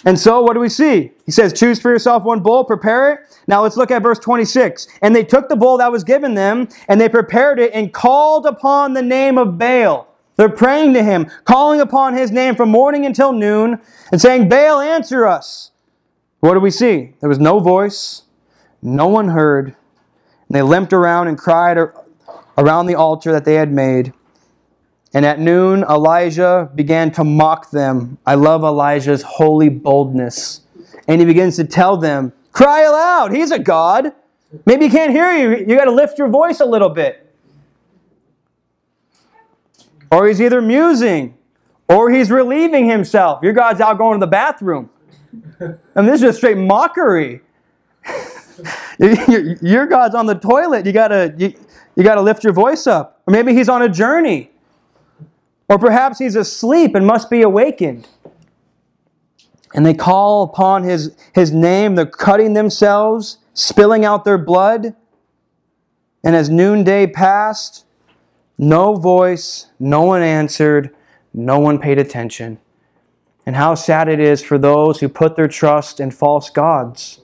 And 0.06 0.18
so, 0.18 0.42
what 0.42 0.54
do 0.54 0.60
we 0.60 0.70
see? 0.70 1.12
He 1.26 1.32
says, 1.32 1.54
Choose 1.54 1.80
for 1.80 1.92
yourself 1.92 2.24
one 2.24 2.40
bull, 2.40 2.64
prepare 2.64 3.14
it. 3.14 3.20
Now, 3.48 3.62
let's 3.62 3.78
look 3.78 3.92
at 3.92 4.02
verse 4.02 4.20
26. 4.20 4.88
And 5.02 5.16
they 5.16 5.24
took 5.24 5.50
the 5.50 5.56
bull 5.56 5.78
that 5.78 5.92
was 5.92 6.04
given 6.04 6.34
them, 6.34 6.70
and 6.88 7.00
they 7.00 7.10
prepared 7.10 7.60
it, 7.60 7.72
and 7.74 7.94
called 7.94 8.46
upon 8.46 8.94
the 8.94 9.02
name 9.02 9.38
of 9.38 9.58
Baal. 9.58 10.08
They're 10.38 10.48
praying 10.48 10.94
to 10.94 11.04
him, 11.04 11.30
calling 11.44 11.82
upon 11.82 12.14
his 12.14 12.32
name 12.32 12.56
from 12.56 12.70
morning 12.70 13.06
until 13.06 13.34
noon, 13.34 13.82
and 14.12 14.22
saying, 14.22 14.48
Baal, 14.48 14.80
answer 14.80 15.28
us. 15.28 15.72
What 16.39 16.54
do 16.54 16.60
we 16.60 16.71
see? 16.71 17.13
There 17.19 17.30
was 17.30 17.39
no 17.39 17.60
voice, 17.60 18.23
no 18.82 19.08
one 19.08 19.30
heard. 19.30 19.67
And 19.67 20.56
they 20.56 20.62
limped 20.62 20.93
around 20.93 21.28
and 21.28 21.38
cried 21.38 21.78
around 22.58 22.86
the 22.88 22.95
altar 22.95 23.32
that 23.32 23.45
they 23.45 23.56
had 23.56 23.71
made. 23.71 24.13
And 25.13 25.25
at 25.25 25.39
noon, 25.39 25.84
Elijah 25.84 26.69
began 26.75 27.12
to 27.13 27.23
mock 27.23 27.71
them. 27.71 28.17
I 28.25 28.36
love 28.36 28.63
Elijah's 28.63 29.23
holy 29.23 29.69
boldness. 29.69 30.62
And 31.08 31.19
he 31.19 31.25
begins 31.25 31.56
to 31.56 31.63
tell 31.63 31.97
them, 31.97 32.34
Cry 32.52 32.82
aloud. 32.82 33.32
He's 33.32 33.52
a 33.52 33.60
God. 33.60 34.12
Maybe 34.65 34.88
he 34.88 34.91
can't 34.91 35.12
hear 35.12 35.32
you. 35.32 35.65
You 35.65 35.78
got 35.78 35.86
to 35.86 35.91
lift 35.91 36.17
your 36.17 36.28
voice 36.28 36.60
a 36.60 36.65
little 36.65 36.89
bit. 36.89 37.25
Or 40.12 40.28
he's 40.28 40.41
either 40.41 40.62
musing 40.62 41.38
or 41.88 42.10
he's 42.10 42.32
relieving 42.32 42.89
himself. 42.89 43.43
Your 43.43 43.54
God's 43.54 43.82
out 43.82 43.97
going 43.97 44.19
to 44.19 44.25
the 44.25 44.30
bathroom. 44.30 44.89
I 45.62 46.02
mean, 46.02 46.06
this 46.06 46.15
is 46.15 46.22
just 46.22 46.38
straight 46.38 46.58
mockery. 46.58 47.42
your 49.00 49.86
God's 49.88 50.15
on 50.15 50.26
the 50.26 50.36
toilet. 50.36 50.86
You 50.86 50.92
gotta 50.92 51.34
you, 51.38 51.54
you 51.96 52.04
gotta 52.04 52.22
lift 52.22 52.44
your 52.44 52.54
voice 52.54 52.88
up. 52.88 53.22
Or 53.28 53.32
maybe 53.32 53.54
he's 53.54 53.70
on 53.70 53.82
a 53.82 53.89
journey. 53.89 54.52
Or 55.70 55.78
perhaps 55.78 56.18
he's 56.18 56.36
asleep 56.36 56.96
and 56.96 57.06
must 57.06 57.30
be 57.30 57.44
awakened. 57.44 58.08
And 59.76 59.86
they 59.86 59.94
call 59.94 60.44
upon 60.44 60.84
his, 60.84 61.15
his 61.34 61.52
name. 61.52 61.94
They're 61.94 62.08
cutting 62.08 62.54
themselves, 62.54 63.38
spilling 63.54 64.04
out 64.04 64.26
their 64.26 64.39
blood. 64.39 64.96
And 66.24 66.36
as 66.36 66.50
noonday 66.50 67.08
passed, 67.08 67.86
no 68.58 68.96
voice, 68.96 69.68
no 69.80 70.02
one 70.02 70.24
answered, 70.24 70.94
no 71.34 71.60
one 71.60 71.80
paid 71.80 72.00
attention. 72.00 72.58
And 73.50 73.56
how 73.56 73.74
sad 73.74 74.08
it 74.08 74.20
is 74.20 74.44
for 74.44 74.60
those 74.60 75.00
who 75.00 75.10
put 75.10 75.36
their 75.36 75.48
trust 75.48 76.00
in 76.00 76.12
false 76.12 76.52
gods. 76.52 77.22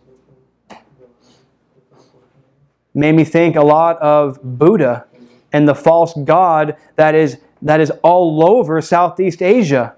Made 2.95 3.11
me 3.11 3.23
think 3.23 3.55
a 3.55 3.61
lot 3.61 3.99
of 3.99 4.39
Buddha 4.41 5.05
and 5.53 5.69
the 5.69 5.75
false 5.75 6.15
god 6.23 6.77
that 6.95 7.13
is 7.13 7.37
that 7.61 7.79
is 7.79 7.91
all 8.01 8.43
over 8.43 8.81
Southeast 8.81 9.43
Asia. 9.43 9.93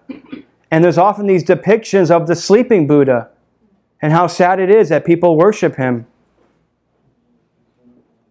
And 0.70 0.84
there's 0.84 0.98
often 0.98 1.28
these 1.28 1.46
depictions 1.46 2.12
of 2.12 2.28
the 2.28 2.36
sleeping 2.36 2.88
Buddha 2.88 3.30
and 4.02 4.12
how 4.12 4.28
sad 4.28 4.60
it 4.60 4.70
is 4.70 4.90
that 4.90 5.06
people 5.06 5.38
worship 5.38 5.78
him. 5.78 6.08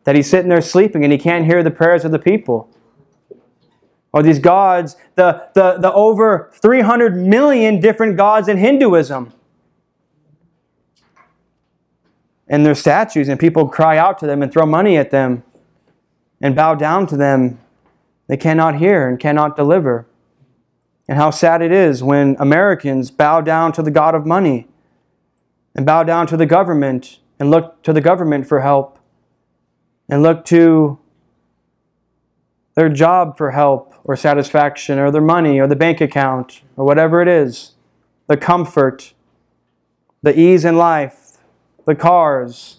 That 0.05 0.17
he's 0.17 0.29
sitting 0.29 0.51
there 0.51 0.61
sleeping 0.61 1.03
and 1.03 1.11
he 1.11 1.19
can't 1.19 1.47
hear 1.47 1.63
the 1.63 1.71
prayers 1.71 2.05
of 2.05 2.11
the 2.11 2.19
people. 2.19 2.69
Or 4.13 4.23
these 4.23 4.39
gods, 4.39 4.97
the, 5.15 5.49
the, 5.55 5.77
the 5.79 5.93
over 5.93 6.51
300 6.55 7.17
million 7.17 7.81
different 7.81 8.17
gods 8.17 8.49
in 8.49 8.57
Hinduism. 8.57 9.33
And 12.49 12.65
their 12.65 12.75
statues, 12.75 13.29
and 13.29 13.39
people 13.39 13.69
cry 13.69 13.99
out 13.99 14.19
to 14.21 14.27
them 14.27 14.43
and 14.43 14.53
throw 14.53 14.65
money 14.65 14.97
at 14.97 15.11
them 15.11 15.43
and 16.41 16.55
bow 16.55 16.75
down 16.75 17.07
to 17.09 17.17
them 17.17 17.59
they 18.29 18.37
cannot 18.37 18.77
hear 18.77 19.09
and 19.09 19.19
cannot 19.19 19.57
deliver. 19.57 20.07
And 21.09 21.19
how 21.19 21.31
sad 21.31 21.63
it 21.63 21.71
is 21.71 22.03
when 22.03 22.37
Americans 22.39 23.11
bow 23.11 23.41
down 23.41 23.73
to 23.73 23.83
the 23.83 23.91
God 23.91 24.15
of 24.15 24.27
money 24.27 24.67
and 25.75 25.87
bow 25.87 26.03
down 26.03 26.27
to 26.29 26.37
the 26.37 26.47
government 26.47 27.21
and 27.39 27.51
look 27.51 27.83
to 27.85 27.93
the 27.93 28.01
government 28.01 28.47
for 28.47 28.61
help 28.61 28.99
and 30.09 30.23
look 30.23 30.45
to 30.47 30.99
their 32.77 32.89
job 32.91 33.37
for 33.37 33.51
help 33.51 33.95
or 34.05 34.15
satisfaction 34.15 34.99
or 34.99 35.11
their 35.11 35.21
money 35.21 35.59
or 35.59 35.67
the 35.67 35.75
bank 35.75 36.01
account 36.01 36.63
or 36.77 36.85
whatever 36.85 37.21
it 37.21 37.27
is, 37.29 37.73
the 38.29 38.37
comfort, 38.37 39.15
the 40.23 40.39
ease 40.39 40.65
in 40.65 40.77
life, 40.77 41.39
the 41.87 41.95
cars, 41.95 42.77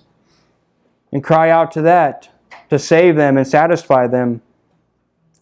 and 1.12 1.24
cry 1.24 1.50
out 1.50 1.72
to 1.72 1.82
that 1.82 2.30
to 2.70 2.78
save 2.78 3.16
them 3.16 3.38
and 3.38 3.48
satisfy 3.48 4.08
them. 4.08 4.42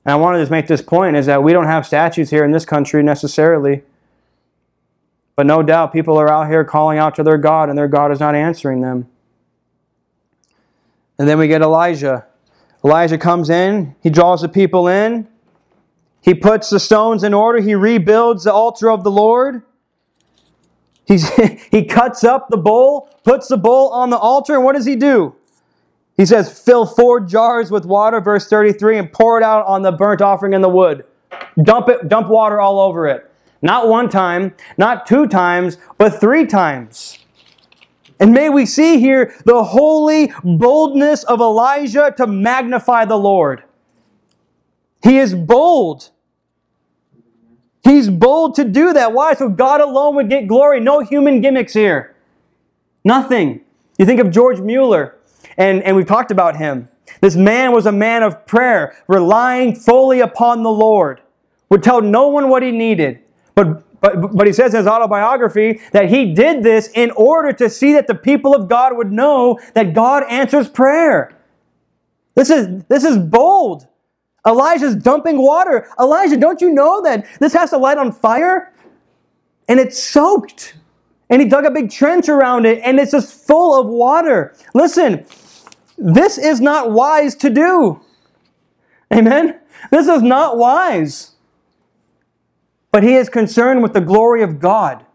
And 0.06 0.14
I 0.14 0.16
want 0.16 0.36
to 0.36 0.42
just 0.42 0.52
make 0.52 0.68
this 0.68 0.82
point 0.82 1.16
is 1.16 1.26
that 1.26 1.44
we 1.44 1.52
don't 1.52 1.66
have 1.66 1.86
statues 1.86 2.30
here 2.30 2.46
in 2.46 2.52
this 2.52 2.66
country 2.66 3.04
necessarily. 3.04 3.84
But 5.36 5.48
no 5.48 5.64
doubt 5.64 5.92
people 5.92 6.18
are 6.18 6.30
out 6.30 6.48
here 6.48 6.64
calling 6.64 6.98
out 6.98 7.16
to 7.16 7.24
their 7.24 7.38
God 7.38 7.68
and 7.68 7.78
their 7.78 7.90
God 7.90 8.12
is 8.12 8.20
not 8.22 8.36
answering 8.36 8.82
them. 8.82 9.10
And 11.18 11.28
then 11.28 11.38
we 11.38 11.48
get 11.48 11.62
Elijah. 11.62 12.26
Elijah 12.86 13.18
comes 13.18 13.50
in, 13.50 13.96
he 14.04 14.12
draws 14.12 14.42
the 14.44 14.48
people 14.48 14.88
in, 14.88 15.28
he 16.22 16.36
puts 16.36 16.70
the 16.70 16.80
stones 16.80 17.24
in 17.24 17.34
order, 17.34 17.60
he 17.60 17.74
rebuilds 17.74 18.44
the 18.44 18.54
altar 18.54 18.92
of 18.92 19.04
the 19.04 19.10
Lord. 19.10 19.64
He's, 21.06 21.28
he 21.72 21.84
cuts 21.84 22.24
up 22.24 22.48
the 22.50 22.58
bowl, 22.58 23.10
puts 23.24 23.48
the 23.48 23.58
bowl 23.58 23.90
on 23.90 24.12
the 24.12 24.18
altar, 24.18 24.54
and 24.54 24.64
what 24.64 24.76
does 24.76 24.86
he 24.86 24.96
do? 24.96 25.36
He 26.16 26.28
says, 26.28 26.62
fill 26.62 26.86
four 26.86 27.20
jars 27.20 27.72
with 27.72 27.86
water, 27.86 28.22
verse 28.22 28.48
33, 28.48 29.00
and 29.00 29.12
pour 29.12 29.38
it 29.40 29.44
out 29.44 29.66
on 29.66 29.82
the 29.82 29.92
burnt 29.92 30.22
offering 30.22 30.54
and 30.54 30.64
the 30.64 30.70
wood. 30.70 31.06
Dump 31.64 31.90
it, 31.90 32.08
dump 32.08 32.30
water 32.30 32.62
all 32.62 32.80
over 32.80 33.08
it. 33.08 33.32
Not 33.64 33.88
one 33.88 34.10
time, 34.10 34.54
not 34.78 35.08
two 35.08 35.26
times, 35.28 35.78
but 35.98 36.22
three 36.22 36.46
times. 36.46 37.25
And 38.20 38.34
may 38.34 38.50
we 38.50 38.66
see 38.66 39.00
here 39.00 39.36
the 39.46 39.64
holy 39.64 40.32
boldness 40.44 41.24
of 41.24 41.42
Elijah 41.42 42.14
to 42.18 42.28
magnify 42.28 43.06
the 43.06 43.18
Lord. 43.18 43.64
He 45.04 45.18
is 45.18 45.36
bold. 45.36 46.12
He's 47.84 48.10
bold 48.10 48.56
to 48.56 48.64
do 48.64 48.94
that. 48.94 49.14
Why? 49.14 49.36
So 49.36 49.50
God 49.50 49.82
alone 49.82 50.16
would 50.16 50.30
get 50.30 50.48
glory. 50.48 50.80
No 50.80 51.02
human 51.02 51.42
gimmicks 51.42 51.74
here. 51.74 52.16
Nothing. 53.04 53.62
You 54.00 54.06
think 54.06 54.20
of 54.20 54.32
George 54.32 54.60
Mueller, 54.60 55.16
and, 55.58 55.84
and 55.84 55.96
we've 55.96 56.08
talked 56.08 56.32
about 56.32 56.58
him. 56.58 56.90
This 57.22 57.36
man 57.36 57.72
was 57.72 57.86
a 57.86 57.92
man 57.92 58.24
of 58.24 58.46
prayer, 58.46 58.96
relying 59.08 59.76
fully 59.76 60.20
upon 60.20 60.64
the 60.64 60.72
Lord, 60.72 61.22
would 61.70 61.84
tell 61.84 62.02
no 62.02 62.28
one 62.28 62.50
what 62.50 62.64
he 62.64 62.72
needed. 62.72 63.20
But, 63.54 63.84
but, 64.02 64.36
but 64.36 64.48
he 64.48 64.54
says 64.54 64.74
in 64.74 64.80
his 64.80 64.88
autobiography 64.88 65.82
that 65.92 66.10
he 66.10 66.34
did 66.34 66.64
this 66.64 66.90
in 66.94 67.12
order 67.12 67.54
to 67.54 67.70
see 67.70 67.94
that 67.94 68.08
the 68.08 68.16
people 68.16 68.56
of 68.56 68.68
God 68.68 68.98
would 68.98 69.12
know 69.12 69.60
that 69.74 69.94
God 69.94 70.24
answers 70.30 70.68
prayer. 70.68 71.36
This 72.36 72.50
is, 72.50 72.84
this 72.86 73.04
is 73.04 73.18
bold. 73.18 73.88
Elijah's 74.46 74.96
dumping 74.96 75.42
water. 75.42 75.90
Elijah, 76.00 76.38
don't 76.38 76.62
you 76.62 76.72
know 76.72 77.02
that 77.02 77.26
this 77.40 77.54
has 77.54 77.72
to 77.72 77.78
light 77.78 77.98
on 77.98 78.12
fire? 78.12 78.74
And 79.68 79.80
it's 79.80 80.02
soaked. 80.02 80.76
And 81.30 81.42
he 81.42 81.48
dug 81.48 81.66
a 81.66 81.72
big 81.72 81.90
trench 81.90 82.30
around 82.30 82.66
it, 82.66 82.80
and 82.84 83.00
it's 83.00 83.12
just 83.12 83.48
full 83.48 83.80
of 83.80 83.88
water. 83.88 84.56
Listen, 84.76 85.26
this 85.98 86.38
is 86.38 86.62
not 86.62 86.92
wise 86.92 87.34
to 87.36 87.50
do. 87.50 88.00
Amen? 89.12 89.60
This 89.90 90.08
is 90.08 90.22
not 90.22 90.58
wise. 90.58 91.35
But 92.96 93.04
he 93.04 93.16
is 93.16 93.28
concerned 93.28 93.84
with 93.84 93.92
the 93.92 94.00
glory 94.00 94.42
of 94.42 94.58
God 94.58 95.06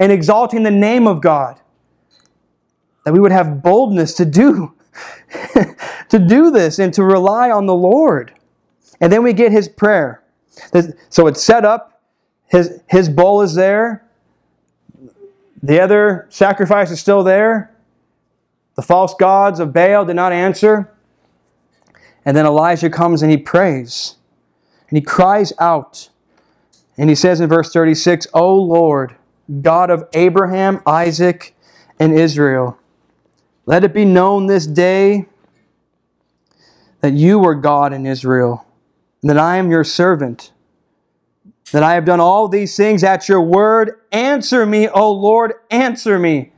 and 0.00 0.10
exalting 0.10 0.64
the 0.64 0.72
name 0.72 1.06
of 1.06 1.20
God. 1.20 1.60
That 3.04 3.12
we 3.12 3.20
would 3.20 3.30
have 3.30 3.62
boldness 3.62 4.14
to 4.14 4.24
do 4.24 4.74
to 6.08 6.18
do 6.18 6.50
this 6.50 6.80
and 6.80 6.92
to 6.94 7.04
rely 7.04 7.48
on 7.52 7.66
the 7.66 7.76
Lord. 7.76 8.34
And 9.00 9.12
then 9.12 9.22
we 9.22 9.32
get 9.32 9.52
his 9.52 9.68
prayer. 9.68 10.24
So 11.10 11.28
it's 11.28 11.40
set 11.40 11.64
up, 11.64 12.02
his, 12.48 12.80
his 12.88 13.08
bowl 13.08 13.42
is 13.42 13.54
there, 13.54 14.04
the 15.62 15.80
other 15.80 16.26
sacrifice 16.30 16.90
is 16.90 16.98
still 16.98 17.22
there. 17.22 17.72
The 18.74 18.82
false 18.82 19.14
gods 19.14 19.60
of 19.60 19.72
Baal 19.72 20.04
did 20.04 20.16
not 20.16 20.32
answer. 20.32 20.92
And 22.24 22.36
then 22.36 22.46
Elijah 22.46 22.90
comes 22.90 23.22
and 23.22 23.30
he 23.30 23.36
prays. 23.36 24.16
And 24.88 24.98
he 24.98 25.02
cries 25.04 25.52
out. 25.60 26.08
And 26.98 27.08
he 27.08 27.14
says 27.14 27.40
in 27.40 27.48
verse 27.48 27.72
36, 27.72 28.26
O 28.34 28.56
Lord, 28.56 29.14
God 29.62 29.88
of 29.88 30.08
Abraham, 30.12 30.82
Isaac, 30.84 31.54
and 31.98 32.12
Israel, 32.12 32.76
let 33.66 33.84
it 33.84 33.94
be 33.94 34.04
known 34.04 34.46
this 34.46 34.66
day 34.66 35.26
that 37.00 37.12
you 37.12 37.44
are 37.44 37.54
God 37.54 37.92
in 37.92 38.04
Israel, 38.04 38.66
and 39.22 39.30
that 39.30 39.38
I 39.38 39.56
am 39.56 39.70
your 39.70 39.84
servant, 39.84 40.52
that 41.70 41.84
I 41.84 41.94
have 41.94 42.04
done 42.04 42.18
all 42.18 42.48
these 42.48 42.76
things 42.76 43.04
at 43.04 43.28
your 43.28 43.42
word. 43.42 44.00
Answer 44.10 44.66
me, 44.66 44.88
O 44.88 45.12
Lord, 45.12 45.52
answer 45.70 46.18
me, 46.18 46.50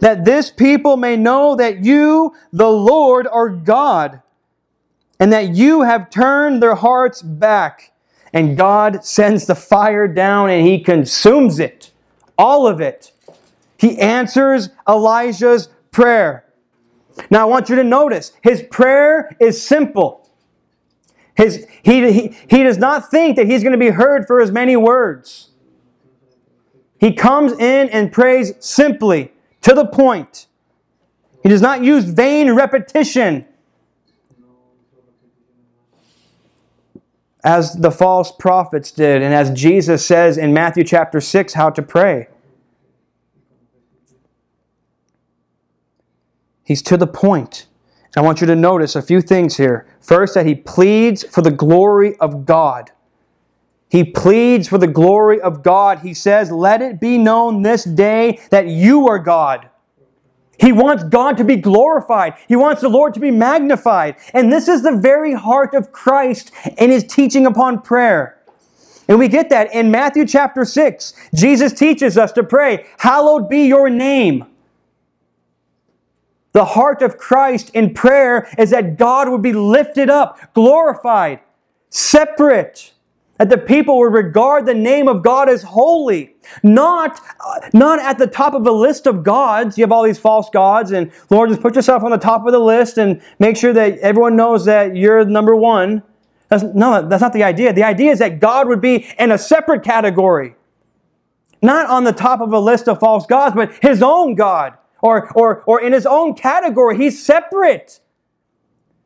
that 0.00 0.26
this 0.26 0.50
people 0.50 0.98
may 0.98 1.16
know 1.16 1.56
that 1.56 1.82
you, 1.82 2.34
the 2.52 2.68
Lord, 2.68 3.26
are 3.26 3.48
God, 3.48 4.20
and 5.18 5.32
that 5.32 5.54
you 5.54 5.82
have 5.82 6.10
turned 6.10 6.62
their 6.62 6.74
hearts 6.74 7.22
back. 7.22 7.92
And 8.36 8.54
God 8.54 9.02
sends 9.02 9.46
the 9.46 9.54
fire 9.54 10.06
down 10.06 10.50
and 10.50 10.66
he 10.66 10.78
consumes 10.78 11.58
it, 11.58 11.90
all 12.36 12.66
of 12.66 12.82
it. 12.82 13.10
He 13.78 13.98
answers 13.98 14.68
Elijah's 14.86 15.70
prayer. 15.90 16.44
Now, 17.30 17.40
I 17.40 17.44
want 17.46 17.70
you 17.70 17.76
to 17.76 17.82
notice 17.82 18.32
his 18.42 18.62
prayer 18.70 19.34
is 19.40 19.66
simple. 19.66 20.28
His, 21.34 21.66
he, 21.82 22.12
he, 22.12 22.36
he 22.50 22.62
does 22.62 22.76
not 22.76 23.10
think 23.10 23.36
that 23.36 23.46
he's 23.46 23.62
going 23.62 23.72
to 23.72 23.78
be 23.78 23.88
heard 23.88 24.26
for 24.26 24.42
as 24.42 24.52
many 24.52 24.76
words. 24.76 25.48
He 26.98 27.14
comes 27.14 27.52
in 27.52 27.88
and 27.88 28.12
prays 28.12 28.52
simply, 28.60 29.32
to 29.62 29.72
the 29.72 29.86
point. 29.86 30.46
He 31.42 31.48
does 31.48 31.62
not 31.62 31.82
use 31.82 32.04
vain 32.04 32.52
repetition 32.52 33.46
as 37.46 37.74
the 37.74 37.92
false 37.92 38.32
prophets 38.32 38.90
did, 38.90 39.22
and 39.22 39.32
as 39.32 39.52
Jesus 39.52 40.04
says 40.04 40.36
in 40.36 40.52
Matthew 40.52 40.82
chapter 40.82 41.20
6 41.20 41.54
how 41.54 41.70
to 41.70 41.80
pray. 41.80 42.26
He's 46.64 46.82
to 46.82 46.96
the 46.96 47.06
point. 47.06 47.68
I 48.16 48.20
want 48.20 48.40
you 48.40 48.48
to 48.48 48.56
notice 48.56 48.96
a 48.96 49.02
few 49.02 49.20
things 49.20 49.58
here. 49.58 49.86
First, 50.00 50.34
that 50.34 50.44
he 50.44 50.56
pleads 50.56 51.22
for 51.22 51.40
the 51.40 51.52
glory 51.52 52.16
of 52.18 52.46
God. 52.46 52.90
He 53.88 54.02
pleads 54.02 54.66
for 54.66 54.78
the 54.78 54.88
glory 54.88 55.40
of 55.40 55.62
God. 55.62 56.00
He 56.00 56.14
says, 56.14 56.50
Let 56.50 56.82
it 56.82 57.00
be 57.00 57.16
known 57.16 57.62
this 57.62 57.84
day 57.84 58.40
that 58.50 58.66
you 58.66 59.06
are 59.06 59.20
God. 59.20 59.70
He 60.58 60.72
wants 60.72 61.04
God 61.04 61.36
to 61.36 61.44
be 61.44 61.56
glorified. 61.56 62.34
He 62.48 62.56
wants 62.56 62.80
the 62.80 62.88
Lord 62.88 63.14
to 63.14 63.20
be 63.20 63.30
magnified. 63.30 64.16
And 64.32 64.52
this 64.52 64.68
is 64.68 64.82
the 64.82 64.96
very 64.96 65.34
heart 65.34 65.74
of 65.74 65.92
Christ 65.92 66.50
in 66.78 66.90
his 66.90 67.04
teaching 67.04 67.46
upon 67.46 67.82
prayer. 67.82 68.38
And 69.08 69.18
we 69.18 69.28
get 69.28 69.50
that 69.50 69.72
in 69.74 69.90
Matthew 69.90 70.26
chapter 70.26 70.64
6. 70.64 71.14
Jesus 71.34 71.72
teaches 71.72 72.18
us 72.18 72.32
to 72.32 72.42
pray, 72.42 72.86
Hallowed 72.98 73.48
be 73.48 73.66
your 73.66 73.88
name. 73.88 74.46
The 76.52 76.64
heart 76.64 77.02
of 77.02 77.18
Christ 77.18 77.70
in 77.74 77.92
prayer 77.92 78.48
is 78.58 78.70
that 78.70 78.96
God 78.96 79.28
would 79.28 79.42
be 79.42 79.52
lifted 79.52 80.08
up, 80.08 80.54
glorified, 80.54 81.40
separate, 81.90 82.94
that 83.38 83.50
the 83.50 83.58
people 83.58 83.98
would 83.98 84.12
regard 84.12 84.66
the 84.66 84.74
name 84.74 85.08
of 85.08 85.22
God 85.22 85.48
as 85.48 85.62
holy, 85.62 86.34
not, 86.62 87.20
uh, 87.40 87.68
not 87.72 87.98
at 87.98 88.18
the 88.18 88.26
top 88.26 88.54
of 88.54 88.66
a 88.66 88.72
list 88.72 89.06
of 89.06 89.22
gods. 89.22 89.76
You 89.76 89.84
have 89.84 89.92
all 89.92 90.02
these 90.02 90.18
false 90.18 90.48
gods, 90.50 90.92
and 90.92 91.12
Lord, 91.30 91.50
just 91.50 91.60
put 91.60 91.74
yourself 91.74 92.02
on 92.02 92.10
the 92.10 92.18
top 92.18 92.46
of 92.46 92.52
the 92.52 92.58
list 92.58 92.98
and 92.98 93.20
make 93.38 93.56
sure 93.56 93.72
that 93.72 93.98
everyone 93.98 94.36
knows 94.36 94.64
that 94.64 94.96
you're 94.96 95.24
number 95.24 95.54
one. 95.54 96.02
That's, 96.48 96.62
no, 96.62 97.06
that's 97.06 97.22
not 97.22 97.32
the 97.32 97.44
idea. 97.44 97.72
The 97.72 97.82
idea 97.82 98.12
is 98.12 98.20
that 98.20 98.40
God 98.40 98.68
would 98.68 98.80
be 98.80 99.06
in 99.18 99.32
a 99.32 99.38
separate 99.38 99.82
category, 99.82 100.54
not 101.60 101.86
on 101.88 102.04
the 102.04 102.12
top 102.12 102.40
of 102.40 102.52
a 102.52 102.58
list 102.58 102.88
of 102.88 103.00
false 103.00 103.26
gods, 103.26 103.54
but 103.56 103.72
His 103.82 104.02
own 104.02 104.34
God 104.34 104.74
or, 105.00 105.30
or, 105.34 105.62
or 105.66 105.80
in 105.80 105.92
his 105.92 106.06
own 106.06 106.34
category. 106.34 106.96
He's 106.96 107.24
separate. 107.24 108.00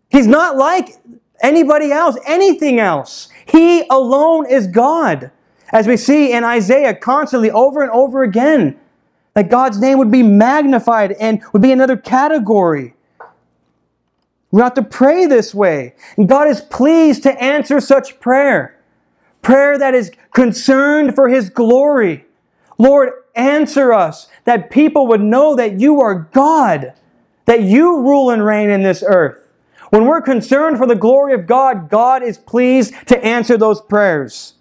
He's 0.09 0.27
not 0.27 0.57
like 0.57 0.97
anybody 1.43 1.93
else, 1.93 2.17
anything 2.27 2.81
else. 2.81 3.29
He 3.51 3.85
alone 3.91 4.47
is 4.49 4.67
God. 4.67 5.31
As 5.73 5.87
we 5.87 5.97
see 5.97 6.33
in 6.33 6.45
Isaiah 6.45 6.95
constantly 6.95 7.51
over 7.51 7.83
and 7.83 7.91
over 7.91 8.23
again, 8.23 8.79
that 9.35 9.51
God's 9.51 9.81
name 9.81 9.99
would 9.99 10.11
be 10.11 10.23
magnified 10.23 11.13
and 11.13 11.43
would 11.53 11.63
be 11.63 11.73
another 11.73 11.97
category. 11.97 12.95
We 14.51 14.63
have 14.63 14.75
to 14.75 14.83
pray 14.83 15.27
this 15.27 15.55
way. 15.55 15.95
And 16.17 16.29
God 16.29 16.49
is 16.49 16.61
pleased 16.61 17.23
to 17.23 17.43
answer 17.43 17.81
such 17.81 18.19
prayer. 18.19 18.77
Prayer 19.43 19.79
that 19.79 19.95
is 19.95 20.11
concerned 20.35 21.15
for 21.15 21.29
His 21.29 21.51
glory. 21.51 22.25
Lord, 22.79 23.11
answer 23.35 23.93
us 23.93 24.29
that 24.45 24.71
people 24.71 25.07
would 25.07 25.21
know 25.21 25.55
that 25.55 25.79
you 25.79 26.01
are 26.01 26.29
God, 26.33 26.95
that 27.45 27.63
you 27.63 28.01
rule 28.01 28.31
and 28.31 28.45
reign 28.45 28.71
in 28.71 28.83
this 28.83 29.05
earth. 29.07 29.47
When 29.91 30.07
we're 30.07 30.23
concerned 30.23 30.79
for 30.79 30.87
the 30.87 30.95
glory 30.95 31.35
of 31.35 31.47
God, 31.47 31.91
God 31.91 32.23
is 32.23 32.39
pleased 32.39 32.95
to 33.09 33.23
answer 33.25 33.57
those 33.57 33.81
prayers. 33.81 34.55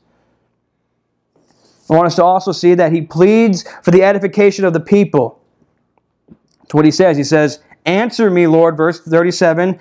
I 1.90 1.96
want 1.96 2.08
us 2.08 2.16
to 2.18 2.24
also 2.24 2.52
see 2.52 2.76
that 2.76 2.92
he 2.92 3.02
pleads 3.02 3.66
for 3.84 3.92
the 3.92 4.04
edification 4.04 4.66
of 4.66 4.74
the 4.74 4.80
people. 4.80 5.42
That's 6.62 6.74
what 6.74 6.86
he 6.86 6.92
says. 6.92 7.18
He 7.18 7.24
says, 7.24 7.62
Answer 7.86 8.30
me, 8.30 8.46
Lord, 8.46 8.78
verse 8.78 9.00
37. 9.00 9.80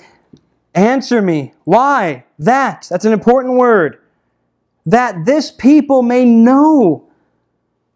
Answer 0.74 1.20
me. 1.20 1.53
Why? 1.64 2.24
That. 2.38 2.86
That's 2.88 3.05
an 3.05 3.12
important 3.12 3.55
word. 3.55 4.01
That 4.86 5.26
this 5.26 5.51
people 5.51 6.03
may 6.03 6.24
know 6.24 7.09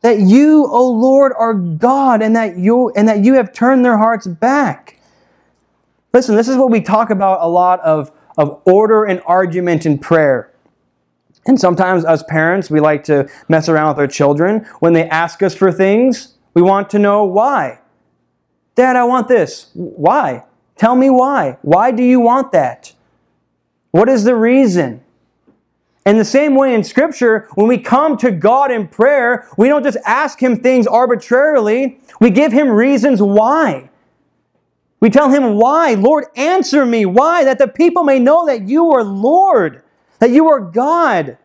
that 0.02 0.18
you, 0.18 0.66
O 0.66 0.90
Lord, 0.90 1.32
are 1.38 1.54
God 1.54 2.22
and 2.22 2.36
that 2.36 2.58
you 2.58 2.90
and 2.90 3.08
that 3.08 3.24
you 3.24 3.34
have 3.34 3.52
turned 3.52 3.84
their 3.84 3.96
hearts 3.96 4.26
back. 4.26 4.98
Listen, 6.12 6.36
this 6.36 6.48
is 6.48 6.56
what 6.56 6.70
we 6.70 6.80
talk 6.80 7.10
about 7.10 7.38
a 7.40 7.48
lot 7.48 7.80
of, 7.80 8.12
of 8.36 8.60
order 8.64 9.04
and 9.04 9.22
argument 9.26 9.86
in 9.86 9.98
prayer. 9.98 10.52
And 11.46 11.58
sometimes 11.58 12.04
as 12.04 12.22
parents, 12.24 12.70
we 12.70 12.80
like 12.80 13.04
to 13.04 13.28
mess 13.48 13.68
around 13.68 13.88
with 13.88 13.98
our 13.98 14.06
children. 14.06 14.66
When 14.80 14.92
they 14.92 15.08
ask 15.08 15.42
us 15.42 15.54
for 15.54 15.72
things, 15.72 16.34
we 16.54 16.62
want 16.62 16.90
to 16.90 16.98
know 16.98 17.24
why. 17.24 17.80
Dad, 18.74 18.96
I 18.96 19.04
want 19.04 19.28
this. 19.28 19.70
Why? 19.74 20.44
Tell 20.76 20.94
me 20.94 21.10
why. 21.10 21.58
Why 21.62 21.90
do 21.90 22.02
you 22.02 22.20
want 22.20 22.52
that? 22.52 22.94
What 23.90 24.08
is 24.08 24.24
the 24.24 24.36
reason? 24.36 25.02
In 26.04 26.16
the 26.16 26.24
same 26.24 26.54
way 26.54 26.74
in 26.74 26.82
Scripture, 26.82 27.48
when 27.54 27.68
we 27.68 27.78
come 27.78 28.16
to 28.18 28.30
God 28.30 28.70
in 28.70 28.88
prayer, 28.88 29.48
we 29.56 29.68
don't 29.68 29.84
just 29.84 29.98
ask 30.04 30.42
Him 30.42 30.56
things 30.56 30.86
arbitrarily, 30.86 32.00
we 32.20 32.30
give 32.30 32.52
Him 32.52 32.68
reasons 32.68 33.22
why. 33.22 33.90
We 35.02 35.10
tell 35.10 35.30
Him 35.30 35.56
why. 35.56 35.94
Lord, 35.94 36.26
answer 36.36 36.86
me. 36.86 37.04
Why? 37.06 37.42
That 37.42 37.58
the 37.58 37.66
people 37.66 38.04
may 38.04 38.20
know 38.20 38.46
that 38.46 38.68
you 38.68 38.92
are 38.92 39.02
Lord, 39.02 39.82
that 40.20 40.30
you 40.30 40.48
are 40.48 40.60
God. 40.60 41.38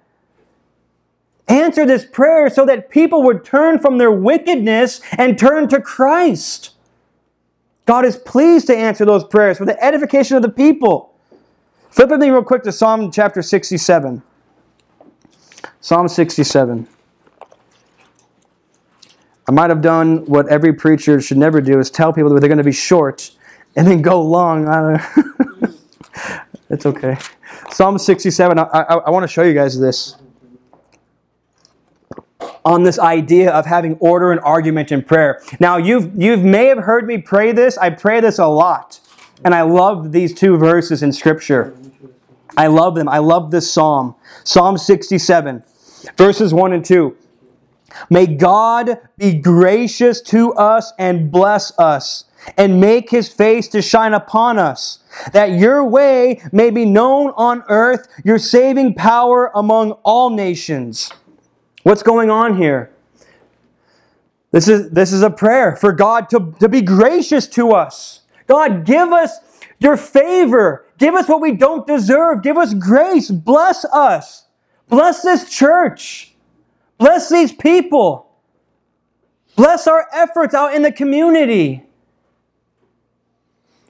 Answer 1.47 1.83
this 1.83 2.05
prayer 2.05 2.51
so 2.51 2.67
that 2.67 2.91
people 2.91 3.23
would 3.23 3.43
turn 3.43 3.79
from 3.79 3.97
their 3.97 4.11
wickedness 4.11 5.01
and 5.13 5.39
turn 5.39 5.67
to 5.69 5.81
Christ. 5.81 6.75
God 7.87 8.05
is 8.05 8.15
pleased 8.17 8.67
to 8.67 8.77
answer 8.77 9.05
those 9.05 9.23
prayers 9.23 9.57
for 9.57 9.65
the 9.65 9.83
edification 9.83 10.37
of 10.37 10.43
the 10.43 10.49
people. 10.49 11.15
Flip 11.89 12.11
with 12.11 12.19
me 12.19 12.29
real 12.29 12.43
quick 12.43 12.61
to 12.61 12.71
Psalm 12.71 13.11
chapter 13.11 13.41
67. 13.41 14.21
Psalm 15.81 16.07
67. 16.07 16.87
I 19.47 19.51
might 19.51 19.71
have 19.71 19.81
done 19.81 20.25
what 20.25 20.47
every 20.47 20.73
preacher 20.73 21.19
should 21.19 21.37
never 21.39 21.59
do 21.59 21.79
is 21.79 21.89
tell 21.89 22.13
people 22.13 22.31
that 22.35 22.39
they're 22.39 22.49
going 22.49 22.59
to 22.59 22.63
be 22.63 22.71
short 22.71 23.31
and 23.77 23.87
then 23.87 24.01
go 24.01 24.21
long. 24.21 24.65
it's 26.69 26.85
okay. 26.85 27.17
Psalm 27.69 27.97
67. 27.97 28.59
I, 28.59 28.63
I, 28.63 28.81
I 28.95 29.09
want 29.11 29.23
to 29.23 29.27
show 29.27 29.43
you 29.43 29.53
guys 29.53 29.79
this. 29.79 30.17
On 32.65 32.83
this 32.83 32.99
idea 32.99 33.51
of 33.51 33.65
having 33.65 33.93
order 33.99 34.33
and 34.33 34.41
argument 34.41 34.91
in 34.91 35.01
prayer. 35.01 35.41
Now, 35.61 35.77
you've, 35.77 36.21
you 36.21 36.35
may 36.35 36.65
have 36.65 36.79
heard 36.79 37.07
me 37.07 37.19
pray 37.19 37.53
this. 37.53 37.77
I 37.77 37.91
pray 37.91 38.19
this 38.19 38.39
a 38.39 38.47
lot. 38.47 38.99
And 39.45 39.53
I 39.53 39.61
love 39.61 40.11
these 40.11 40.33
two 40.33 40.57
verses 40.57 41.03
in 41.03 41.13
Scripture. 41.13 41.77
I 42.57 42.67
love 42.67 42.95
them. 42.95 43.07
I 43.07 43.19
love 43.19 43.51
this 43.51 43.71
psalm. 43.71 44.15
Psalm 44.43 44.77
67, 44.77 45.63
verses 46.17 46.53
1 46.53 46.73
and 46.73 46.83
2. 46.83 47.15
May 48.09 48.25
God 48.25 48.99
be 49.17 49.35
gracious 49.35 50.21
to 50.23 50.53
us 50.53 50.91
and 50.97 51.31
bless 51.31 51.77
us, 51.79 52.25
and 52.55 52.79
make 52.79 53.09
his 53.09 53.27
face 53.27 53.67
to 53.69 53.81
shine 53.81 54.13
upon 54.13 54.57
us, 54.57 54.99
that 55.33 55.51
your 55.51 55.83
way 55.83 56.41
may 56.51 56.69
be 56.69 56.85
known 56.85 57.33
on 57.35 57.63
earth, 57.67 58.07
your 58.23 58.39
saving 58.39 58.93
power 58.93 59.51
among 59.53 59.91
all 60.03 60.29
nations. 60.29 61.11
What's 61.83 62.03
going 62.03 62.29
on 62.29 62.57
here? 62.57 62.91
This 64.51 64.67
is, 64.67 64.89
this 64.91 65.11
is 65.11 65.23
a 65.23 65.29
prayer 65.29 65.75
for 65.75 65.91
God 65.91 66.29
to, 66.29 66.53
to 66.59 66.69
be 66.69 66.81
gracious 66.81 67.47
to 67.49 67.71
us. 67.71 68.21
God, 68.47 68.85
give 68.85 69.11
us 69.11 69.39
your 69.79 69.97
favor. 69.97 70.85
Give 70.97 71.13
us 71.15 71.27
what 71.27 71.41
we 71.41 71.51
don't 71.51 71.85
deserve. 71.85 72.41
Give 72.43 72.57
us 72.57 72.73
grace. 72.73 73.29
Bless 73.29 73.85
us. 73.85 74.45
Bless 74.89 75.21
this 75.21 75.49
church. 75.49 76.33
Bless 76.97 77.29
these 77.29 77.51
people. 77.51 78.31
Bless 79.55 79.87
our 79.87 80.07
efforts 80.13 80.53
out 80.53 80.73
in 80.73 80.81
the 80.81 80.91
community. 80.91 81.86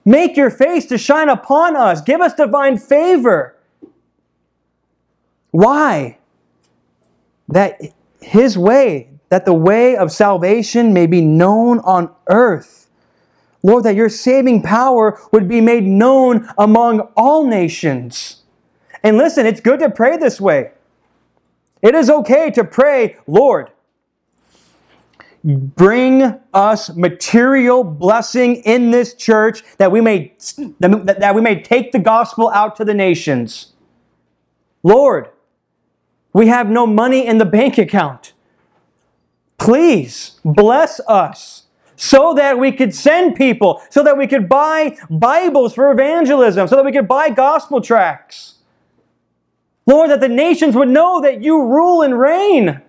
Make 0.07 0.37
your 0.37 0.49
face 0.49 0.85
to 0.85 0.97
shine 0.97 1.27
upon 1.27 1.75
us. 1.75 1.99
Give 1.99 2.21
us 2.21 2.33
divine 2.33 2.77
favor. 2.77 3.57
Why? 5.51 6.17
That 7.49 7.77
His 8.21 8.57
way, 8.57 9.09
that 9.27 9.43
the 9.43 9.53
way 9.53 9.97
of 9.97 10.13
salvation 10.13 10.93
may 10.93 11.07
be 11.07 11.19
known 11.19 11.79
on 11.79 12.09
earth. 12.27 12.87
Lord, 13.61 13.83
that 13.83 13.95
your 13.95 14.07
saving 14.07 14.61
power 14.61 15.19
would 15.33 15.49
be 15.49 15.59
made 15.59 15.83
known 15.83 16.47
among 16.57 17.01
all 17.17 17.45
nations. 17.45 18.43
And 19.03 19.17
listen, 19.17 19.45
it's 19.45 19.59
good 19.59 19.81
to 19.81 19.89
pray 19.89 20.15
this 20.15 20.39
way. 20.39 20.71
It 21.81 21.95
is 21.95 22.09
okay 22.09 22.49
to 22.51 22.63
pray, 22.63 23.17
Lord, 23.27 23.71
bring 25.55 26.39
us 26.53 26.93
material 26.95 27.83
blessing 27.83 28.57
in 28.57 28.91
this 28.91 29.13
church 29.13 29.63
that 29.77 29.91
we 29.91 30.01
may 30.01 30.33
that 30.79 31.33
we 31.33 31.41
may 31.41 31.61
take 31.61 31.91
the 31.93 31.99
gospel 31.99 32.49
out 32.49 32.75
to 32.75 32.85
the 32.85 32.93
nations. 32.93 33.73
Lord, 34.83 35.29
we 36.33 36.47
have 36.47 36.69
no 36.69 36.85
money 36.85 37.25
in 37.25 37.37
the 37.37 37.45
bank 37.45 37.77
account. 37.77 38.33
Please 39.57 40.39
bless 40.43 40.99
us 41.07 41.63
so 41.95 42.33
that 42.35 42.59
we 42.59 42.71
could 42.71 42.93
send 42.93 43.35
people, 43.35 43.81
so 43.89 44.03
that 44.03 44.17
we 44.17 44.27
could 44.27 44.47
buy 44.47 44.97
Bibles 45.09 45.73
for 45.73 45.91
evangelism, 45.91 46.67
so 46.67 46.75
that 46.75 46.85
we 46.85 46.91
could 46.91 47.07
buy 47.07 47.29
gospel 47.29 47.81
tracts. 47.81 48.55
Lord, 49.87 50.11
that 50.11 50.19
the 50.19 50.27
nations 50.27 50.75
would 50.75 50.89
know 50.89 51.21
that 51.21 51.41
you 51.41 51.65
rule 51.65 52.01
and 52.01 52.19
reign. 52.19 52.81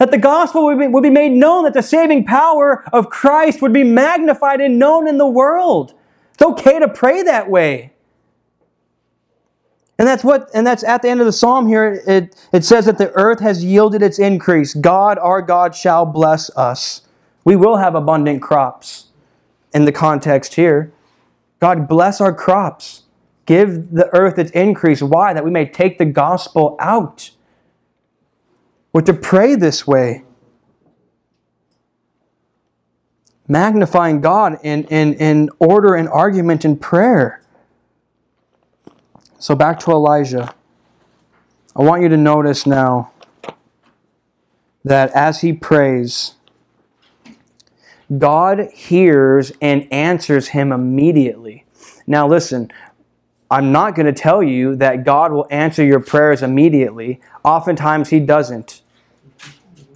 That 0.00 0.10
the 0.10 0.18
gospel 0.18 0.64
would 0.64 0.78
be, 0.78 0.86
would 0.86 1.02
be 1.02 1.10
made 1.10 1.32
known, 1.32 1.64
that 1.64 1.74
the 1.74 1.82
saving 1.82 2.24
power 2.24 2.84
of 2.90 3.10
Christ 3.10 3.60
would 3.60 3.74
be 3.74 3.84
magnified 3.84 4.62
and 4.62 4.78
known 4.78 5.06
in 5.06 5.18
the 5.18 5.26
world. 5.26 5.92
It's 6.32 6.42
okay 6.42 6.78
to 6.78 6.88
pray 6.88 7.22
that 7.22 7.50
way. 7.50 7.92
And 9.98 10.08
that's 10.08 10.24
what, 10.24 10.48
and 10.54 10.66
that's 10.66 10.82
at 10.82 11.02
the 11.02 11.10
end 11.10 11.20
of 11.20 11.26
the 11.26 11.32
psalm 11.32 11.68
here. 11.68 12.02
It, 12.06 12.34
it 12.50 12.64
says 12.64 12.86
that 12.86 12.96
the 12.96 13.10
earth 13.10 13.40
has 13.40 13.62
yielded 13.62 14.00
its 14.00 14.18
increase. 14.18 14.72
God, 14.72 15.18
our 15.18 15.42
God, 15.42 15.74
shall 15.74 16.06
bless 16.06 16.48
us. 16.56 17.02
We 17.44 17.54
will 17.54 17.76
have 17.76 17.94
abundant 17.94 18.40
crops 18.40 19.08
in 19.74 19.84
the 19.84 19.92
context 19.92 20.54
here. 20.54 20.94
God 21.58 21.86
bless 21.86 22.22
our 22.22 22.32
crops. 22.32 23.02
Give 23.44 23.90
the 23.90 24.08
earth 24.16 24.38
its 24.38 24.50
increase. 24.52 25.02
Why? 25.02 25.34
That 25.34 25.44
we 25.44 25.50
may 25.50 25.66
take 25.66 25.98
the 25.98 26.06
gospel 26.06 26.76
out. 26.80 27.32
We're 28.92 29.02
to 29.02 29.14
pray 29.14 29.54
this 29.54 29.86
way. 29.86 30.24
Magnifying 33.46 34.20
God 34.20 34.58
in, 34.62 34.84
in, 34.84 35.14
in 35.14 35.50
order 35.58 35.94
and 35.94 36.08
argument 36.08 36.64
and 36.64 36.80
prayer. 36.80 37.42
So 39.38 39.54
back 39.54 39.80
to 39.80 39.90
Elijah. 39.90 40.54
I 41.74 41.82
want 41.82 42.02
you 42.02 42.08
to 42.08 42.16
notice 42.16 42.66
now 42.66 43.12
that 44.84 45.10
as 45.12 45.40
he 45.40 45.52
prays, 45.52 46.34
God 48.18 48.70
hears 48.72 49.52
and 49.60 49.86
answers 49.92 50.48
him 50.48 50.72
immediately. 50.72 51.64
Now, 52.06 52.26
listen, 52.26 52.72
I'm 53.50 53.72
not 53.72 53.96
going 53.96 54.06
to 54.06 54.12
tell 54.12 54.42
you 54.42 54.76
that 54.76 55.04
God 55.04 55.32
will 55.32 55.46
answer 55.50 55.84
your 55.84 56.00
prayers 56.00 56.42
immediately. 56.42 57.20
Oftentimes, 57.44 58.10
He 58.10 58.20
doesn't. 58.20 58.82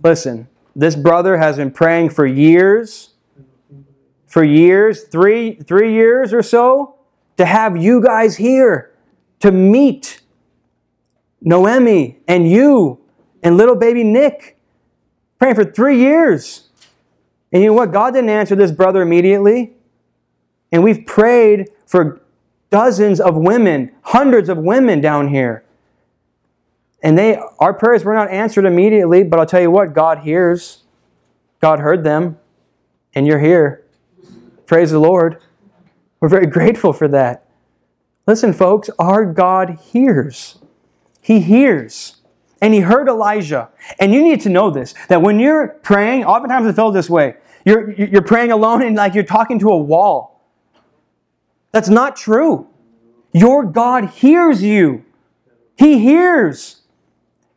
Listen, 0.02 0.48
this 0.74 0.96
brother 0.96 1.38
has 1.38 1.56
been 1.56 1.70
praying 1.70 2.10
for 2.10 2.26
years, 2.26 3.10
for 4.26 4.42
years, 4.42 5.04
three, 5.04 5.54
three 5.54 5.92
years 5.92 6.32
or 6.32 6.42
so, 6.42 6.96
to 7.36 7.44
have 7.46 7.76
you 7.76 8.02
guys 8.02 8.36
here 8.36 8.92
to 9.40 9.52
meet 9.52 10.20
Noemi 11.40 12.18
and 12.26 12.50
you 12.50 13.00
and 13.42 13.56
little 13.56 13.76
baby 13.76 14.02
Nick. 14.02 14.58
Praying 15.38 15.54
for 15.54 15.64
three 15.64 15.98
years. 15.98 16.70
And 17.52 17.62
you 17.62 17.68
know 17.68 17.74
what? 17.74 17.92
God 17.92 18.14
didn't 18.14 18.30
answer 18.30 18.56
this 18.56 18.72
brother 18.72 19.02
immediately. 19.02 19.74
And 20.72 20.82
we've 20.82 21.06
prayed 21.06 21.68
for 21.86 22.20
dozens 22.70 23.20
of 23.20 23.36
women, 23.36 23.92
hundreds 24.02 24.48
of 24.48 24.58
women 24.58 25.00
down 25.00 25.28
here. 25.28 25.64
And 27.02 27.18
they 27.18 27.38
our 27.58 27.74
prayers 27.74 28.04
were 28.04 28.14
not 28.14 28.30
answered 28.30 28.64
immediately, 28.64 29.24
but 29.24 29.38
I'll 29.38 29.46
tell 29.46 29.60
you 29.60 29.70
what, 29.70 29.92
God 29.92 30.20
hears. 30.20 30.82
God 31.60 31.80
heard 31.80 32.04
them, 32.04 32.38
and 33.14 33.26
you're 33.26 33.38
here. 33.38 33.84
Praise 34.66 34.90
the 34.90 34.98
Lord. 34.98 35.40
We're 36.20 36.28
very 36.28 36.46
grateful 36.46 36.92
for 36.92 37.08
that. 37.08 37.46
Listen, 38.26 38.52
folks, 38.52 38.88
our 38.98 39.26
God 39.26 39.78
hears. 39.92 40.58
He 41.20 41.40
hears. 41.40 42.16
And 42.60 42.72
he 42.72 42.80
heard 42.80 43.08
Elijah. 43.08 43.68
And 44.00 44.14
you 44.14 44.22
need 44.22 44.40
to 44.42 44.48
know 44.48 44.70
this 44.70 44.94
that 45.08 45.20
when 45.20 45.38
you're 45.38 45.68
praying, 45.82 46.24
oftentimes 46.24 46.66
it 46.66 46.74
felt 46.74 46.94
this 46.94 47.10
way. 47.10 47.36
You're, 47.64 47.92
you're 47.92 48.22
praying 48.22 48.52
alone 48.52 48.82
and 48.82 48.96
like 48.96 49.14
you're 49.14 49.24
talking 49.24 49.58
to 49.60 49.70
a 49.70 49.76
wall. 49.76 50.33
That's 51.74 51.88
not 51.88 52.14
true. 52.14 52.68
Your 53.32 53.64
God 53.64 54.10
hears 54.10 54.62
you. 54.62 55.04
He 55.76 55.98
hears. 55.98 56.82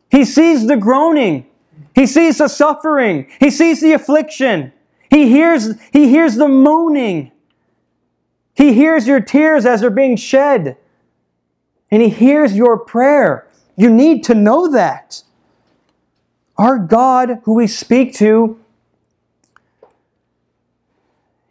He 0.09 0.25
sees 0.25 0.65
the 0.65 0.75
groaning. 0.75 1.45
He 1.93 2.07
sees 2.07 2.39
the 2.39 2.47
suffering. 2.47 3.29
He 3.39 3.51
sees 3.51 3.79
the 3.79 3.93
affliction. 3.93 4.73
He 5.11 5.29
hears, 5.29 5.79
he 5.93 6.09
hears 6.09 6.33
the 6.33 6.47
moaning. 6.47 7.31
He 8.55 8.73
hears 8.73 9.07
your 9.07 9.19
tears 9.19 9.67
as 9.67 9.81
they're 9.81 9.91
being 9.91 10.15
shed. 10.15 10.77
And 11.91 12.01
he 12.01 12.09
hears 12.09 12.55
your 12.55 12.75
prayer. 12.75 13.47
You 13.75 13.91
need 13.91 14.23
to 14.23 14.33
know 14.33 14.71
that. 14.71 15.21
Our 16.57 16.79
God, 16.79 17.41
who 17.43 17.53
we 17.53 17.67
speak 17.67 18.15
to, 18.15 18.59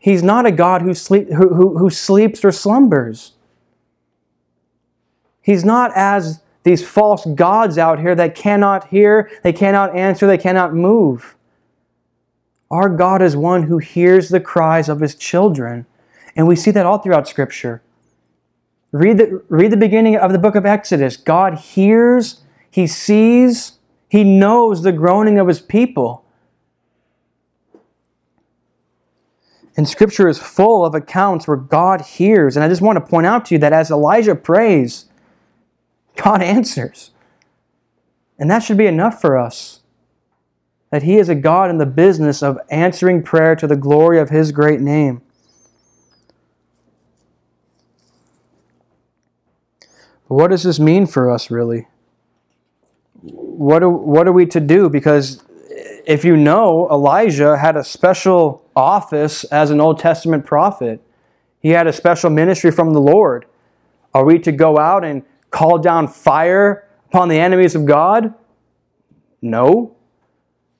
He's 0.07 0.23
not 0.23 0.47
a 0.47 0.53
God 0.53 0.83
who, 0.83 0.95
sleep, 0.95 1.33
who, 1.33 1.53
who, 1.53 1.79
who 1.79 1.91
sleeps 1.91 2.45
or 2.45 2.53
slumbers. 2.53 3.33
He's 5.43 5.65
not 5.65 5.91
as 5.97 6.43
these 6.63 6.87
false 6.87 7.27
gods 7.27 7.77
out 7.77 7.99
here 7.99 8.15
that 8.15 8.37
cannot 8.37 8.87
hear, 8.87 9.29
they 9.43 9.53
cannot 9.53 9.97
answer, 9.97 10.29
they 10.29 10.39
cannot 10.39 10.73
move. 10.73 11.35
Our 12.71 12.89
God 12.89 13.21
is 13.21 13.37
one 13.37 13.65
who 13.65 13.79
hears 13.79 14.29
the 14.29 14.39
cries 14.39 14.89
of 14.89 15.01
his 15.01 15.17
children. 15.17 15.87
And 16.37 16.47
we 16.47 16.55
see 16.55 16.71
that 16.71 16.87
all 16.87 16.99
throughout 16.99 17.27
Scripture. 17.27 17.83
Read 18.93 19.19
the, 19.19 19.43
read 19.49 19.73
the 19.73 19.77
beginning 19.77 20.15
of 20.15 20.31
the 20.31 20.39
book 20.39 20.55
of 20.55 20.65
Exodus. 20.65 21.17
God 21.17 21.55
hears, 21.55 22.43
he 22.71 22.87
sees, 22.87 23.81
he 24.09 24.23
knows 24.23 24.85
the 24.85 24.93
groaning 24.93 25.41
of 25.41 25.49
his 25.49 25.61
people. 25.61 26.25
And 29.77 29.87
scripture 29.87 30.29
is 30.29 30.39
full 30.39 30.87
of 30.87 30.95
accounts 30.95 31.47
where 31.47 31.57
God 31.57 32.01
hears. 32.01 32.57
And 32.57 32.65
I 32.65 32.69
just 32.69 32.81
want 32.81 32.97
to 32.97 33.05
point 33.05 33.27
out 33.27 33.45
to 33.47 33.55
you 33.55 33.59
that 33.59 33.75
as 33.75 33.91
Elijah 33.91 34.35
prays, 34.35 35.07
God 36.17 36.43
answers. 36.43 37.11
And 38.39 38.51
that 38.51 38.61
should 38.61 38.79
be 38.79 38.87
enough 38.87 39.21
for 39.21 39.37
us. 39.37 39.81
That 40.91 41.03
He 41.03 41.19
is 41.19 41.29
a 41.29 41.35
God 41.35 41.69
in 41.69 41.79
the 41.79 41.87
business 41.87 42.43
of 42.43 42.59
answering 42.71 43.23
prayer 43.23 43.55
to 43.57 43.67
the 43.67 43.77
glory 43.77 44.19
of 44.19 44.31
His 44.31 44.53
great 44.53 44.81
name. 44.81 45.21
What 50.29 50.49
does 50.49 50.63
this 50.65 50.81
mean 50.81 51.07
for 51.07 51.31
us, 51.31 51.51
really? 51.51 51.87
What 53.23 53.83
are, 53.83 53.91
what 53.91 54.27
are 54.27 54.33
we 54.33 54.47
to 54.47 54.61
do? 54.61 54.89
Because 54.89 55.43
if 56.07 56.25
you 56.25 56.37
know, 56.37 56.89
Elijah 56.91 57.57
had 57.59 57.77
a 57.77 57.85
special 57.85 58.66
office 58.77 59.45
as 59.45 59.71
an 59.71 59.81
Old 59.81 59.99
Testament 59.99 60.45
prophet, 60.45 61.01
he 61.61 61.71
had 61.71 61.87
a 61.87 61.93
special 61.93 62.31
ministry 62.31 62.71
from 62.71 62.93
the 62.93 63.01
Lord. 63.01 63.47
Are 64.15 64.25
we 64.25 64.39
to 64.41 64.53
go 64.53 64.79
out 64.79 65.05
and 65.05 65.25
call 65.51 65.79
down 65.79 66.07
fire 66.07 66.89
upon 67.09 67.29
the 67.29 67.39
enemies 67.39 67.75
of 67.75 67.87
God? 67.87 68.35
No. 69.43 69.97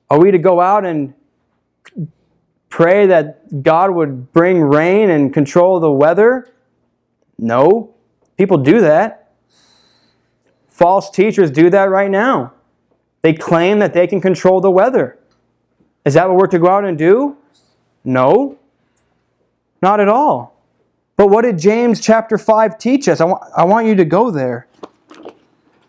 Are 0.09 0.19
we 0.19 0.31
to 0.31 0.37
go 0.37 0.61
out 0.61 0.85
and 0.85 1.13
pray 2.69 3.07
that 3.07 3.63
God 3.63 3.91
would 3.91 4.31
bring 4.31 4.61
rain 4.61 5.09
and 5.09 5.33
control 5.33 5.79
the 5.79 5.91
weather? 5.91 6.53
No. 7.37 7.95
People 8.37 8.57
do 8.57 8.81
that. 8.81 9.33
False 10.67 11.09
teachers 11.09 11.49
do 11.49 11.69
that 11.71 11.89
right 11.89 12.09
now. 12.09 12.53
They 13.23 13.33
claim 13.33 13.79
that 13.79 13.93
they 13.93 14.05
can 14.05 14.21
control 14.21 14.61
the 14.61 14.71
weather. 14.71 15.17
Is 16.05 16.13
that 16.13 16.29
what 16.29 16.37
we're 16.37 16.47
to 16.47 16.59
go 16.59 16.67
out 16.67 16.85
and 16.85 16.97
do? 16.97 17.35
No. 18.07 18.57
Not 19.81 19.99
at 19.99 20.07
all. 20.07 20.55
But 21.17 21.27
what 21.27 21.41
did 21.41 21.59
James 21.59 21.99
chapter 21.99 22.37
5 22.37 22.79
teach 22.79 23.09
us? 23.09 23.19
I 23.19 23.25
want, 23.25 23.43
I 23.55 23.65
want 23.65 23.85
you 23.85 23.95
to 23.95 24.05
go 24.05 24.31
there. 24.31 24.65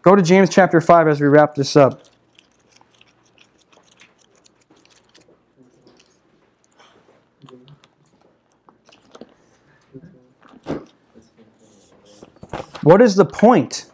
Go 0.02 0.16
to 0.16 0.22
James 0.22 0.50
chapter 0.50 0.80
5 0.80 1.06
as 1.06 1.20
we 1.20 1.28
wrap 1.28 1.54
this 1.54 1.76
up. 1.76 2.02
What 12.82 13.00
is 13.00 13.14
the 13.14 13.24
point? 13.26 13.86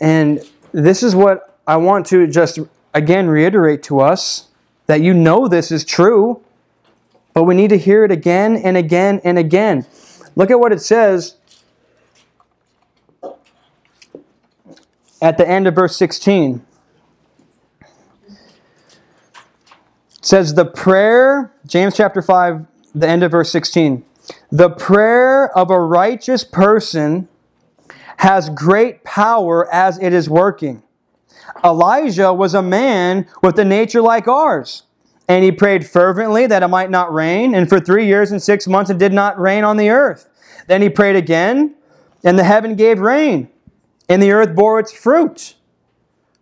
And 0.00 0.40
this 0.72 1.02
is 1.02 1.14
what 1.14 1.58
I 1.66 1.76
want 1.76 2.06
to 2.06 2.26
just 2.26 2.58
again 2.94 3.28
reiterate 3.28 3.82
to 3.84 4.00
us 4.00 4.48
that 4.86 5.02
you 5.02 5.12
know 5.12 5.46
this 5.46 5.70
is 5.70 5.84
true, 5.84 6.42
but 7.34 7.44
we 7.44 7.54
need 7.54 7.70
to 7.70 7.78
hear 7.78 8.04
it 8.04 8.10
again 8.10 8.56
and 8.56 8.76
again 8.76 9.20
and 9.24 9.38
again. 9.38 9.86
Look 10.36 10.50
at 10.50 10.58
what 10.60 10.72
it 10.72 10.80
says 10.80 11.36
at 15.20 15.38
the 15.38 15.48
end 15.48 15.66
of 15.66 15.74
verse 15.74 15.96
16. 15.96 16.64
It 18.28 18.36
says, 20.20 20.54
The 20.54 20.64
prayer, 20.64 21.52
James 21.66 21.96
chapter 21.96 22.20
5, 22.20 22.66
the 22.94 23.08
end 23.08 23.22
of 23.22 23.30
verse 23.30 23.50
16. 23.50 24.04
The 24.50 24.70
prayer 24.70 25.56
of 25.56 25.70
a 25.70 25.80
righteous 25.80 26.44
person 26.44 27.28
has 28.18 28.50
great 28.50 29.04
power 29.04 29.72
as 29.72 29.98
it 29.98 30.12
is 30.12 30.28
working. 30.28 30.82
Elijah 31.64 32.32
was 32.32 32.54
a 32.54 32.62
man 32.62 33.26
with 33.42 33.58
a 33.58 33.64
nature 33.64 34.02
like 34.02 34.28
ours. 34.28 34.84
And 35.28 35.44
he 35.44 35.52
prayed 35.52 35.86
fervently 35.86 36.46
that 36.46 36.62
it 36.62 36.68
might 36.68 36.90
not 36.90 37.12
rain. 37.12 37.54
And 37.54 37.68
for 37.68 37.80
three 37.80 38.06
years 38.06 38.32
and 38.32 38.42
six 38.42 38.66
months 38.66 38.90
it 38.90 38.98
did 38.98 39.12
not 39.12 39.38
rain 39.40 39.64
on 39.64 39.76
the 39.76 39.90
earth. 39.90 40.28
Then 40.66 40.82
he 40.82 40.88
prayed 40.88 41.16
again, 41.16 41.74
and 42.24 42.38
the 42.38 42.44
heaven 42.44 42.76
gave 42.76 43.00
rain, 43.00 43.48
and 44.08 44.22
the 44.22 44.32
earth 44.32 44.54
bore 44.54 44.78
its 44.78 44.92
fruit. 44.92 45.54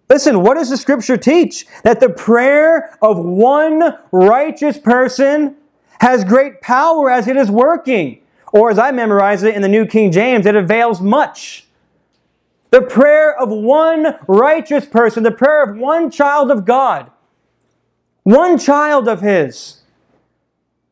Listen, 0.09 0.43
what 0.43 0.55
does 0.55 0.71
the 0.71 0.77
scripture 0.77 1.17
teach? 1.17 1.67
That 1.85 2.01
the 2.01 2.09
prayer 2.09 2.99
of 3.01 3.19
one 3.19 3.97
righteous 4.11 4.77
person 4.77 5.57
has 6.01 6.25
great 6.25 6.61
power 6.61 7.11
as 7.11 7.29
it 7.29 7.37
is 7.37 7.51
working. 7.51 8.21
Or 8.53 8.71
as 8.71 8.79
I 8.79 8.91
memorize 8.91 9.43
it 9.45 9.55
in 9.55 9.63
the 9.63 9.69
New 9.69 9.87
King 9.87 10.11
James, 10.11 10.47
it 10.47 10.57
avails 10.57 11.01
much. 11.01 11.67
The 12.71 12.83
prayer 12.83 13.39
of 13.39 13.51
one 13.51 14.17
righteous 14.27 14.87
person, 14.87 15.23
the 15.23 15.31
prayer 15.31 15.63
of 15.63 15.77
one 15.77 16.11
child 16.11 16.51
of 16.51 16.65
God, 16.65 17.11
one 18.31 18.59
child 18.59 19.09
of 19.09 19.21
His, 19.21 19.83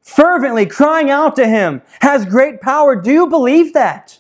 fervently 0.03 0.66
crying 0.66 1.11
out 1.11 1.36
to 1.36 1.47
Him, 1.47 1.82
has 2.01 2.24
great 2.24 2.61
power. 2.61 2.97
Do 2.97 3.12
you 3.12 3.26
believe 3.26 3.72
that? 3.74 4.18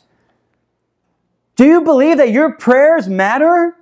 Do 1.56 1.64
you 1.64 1.80
believe 1.80 2.18
that 2.18 2.30
your 2.30 2.52
prayers 2.52 3.08
matter? 3.08 3.76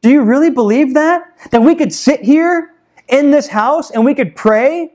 Do 0.00 0.10
you 0.10 0.22
really 0.22 0.50
believe 0.50 0.94
that? 0.94 1.22
That 1.50 1.62
we 1.62 1.74
could 1.74 1.92
sit 1.92 2.22
here 2.22 2.74
in 3.08 3.30
this 3.30 3.48
house 3.48 3.90
and 3.90 4.04
we 4.04 4.14
could 4.14 4.34
pray 4.34 4.92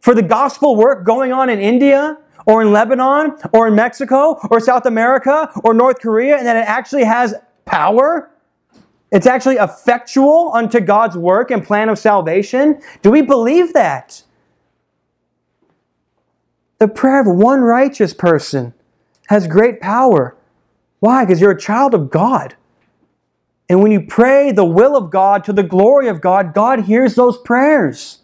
for 0.00 0.14
the 0.14 0.22
gospel 0.22 0.76
work 0.76 1.04
going 1.06 1.32
on 1.32 1.48
in 1.48 1.60
India 1.60 2.18
or 2.46 2.62
in 2.62 2.72
Lebanon 2.72 3.36
or 3.52 3.68
in 3.68 3.74
Mexico 3.74 4.38
or 4.50 4.60
South 4.60 4.86
America 4.86 5.50
or 5.64 5.74
North 5.74 6.00
Korea 6.00 6.36
and 6.36 6.46
that 6.46 6.56
it 6.56 6.68
actually 6.68 7.04
has 7.04 7.34
power? 7.64 8.30
It's 9.12 9.26
actually 9.26 9.56
effectual 9.56 10.50
unto 10.54 10.80
God's 10.80 11.16
work 11.16 11.50
and 11.50 11.64
plan 11.64 11.88
of 11.88 11.98
salvation? 11.98 12.80
Do 13.02 13.10
we 13.10 13.22
believe 13.22 13.72
that? 13.72 14.22
The 16.78 16.88
prayer 16.88 17.20
of 17.20 17.26
one 17.26 17.60
righteous 17.60 18.12
person 18.12 18.74
has 19.28 19.46
great 19.46 19.80
power. 19.80 20.36
Why? 21.00 21.24
Because 21.24 21.40
you're 21.40 21.52
a 21.52 21.60
child 21.60 21.94
of 21.94 22.10
God. 22.10 22.56
And 23.68 23.82
when 23.82 23.90
you 23.90 24.00
pray 24.00 24.52
the 24.52 24.64
will 24.64 24.96
of 24.96 25.10
God 25.10 25.44
to 25.44 25.52
the 25.52 25.62
glory 25.62 26.08
of 26.08 26.20
God, 26.20 26.54
God 26.54 26.84
hears 26.84 27.14
those 27.14 27.38
prayers. 27.38 28.20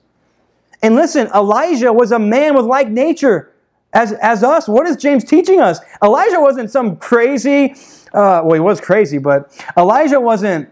And 0.83 0.95
listen, 0.95 1.29
Elijah 1.35 1.93
was 1.93 2.13
a 2.13 2.19
man 2.19 2.55
with 2.55 2.65
like 2.67 2.89
nature 2.89 3.53
as, 3.93 4.13
as 4.15 4.43
us. 4.43 4.69
What 4.69 4.87
is 4.87 4.97
James 4.97 5.25
teaching 5.25 5.61
us? 5.61 5.81
Elijah 6.03 6.41
wasn't 6.41 6.71
some 6.71 6.97
crazy, 6.97 7.75
uh, 8.15 8.43
well, 8.45 8.55
he 8.55 8.61
was 8.61 8.81
crazy, 8.81 9.19
but 9.19 9.53
Elijah 9.77 10.21
wasn't, 10.21 10.72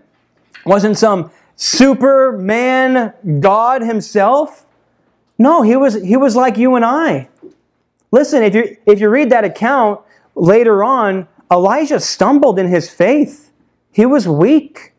wasn't 0.64 0.98
some 0.98 1.30
superman 1.56 3.12
God 3.40 3.82
himself. 3.82 4.66
No, 5.38 5.62
he 5.62 5.76
was, 5.76 6.02
he 6.02 6.16
was 6.16 6.36
like 6.36 6.56
you 6.56 6.74
and 6.74 6.84
I. 6.84 7.28
Listen, 8.11 8.42
if 8.42 8.54
you, 8.54 8.76
if 8.86 9.00
you 9.00 9.08
read 9.08 9.30
that 9.30 9.44
account 9.44 10.00
later 10.34 10.82
on, 10.82 11.28
Elijah 11.50 12.00
stumbled 12.00 12.58
in 12.58 12.68
his 12.68 12.90
faith. 12.90 13.52
He 13.92 14.06
was 14.06 14.28
weak. 14.28 14.94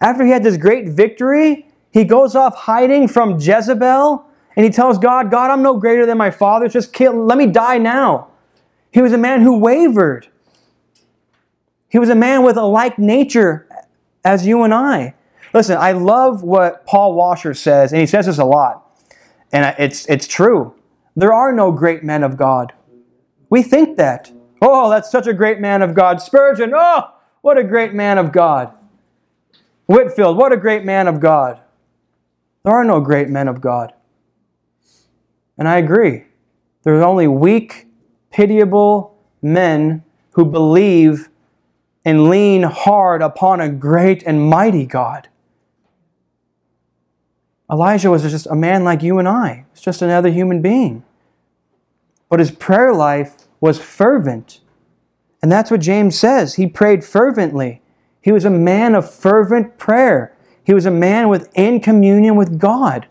After 0.00 0.24
he 0.24 0.30
had 0.30 0.42
this 0.42 0.56
great 0.56 0.88
victory, 0.88 1.66
he 1.92 2.04
goes 2.04 2.34
off 2.34 2.54
hiding 2.54 3.08
from 3.08 3.38
Jezebel 3.38 4.24
and 4.56 4.64
he 4.64 4.70
tells 4.70 4.98
God, 4.98 5.30
God, 5.30 5.50
I'm 5.50 5.62
no 5.62 5.76
greater 5.76 6.06
than 6.06 6.18
my 6.18 6.30
father. 6.30 6.68
Just 6.68 6.92
kill, 6.92 7.24
let 7.24 7.38
me 7.38 7.46
die 7.46 7.78
now. 7.78 8.28
He 8.92 9.00
was 9.00 9.12
a 9.12 9.18
man 9.18 9.42
who 9.42 9.58
wavered. 9.58 10.28
He 11.88 11.98
was 11.98 12.08
a 12.08 12.14
man 12.14 12.42
with 12.44 12.56
a 12.56 12.64
like 12.64 12.98
nature 12.98 13.66
as 14.24 14.46
you 14.46 14.62
and 14.62 14.74
I. 14.74 15.14
Listen, 15.52 15.76
I 15.78 15.92
love 15.92 16.42
what 16.42 16.86
Paul 16.86 17.14
Washer 17.14 17.54
says, 17.54 17.92
and 17.92 18.00
he 18.00 18.06
says 18.06 18.26
this 18.26 18.38
a 18.38 18.44
lot. 18.44 18.86
And 19.52 19.74
it's, 19.78 20.06
it's 20.06 20.28
true. 20.28 20.74
There 21.16 21.32
are 21.32 21.52
no 21.52 21.72
great 21.72 22.04
men 22.04 22.22
of 22.22 22.36
God. 22.36 22.72
We 23.48 23.62
think 23.62 23.96
that. 23.96 24.30
Oh, 24.62 24.90
that's 24.90 25.10
such 25.10 25.26
a 25.26 25.32
great 25.32 25.58
man 25.58 25.82
of 25.82 25.94
God. 25.94 26.20
Spurgeon, 26.20 26.72
oh, 26.74 27.14
what 27.40 27.58
a 27.58 27.64
great 27.64 27.94
man 27.94 28.18
of 28.18 28.30
God. 28.30 28.72
Whitefield, 29.86 30.36
what 30.36 30.52
a 30.52 30.56
great 30.56 30.84
man 30.84 31.08
of 31.08 31.18
God. 31.18 31.60
There 32.62 32.72
are 32.72 32.84
no 32.84 33.00
great 33.00 33.28
men 33.28 33.48
of 33.48 33.60
God. 33.60 33.92
And 35.58 35.66
I 35.66 35.78
agree. 35.78 36.26
There's 36.82 37.02
only 37.02 37.26
weak, 37.26 37.86
pitiable 38.30 39.18
men 39.42 40.04
who 40.32 40.44
believe 40.44 41.29
and 42.04 42.28
lean 42.28 42.62
hard 42.62 43.22
upon 43.22 43.60
a 43.60 43.68
great 43.68 44.22
and 44.24 44.48
mighty 44.48 44.86
God. 44.86 45.28
Elijah 47.70 48.10
was 48.10 48.22
just 48.22 48.46
a 48.46 48.54
man 48.54 48.84
like 48.84 49.02
you 49.02 49.18
and 49.18 49.28
I. 49.28 49.64
He's 49.72 49.82
just 49.82 50.02
another 50.02 50.30
human 50.30 50.60
being. 50.60 51.04
But 52.28 52.40
his 52.40 52.50
prayer 52.50 52.92
life 52.92 53.46
was 53.60 53.78
fervent. 53.78 54.60
And 55.42 55.50
that's 55.52 55.70
what 55.70 55.80
James 55.80 56.18
says. 56.18 56.54
He 56.54 56.66
prayed 56.66 57.04
fervently. 57.04 57.82
He 58.20 58.32
was 58.32 58.44
a 58.44 58.50
man 58.50 58.94
of 58.94 59.12
fervent 59.12 59.78
prayer. 59.78 60.36
He 60.64 60.74
was 60.74 60.86
a 60.86 60.90
man 60.90 61.28
within 61.28 61.80
communion 61.80 62.36
with 62.36 62.58
God. 62.58 63.06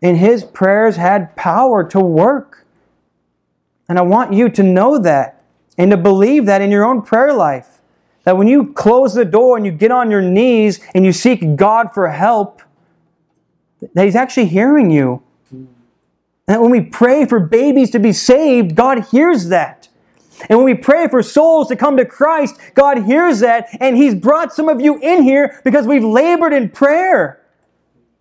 And 0.00 0.16
his 0.16 0.44
prayers 0.44 0.96
had 0.96 1.36
power 1.36 1.84
to 1.90 2.00
work. 2.00 2.66
And 3.88 3.98
I 3.98 4.02
want 4.02 4.32
you 4.32 4.48
to 4.48 4.62
know 4.62 4.98
that 4.98 5.44
and 5.78 5.90
to 5.90 5.96
believe 5.96 6.46
that 6.46 6.60
in 6.60 6.70
your 6.70 6.84
own 6.84 7.02
prayer 7.02 7.32
life. 7.32 7.71
That 8.24 8.36
when 8.36 8.46
you 8.46 8.72
close 8.72 9.14
the 9.14 9.24
door 9.24 9.56
and 9.56 9.66
you 9.66 9.72
get 9.72 9.90
on 9.90 10.10
your 10.10 10.22
knees 10.22 10.80
and 10.94 11.04
you 11.04 11.12
seek 11.12 11.56
God 11.56 11.92
for 11.92 12.08
help, 12.08 12.62
that 13.94 14.04
He's 14.04 14.16
actually 14.16 14.46
hearing 14.46 14.90
you. 14.90 15.22
And 16.48 16.60
when 16.60 16.70
we 16.70 16.80
pray 16.80 17.24
for 17.24 17.40
babies 17.40 17.90
to 17.90 17.98
be 17.98 18.12
saved, 18.12 18.74
God 18.74 19.06
hears 19.10 19.48
that. 19.48 19.88
And 20.48 20.58
when 20.58 20.66
we 20.66 20.74
pray 20.74 21.08
for 21.08 21.22
souls 21.22 21.68
to 21.68 21.76
come 21.76 21.96
to 21.96 22.04
Christ, 22.04 22.56
God 22.74 23.04
hears 23.04 23.40
that. 23.40 23.68
And 23.80 23.96
He's 23.96 24.14
brought 24.14 24.52
some 24.52 24.68
of 24.68 24.80
you 24.80 24.98
in 24.98 25.22
here 25.22 25.60
because 25.64 25.86
we've 25.86 26.04
labored 26.04 26.52
in 26.52 26.68
prayer. 26.68 27.40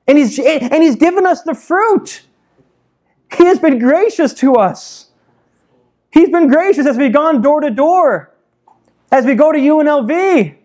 And 0.08 0.18
He's, 0.18 0.38
and 0.40 0.84
he's 0.84 0.96
given 0.96 1.26
us 1.26 1.42
the 1.44 1.56
fruit. 1.56 2.24
He 3.38 3.46
has 3.46 3.60
been 3.60 3.80
gracious 3.80 4.34
to 4.36 4.56
us. 4.56 5.10
He's 6.12 6.30
been 6.30 6.48
gracious 6.48 6.86
as 6.86 6.98
we've 6.98 7.14
gone 7.14 7.42
door 7.42 7.62
to 7.62 7.70
door, 7.70 8.31
as 9.12 9.26
we 9.26 9.36
go 9.36 9.52
to 9.52 9.58
UNLV, 9.58 10.56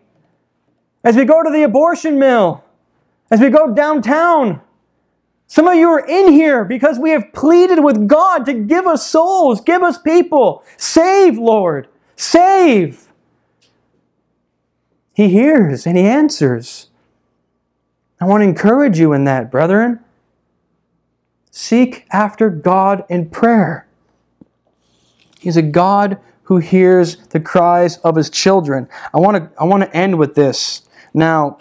as 1.03 1.17
we 1.17 1.25
go 1.25 1.43
to 1.43 1.51
the 1.51 1.63
abortion 1.63 2.19
mill, 2.19 2.65
as 3.31 3.41
we 3.41 3.51
go 3.51 3.73
downtown. 3.73 4.61
Some 5.49 5.69
of 5.69 5.75
you 5.75 5.89
are 5.89 6.05
in 6.07 6.33
here 6.33 6.65
because 6.65 6.99
we 6.99 7.11
have 7.11 7.33
pleaded 7.33 7.83
with 7.83 8.09
God 8.09 8.45
to 8.47 8.53
give 8.53 8.87
us 8.87 9.07
souls, 9.07 9.61
give 9.61 9.83
us 9.83 9.99
people. 9.99 10.65
Save, 10.77 11.39
Lord. 11.39 11.89
Save. 12.17 13.13
He 15.15 15.29
hears 15.29 15.87
and 15.87 15.97
He 15.97 16.05
answers. 16.05 16.89
I 18.21 18.25
want 18.25 18.43
to 18.43 18.49
encourage 18.49 18.99
you 18.99 19.13
in 19.13 19.25
that, 19.25 19.51
brethren. 19.51 20.01
Seek 21.51 22.07
after 22.11 22.51
God 22.51 23.05
in 23.09 23.31
prayer. 23.31 23.87
He's 25.39 25.57
a 25.57 25.63
God 25.63 26.19
who 26.47 26.59
hears 26.59 27.17
the 27.29 27.41
cries 27.41 27.99
of 27.99 28.17
his 28.17 28.31
children. 28.31 28.89
I 29.13 29.19
want 29.19 29.37
to, 29.37 29.61
I 29.61 29.65
want 29.65 29.83
to 29.83 29.97
end 29.97 30.17
with 30.17 30.35
this. 30.35 30.83
Now, 31.13 31.59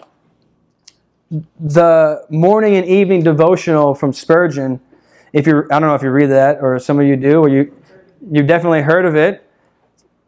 the 1.58 2.24
morning 2.30 2.76
and 2.76 2.86
evening 2.86 3.24
devotional 3.24 3.94
from 3.94 4.12
Spurgeon, 4.12 4.80
if 5.32 5.46
you 5.46 5.64
I 5.70 5.80
don't 5.80 5.88
know 5.88 5.96
if 5.96 6.02
you 6.02 6.10
read 6.10 6.26
that 6.26 6.58
or 6.60 6.78
some 6.78 7.00
of 7.00 7.06
you 7.06 7.16
do, 7.16 7.40
or 7.40 7.48
you 7.48 7.74
you've 8.30 8.46
definitely 8.46 8.82
heard 8.82 9.04
of 9.04 9.16
it. 9.16 9.42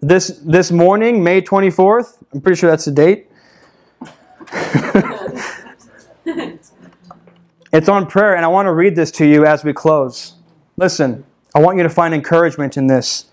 This 0.00 0.40
this 0.44 0.72
morning, 0.72 1.22
May 1.22 1.40
24th, 1.40 2.18
I'm 2.32 2.40
pretty 2.40 2.59
sure 2.59 2.68
that's 2.68 2.84
the 2.84 2.90
date. 2.90 3.30
it's 7.72 7.88
on 7.88 8.06
prayer, 8.06 8.34
and 8.34 8.44
I 8.44 8.48
want 8.48 8.66
to 8.66 8.72
read 8.72 8.96
this 8.96 9.12
to 9.12 9.26
you 9.26 9.46
as 9.46 9.62
we 9.62 9.72
close. 9.72 10.34
Listen, 10.76 11.24
I 11.54 11.61
want 11.61 11.76
you 11.76 11.84
to 11.84 11.90
find 11.90 12.12
encouragement 12.12 12.76
in 12.76 12.88
this. 12.88 13.28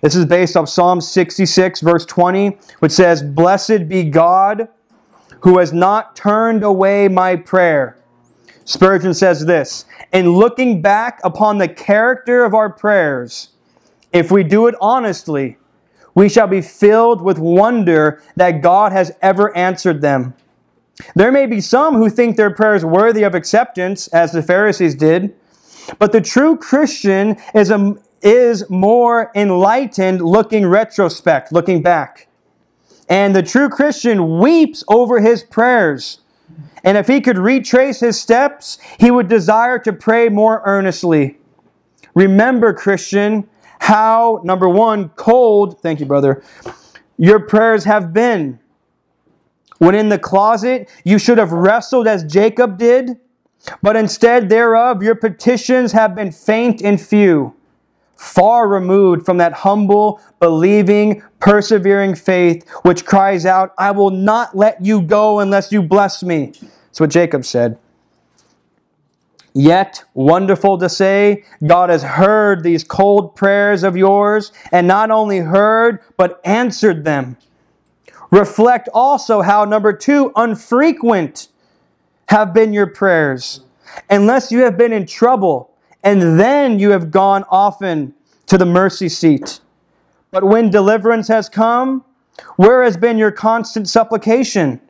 This 0.00 0.14
is 0.14 0.24
based 0.24 0.56
off 0.56 0.68
Psalm 0.68 1.00
66, 1.00 1.80
verse 1.80 2.06
20, 2.06 2.58
which 2.78 2.92
says, 2.92 3.22
Blessed 3.22 3.88
be 3.88 4.04
God 4.04 4.68
who 5.40 5.58
has 5.58 5.72
not 5.72 6.16
turned 6.16 6.62
away 6.62 7.08
my 7.08 7.36
prayer. 7.36 7.96
Spurgeon 8.64 9.14
says 9.14 9.46
this 9.46 9.84
In 10.12 10.32
looking 10.32 10.80
back 10.80 11.20
upon 11.24 11.58
the 11.58 11.68
character 11.68 12.44
of 12.44 12.54
our 12.54 12.70
prayers, 12.70 13.50
if 14.12 14.30
we 14.30 14.42
do 14.42 14.66
it 14.66 14.74
honestly, 14.80 15.56
we 16.14 16.28
shall 16.28 16.46
be 16.46 16.60
filled 16.60 17.22
with 17.22 17.38
wonder 17.38 18.22
that 18.36 18.62
God 18.62 18.92
has 18.92 19.12
ever 19.22 19.56
answered 19.56 20.00
them. 20.00 20.34
There 21.14 21.32
may 21.32 21.46
be 21.46 21.60
some 21.60 21.94
who 21.94 22.10
think 22.10 22.36
their 22.36 22.54
prayers 22.54 22.84
worthy 22.84 23.22
of 23.22 23.34
acceptance, 23.34 24.08
as 24.08 24.32
the 24.32 24.42
Pharisees 24.42 24.94
did, 24.94 25.34
but 25.98 26.12
the 26.12 26.20
true 26.20 26.56
Christian 26.56 27.36
is, 27.54 27.70
a, 27.70 27.94
is 28.22 28.68
more 28.68 29.30
enlightened 29.34 30.20
looking 30.20 30.66
retrospect, 30.66 31.52
looking 31.52 31.82
back. 31.82 32.28
And 33.08 33.34
the 33.34 33.42
true 33.42 33.68
Christian 33.68 34.38
weeps 34.38 34.84
over 34.88 35.20
his 35.20 35.42
prayers. 35.42 36.20
And 36.84 36.96
if 36.96 37.06
he 37.06 37.20
could 37.20 37.38
retrace 37.38 38.00
his 38.00 38.20
steps, 38.20 38.78
he 38.98 39.10
would 39.10 39.28
desire 39.28 39.78
to 39.80 39.92
pray 39.92 40.28
more 40.28 40.62
earnestly. 40.64 41.38
Remember, 42.14 42.72
Christian, 42.72 43.48
how, 43.80 44.40
number 44.44 44.68
one, 44.68 45.08
cold, 45.10 45.80
thank 45.80 46.00
you, 46.00 46.06
brother, 46.06 46.42
your 47.16 47.40
prayers 47.40 47.84
have 47.84 48.12
been. 48.12 48.58
When 49.78 49.94
in 49.94 50.08
the 50.08 50.18
closet, 50.18 50.88
you 51.04 51.18
should 51.18 51.38
have 51.38 51.52
wrestled 51.52 52.06
as 52.06 52.24
Jacob 52.24 52.78
did, 52.78 53.18
but 53.82 53.96
instead 53.96 54.48
thereof, 54.48 55.02
your 55.02 55.14
petitions 55.14 55.92
have 55.92 56.14
been 56.14 56.32
faint 56.32 56.82
and 56.82 57.00
few 57.00 57.54
far 58.20 58.68
removed 58.68 59.24
from 59.24 59.38
that 59.38 59.50
humble, 59.50 60.20
believing, 60.40 61.22
persevering 61.38 62.14
faith 62.14 62.68
which 62.82 63.06
cries 63.06 63.46
out, 63.46 63.72
I 63.78 63.92
will 63.92 64.10
not 64.10 64.54
let 64.54 64.84
you 64.84 65.00
go 65.00 65.40
unless 65.40 65.72
you 65.72 65.82
bless 65.82 66.22
me. 66.22 66.52
That's 66.60 67.00
what 67.00 67.08
Jacob 67.08 67.46
said. 67.46 67.78
Yet, 69.54 70.04
wonderful 70.12 70.76
to 70.78 70.88
say, 70.90 71.44
God 71.66 71.88
has 71.88 72.02
heard 72.02 72.62
these 72.62 72.84
cold 72.84 73.34
prayers 73.34 73.82
of 73.82 73.96
yours, 73.96 74.52
and 74.70 74.86
not 74.86 75.10
only 75.10 75.38
heard, 75.38 76.00
but 76.18 76.42
answered 76.44 77.04
them. 77.04 77.38
Reflect 78.30 78.90
also 78.92 79.40
how, 79.40 79.64
number 79.64 79.94
two, 79.94 80.30
unfrequent 80.36 81.48
have 82.28 82.52
been 82.52 82.74
your 82.74 82.86
prayers. 82.86 83.64
Unless 84.10 84.52
you 84.52 84.58
have 84.60 84.76
been 84.76 84.92
in 84.92 85.06
trouble, 85.06 85.69
and 86.02 86.40
then 86.40 86.78
you 86.78 86.90
have 86.90 87.10
gone 87.10 87.44
often 87.50 88.14
to 88.46 88.56
the 88.56 88.66
mercy 88.66 89.08
seat. 89.08 89.60
But 90.30 90.44
when 90.44 90.70
deliverance 90.70 91.28
has 91.28 91.48
come, 91.48 92.04
where 92.56 92.82
has 92.82 92.96
been 92.96 93.18
your 93.18 93.30
constant 93.30 93.88
supplication? 93.88 94.80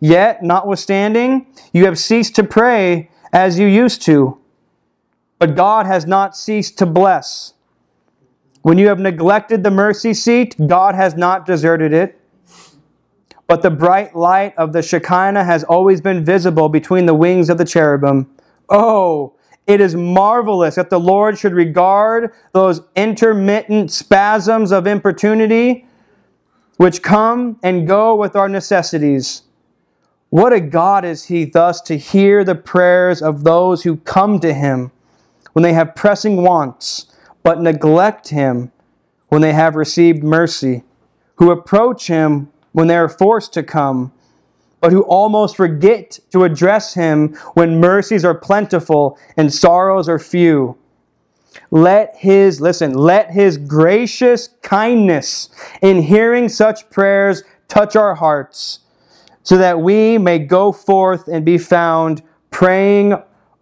Yet, 0.00 0.42
notwithstanding, 0.42 1.46
you 1.72 1.84
have 1.84 1.98
ceased 1.98 2.34
to 2.36 2.44
pray 2.44 3.10
as 3.32 3.58
you 3.58 3.66
used 3.66 4.02
to. 4.02 4.38
But 5.38 5.54
God 5.56 5.86
has 5.86 6.06
not 6.06 6.36
ceased 6.36 6.78
to 6.78 6.86
bless. 6.86 7.54
When 8.62 8.78
you 8.78 8.88
have 8.88 8.98
neglected 8.98 9.62
the 9.62 9.70
mercy 9.70 10.14
seat, 10.14 10.56
God 10.66 10.94
has 10.94 11.14
not 11.14 11.46
deserted 11.46 11.92
it. 11.92 12.20
But 13.46 13.62
the 13.62 13.70
bright 13.70 14.14
light 14.14 14.54
of 14.58 14.72
the 14.72 14.82
Shekinah 14.82 15.44
has 15.44 15.64
always 15.64 16.00
been 16.00 16.24
visible 16.24 16.68
between 16.68 17.06
the 17.06 17.14
wings 17.14 17.48
of 17.48 17.58
the 17.58 17.64
cherubim. 17.64 18.30
Oh, 18.68 19.34
it 19.68 19.82
is 19.82 19.94
marvelous 19.94 20.76
that 20.76 20.88
the 20.88 20.98
Lord 20.98 21.38
should 21.38 21.52
regard 21.52 22.32
those 22.52 22.80
intermittent 22.96 23.92
spasms 23.92 24.72
of 24.72 24.86
importunity 24.86 25.86
which 26.78 27.02
come 27.02 27.58
and 27.62 27.86
go 27.86 28.16
with 28.16 28.34
our 28.34 28.48
necessities. 28.48 29.42
What 30.30 30.54
a 30.54 30.60
God 30.60 31.04
is 31.04 31.26
He 31.26 31.44
thus 31.44 31.82
to 31.82 31.98
hear 31.98 32.44
the 32.44 32.54
prayers 32.54 33.20
of 33.20 33.44
those 33.44 33.82
who 33.82 33.98
come 33.98 34.40
to 34.40 34.54
Him 34.54 34.90
when 35.52 35.62
they 35.62 35.74
have 35.74 35.94
pressing 35.94 36.42
wants, 36.42 37.06
but 37.42 37.60
neglect 37.60 38.28
Him 38.28 38.72
when 39.28 39.42
they 39.42 39.52
have 39.52 39.76
received 39.76 40.22
mercy, 40.22 40.82
who 41.36 41.50
approach 41.50 42.06
Him 42.06 42.50
when 42.72 42.86
they 42.86 42.96
are 42.96 43.08
forced 43.08 43.52
to 43.52 43.62
come 43.62 44.12
but 44.80 44.92
who 44.92 45.02
almost 45.02 45.56
forget 45.56 46.18
to 46.30 46.44
address 46.44 46.94
him 46.94 47.34
when 47.54 47.80
mercies 47.80 48.24
are 48.24 48.34
plentiful 48.34 49.18
and 49.36 49.52
sorrows 49.52 50.08
are 50.08 50.18
few. 50.18 50.76
Let 51.70 52.16
his, 52.16 52.60
listen, 52.60 52.94
let 52.94 53.30
his 53.30 53.58
gracious 53.58 54.50
kindness 54.62 55.50
in 55.82 56.02
hearing 56.02 56.48
such 56.48 56.88
prayers 56.90 57.42
touch 57.66 57.96
our 57.96 58.14
hearts, 58.14 58.80
so 59.42 59.58
that 59.58 59.80
we 59.80 60.18
may 60.18 60.38
go 60.38 60.72
forth 60.72 61.28
and 61.28 61.44
be 61.44 61.58
found 61.58 62.22
praying 62.50 63.14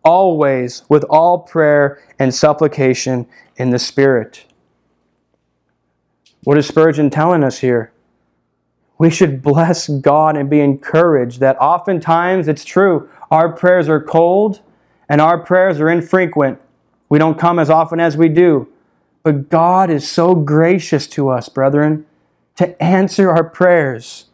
always 0.05 0.83
with 0.89 1.05
all 1.11 1.39
prayer 1.39 2.01
and 2.19 2.35
supplication 2.35 3.27
in 3.57 3.71
the 3.71 3.79
Spirit. 3.79 4.45
What 6.45 6.59
is 6.59 6.67
Spurgeon 6.67 7.11
telling 7.11 7.43
us 7.43 7.59
here? 7.59 7.93
We 8.99 9.11
should 9.11 9.42
bless 9.42 9.88
God 9.88 10.36
and 10.36 10.49
be 10.49 10.61
encouraged 10.61 11.40
that 11.40 11.61
oftentimes 11.61 12.49
it's 12.49 12.64
true, 12.64 13.09
our 13.30 13.53
prayers 13.53 13.88
are 13.88 14.01
cold 14.01 14.61
and 15.09 15.20
our 15.20 15.38
prayers 15.38 15.80
are 15.80 15.90
infrequent. 15.90 16.59
We 17.09 17.18
don't 17.18 17.38
come 17.38 17.59
as 17.59 17.70
often 17.70 18.01
as 18.01 18.16
we 18.16 18.28
do. 18.28 18.68
But 19.22 19.49
God 19.49 19.90
is 19.90 20.09
so 20.09 20.34
gracious 20.34 21.07
to 21.09 21.28
us, 21.28 21.49
brethren, 21.49 22.07
to 22.57 22.80
answer 22.82 23.30
our 23.30 23.44
prayers. 23.44 24.26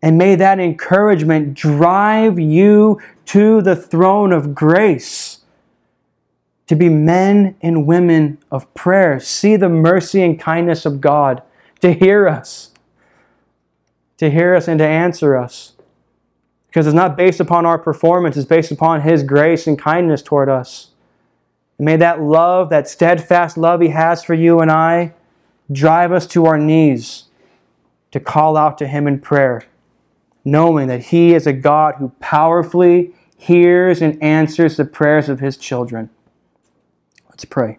And 0.00 0.16
may 0.16 0.36
that 0.36 0.60
encouragement 0.60 1.54
drive 1.54 2.38
you 2.38 3.00
to 3.26 3.60
the 3.60 3.76
throne 3.76 4.32
of 4.32 4.54
grace 4.54 5.40
to 6.68 6.76
be 6.76 6.88
men 6.88 7.56
and 7.60 7.86
women 7.86 8.38
of 8.50 8.72
prayer. 8.74 9.18
See 9.18 9.56
the 9.56 9.68
mercy 9.68 10.22
and 10.22 10.38
kindness 10.38 10.86
of 10.86 11.00
God 11.00 11.42
to 11.80 11.92
hear 11.92 12.28
us 12.28 12.70
to 14.18 14.30
hear 14.30 14.54
us 14.54 14.68
and 14.68 14.78
to 14.78 14.86
answer 14.86 15.36
us. 15.36 15.72
Because 16.66 16.86
it's 16.86 16.94
not 16.94 17.16
based 17.16 17.40
upon 17.40 17.64
our 17.64 17.78
performance, 17.78 18.36
it's 18.36 18.46
based 18.46 18.70
upon 18.70 19.00
His 19.00 19.22
grace 19.22 19.66
and 19.66 19.78
kindness 19.78 20.22
toward 20.22 20.48
us. 20.48 20.90
And 21.78 21.86
may 21.86 21.96
that 21.96 22.20
love, 22.20 22.68
that 22.70 22.88
steadfast 22.88 23.56
love 23.56 23.80
He 23.80 23.88
has 23.88 24.22
for 24.22 24.34
you 24.34 24.60
and 24.60 24.70
I, 24.70 25.14
drive 25.72 26.12
us 26.12 26.26
to 26.28 26.44
our 26.46 26.58
knees 26.58 27.24
to 28.10 28.20
call 28.20 28.56
out 28.56 28.76
to 28.78 28.86
Him 28.86 29.06
in 29.06 29.20
prayer, 29.20 29.64
knowing 30.44 30.88
that 30.88 31.06
He 31.06 31.34
is 31.34 31.46
a 31.46 31.52
God 31.52 31.96
who 31.98 32.10
powerfully 32.20 33.14
hears 33.36 34.02
and 34.02 34.22
answers 34.22 34.76
the 34.76 34.84
prayers 34.84 35.28
of 35.28 35.40
His 35.40 35.56
children. 35.56 36.10
Let's 37.30 37.44
pray. 37.44 37.78